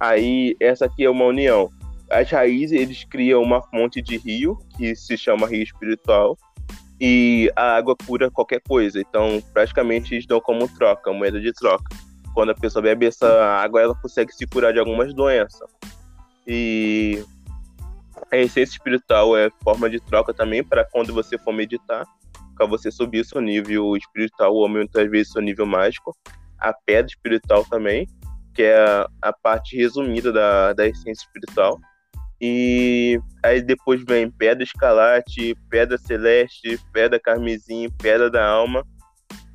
[0.00, 1.70] Aí, essa aqui é uma união.
[2.10, 6.36] As raízes, eles criam uma fonte de rio, que se chama rio espiritual.
[7.00, 9.00] E a água cura qualquer coisa.
[9.00, 11.94] Então, praticamente, eles dão como troca, moeda de troca
[12.36, 15.70] quando a pessoa bebe essa água, ela consegue se curar de algumas doenças.
[16.46, 17.24] E
[18.30, 22.06] a essência espiritual é forma de troca também para quando você for meditar,
[22.56, 26.16] para você subir seu nível espiritual ou muitas vezes seu nível mágico.
[26.58, 28.06] A pedra espiritual também,
[28.54, 31.78] que é a, a parte resumida da, da essência espiritual.
[32.40, 38.84] E aí depois vem pedra escalate, pedra celeste, pedra carmesim, pedra da alma.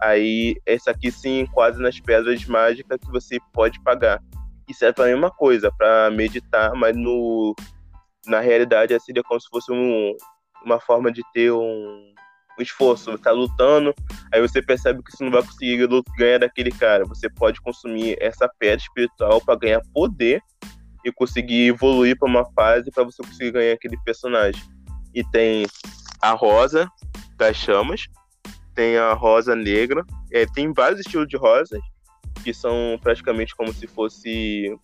[0.01, 4.19] Aí, essa aqui se enquadra nas pedras mágicas que você pode pagar.
[4.67, 7.55] Isso é a mesma coisa, para meditar, mas no,
[8.25, 10.15] na realidade seria como se fosse um,
[10.65, 12.13] uma forma de ter um
[12.59, 13.17] esforço.
[13.17, 13.93] Tá lutando,
[14.31, 15.87] aí você percebe que você não vai conseguir
[16.17, 17.05] ganhar daquele cara.
[17.05, 20.41] Você pode consumir essa pedra espiritual para ganhar poder
[21.03, 24.61] e conseguir evoluir para uma fase para você conseguir ganhar aquele personagem.
[25.13, 25.65] E tem
[26.21, 26.87] a rosa
[27.37, 28.05] das chamas,
[28.75, 31.79] tem a rosa negra, é, tem vários estilos de rosas
[32.43, 34.75] que são praticamente como se fosse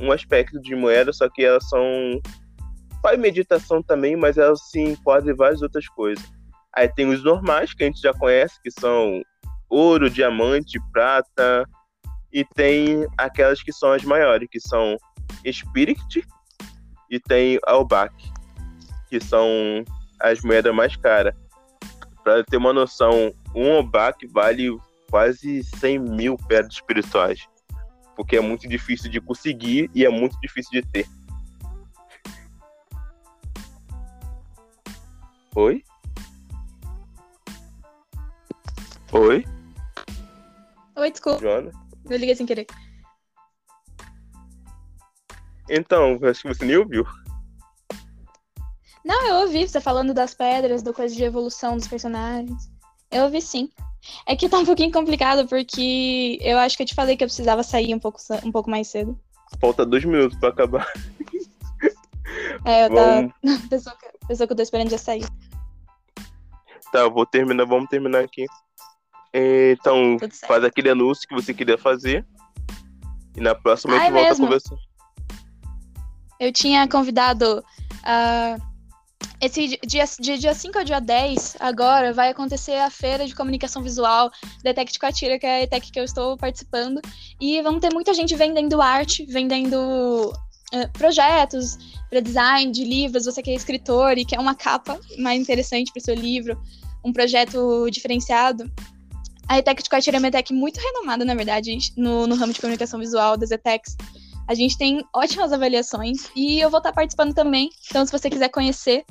[0.00, 1.80] um aspecto de moeda, só que elas são
[3.02, 6.24] faz meditação também, mas elas se enquadram em várias outras coisas.
[6.78, 9.20] Aí tem os normais que a gente já conhece, que são
[9.68, 11.68] ouro, diamante, prata,
[12.32, 14.96] e tem aquelas que são as maiores, que são
[15.44, 16.24] Spirit
[17.10, 18.14] e tem Albac,
[19.10, 19.48] que são
[20.20, 21.34] as moedas mais caras.
[22.22, 24.70] Para ter uma noção, um Albac vale
[25.10, 27.44] quase 100 mil pedras espirituais,
[28.14, 31.06] porque é muito difícil de conseguir e é muito difícil de ter.
[35.56, 35.82] Oi?
[39.12, 39.44] Oi,
[40.96, 41.40] Oi, desculpa.
[41.40, 41.70] Joana?
[42.10, 42.66] Eu liguei sem querer.
[45.70, 47.06] Então, acho que você nem ouviu.
[49.04, 52.70] Não, eu ouvi você falando das pedras, do coisa de evolução dos personagens.
[53.10, 53.70] Eu ouvi sim.
[54.26, 57.28] É que tá um pouquinho complicado, porque eu acho que eu te falei que eu
[57.28, 59.18] precisava sair um pouco, um pouco mais cedo.
[59.60, 60.86] Falta dois minutos pra acabar.
[62.64, 63.34] É, eu tava.
[63.70, 65.24] Pessoa que, pessoa que eu tô esperando já sair.
[66.92, 68.44] Tá, eu vou terminar, vamos terminar aqui.
[69.32, 72.26] Então, faz aquele anúncio que você queria fazer.
[73.36, 74.44] E na próxima ah, a gente é volta mesmo?
[74.44, 74.76] a conversar.
[76.40, 77.64] Eu tinha convidado.
[78.02, 78.68] Uh,
[79.40, 83.82] esse dia, de dia 5 ao dia 10, agora, vai acontecer a feira de comunicação
[83.82, 84.30] visual
[84.64, 87.00] da ETEC de Coatira, que é a ETEC que eu estou participando.
[87.40, 90.32] E vamos ter muita gente vendendo arte, vendendo
[90.74, 91.78] uh, projetos
[92.10, 93.26] para design de livros.
[93.26, 96.60] Você que é escritor e quer uma capa mais interessante para o seu livro,
[97.04, 98.68] um projeto diferenciado.
[99.48, 102.60] A ETEC de Coatira é uma ETEC muito renomada, na verdade, no, no ramo de
[102.60, 103.96] comunicação visual das ETECs.
[104.46, 107.70] A gente tem ótimas avaliações e eu vou estar participando também.
[107.88, 109.04] Então, se você quiser conhecer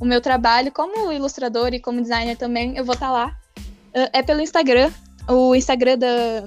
[0.00, 3.36] o meu trabalho como ilustrador e como designer também, eu vou estar lá.
[3.92, 4.90] É pelo Instagram.
[5.28, 6.44] O Instagram da,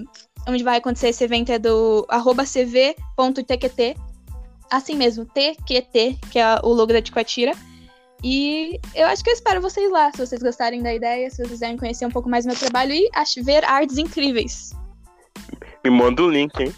[0.48, 2.06] onde vai acontecer esse evento é do
[2.44, 3.96] cv.tqt.
[4.70, 7.54] Assim mesmo, TQT, que é o logo da Ticoatira.
[8.28, 11.48] E eu acho que eu espero vocês lá, se vocês gostarem da ideia, se vocês
[11.48, 13.08] quiserem conhecer um pouco mais meu trabalho e
[13.44, 14.72] ver artes incríveis.
[15.84, 16.74] Me manda o um link, hein?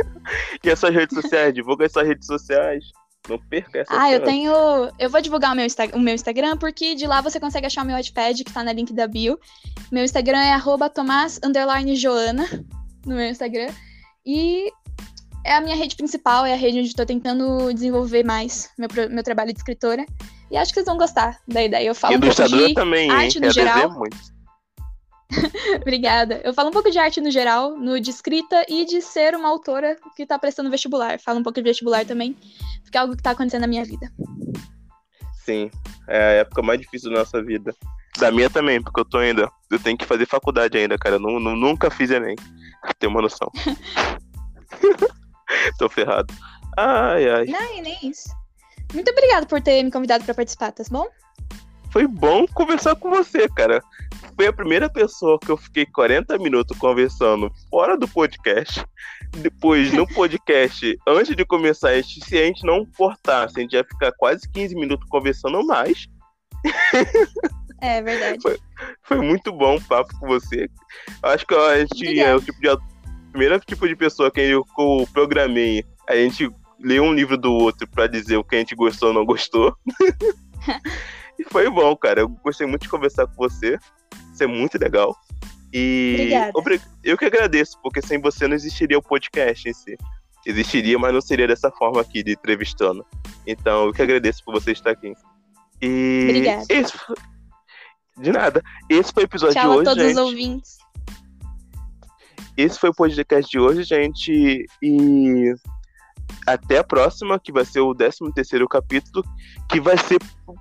[0.62, 1.54] e as suas redes sociais?
[1.54, 2.84] Divulga as suas redes sociais.
[3.26, 4.12] Não perca essa Ah, chance.
[4.12, 4.52] eu tenho.
[4.98, 5.86] Eu vou divulgar o meu, Insta...
[5.96, 8.74] o meu Instagram, porque de lá você consegue achar o meu iPad, que tá na
[8.74, 9.40] link da bio.
[9.90, 10.60] Meu Instagram é
[10.90, 12.44] tomás_joana
[13.06, 13.68] no meu Instagram.
[14.26, 14.70] E
[15.42, 19.22] é a minha rede principal, é a rede onde estou tentando desenvolver mais meu, meu
[19.22, 20.04] trabalho de escritora.
[20.52, 21.86] E acho que vocês vão gostar da ideia.
[21.86, 23.46] Eu falo e um pouco de também, arte hein?
[23.46, 23.90] no geral.
[25.80, 26.42] Obrigada.
[26.44, 29.48] Eu falo um pouco de arte no geral, no de escrita e de ser uma
[29.48, 31.18] autora que está prestando vestibular.
[31.18, 32.36] Falo um pouco de vestibular também,
[32.82, 34.12] porque é algo que está acontecendo na minha vida.
[35.42, 35.70] Sim,
[36.06, 37.74] é a época mais difícil da nossa vida.
[38.18, 39.50] Da minha também, porque eu tô ainda.
[39.70, 41.14] Eu tenho que fazer faculdade ainda, cara.
[41.14, 42.36] Eu não, não, nunca fiz Enem.
[42.98, 43.50] Tem uma noção.
[45.78, 46.32] tô ferrado.
[46.76, 47.46] Ai, ai.
[47.46, 48.41] Não, e nem isso.
[48.92, 51.06] Muito obrigada por ter me convidado para participar, tá bom?
[51.90, 53.82] Foi bom conversar com você, cara.
[54.34, 58.84] Foi a primeira pessoa que eu fiquei 40 minutos conversando fora do podcast.
[59.30, 64.12] Depois, no podcast, antes de começar, se a gente não cortasse, a gente ia ficar
[64.12, 66.06] quase 15 minutos conversando mais.
[67.82, 68.40] É verdade.
[68.40, 68.56] Foi,
[69.02, 70.70] foi muito bom o papo com você.
[71.20, 72.30] Acho que a gente Obrigada.
[72.30, 72.68] é o tipo de
[73.32, 75.84] primeiro tipo de pessoa que eu, que eu programei.
[76.08, 76.48] A gente
[76.82, 79.76] ler um livro do outro para dizer o que a gente gostou ou não gostou.
[81.38, 82.20] e foi bom, cara.
[82.20, 83.78] Eu gostei muito de conversar com você.
[84.32, 85.16] Isso é muito legal.
[85.72, 86.82] E Obrigada.
[87.02, 89.96] eu que agradeço, porque sem você não existiria o podcast em si.
[90.44, 93.06] Existiria, mas não seria dessa forma aqui, de entrevistando.
[93.46, 95.14] Então, eu que agradeço por você estar aqui.
[95.80, 96.66] E Obrigada.
[96.68, 96.92] Esse.
[98.18, 98.62] De nada.
[98.90, 99.84] Esse foi o episódio Tchau de hoje.
[99.84, 100.12] Tchau a todos gente.
[100.12, 100.78] os ouvintes.
[102.56, 104.66] Esse foi o podcast de hoje, gente.
[104.82, 105.54] E
[106.46, 109.24] até a próxima, que vai ser o 13 terceiro capítulo,
[109.68, 110.18] que vai ser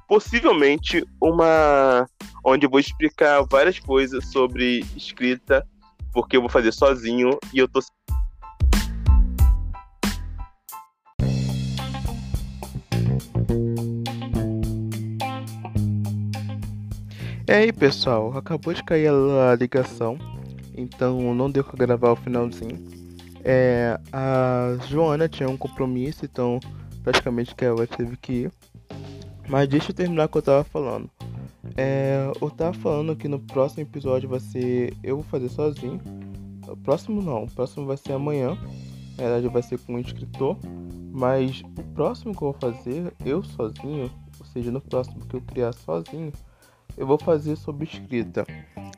[0.07, 2.06] possivelmente uma
[2.43, 5.65] onde eu vou explicar várias coisas sobre escrita,
[6.14, 7.80] porque eu vou fazer sozinho e eu tô
[17.48, 20.18] E aí, pessoal, acabou de cair a ligação,
[20.73, 23.01] então não deu para gravar o finalzinho.
[23.43, 26.59] É, a Joana tinha um compromisso, então
[27.03, 28.51] praticamente que ela teve que ir.
[29.47, 31.09] Mas deixa eu terminar o que eu tava falando.
[31.76, 34.93] É, eu tava falando que no próximo episódio vai ser.
[35.03, 35.99] Eu vou fazer sozinho.
[36.68, 38.57] O próximo não, o próximo vai ser amanhã.
[39.18, 40.57] Na verdade vai ser com um escritor.
[41.11, 44.09] Mas o próximo que eu vou fazer, eu sozinho,
[44.39, 46.31] ou seja, no próximo que eu criar sozinho,
[46.95, 48.45] eu vou fazer sobre escrita.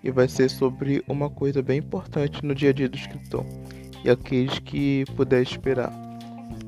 [0.04, 3.44] E vai ser sobre uma coisa bem importante no dia a dia do escritor
[4.04, 5.92] e aqueles que puder esperar.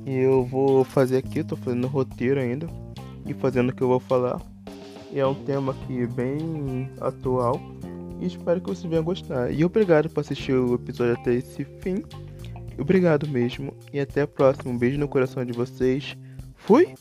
[0.06, 2.68] E eu vou fazer aqui, tô fazendo roteiro ainda
[3.26, 4.42] e fazendo o que eu vou falar.
[5.12, 7.60] E é um tema aqui bem atual
[8.20, 9.52] e espero que você venha gostar.
[9.52, 12.04] E obrigado por assistir o episódio até esse fim.
[12.78, 14.72] Obrigado mesmo e até a próxima.
[14.72, 16.16] Um beijo no coração de vocês.
[16.56, 16.94] Fui!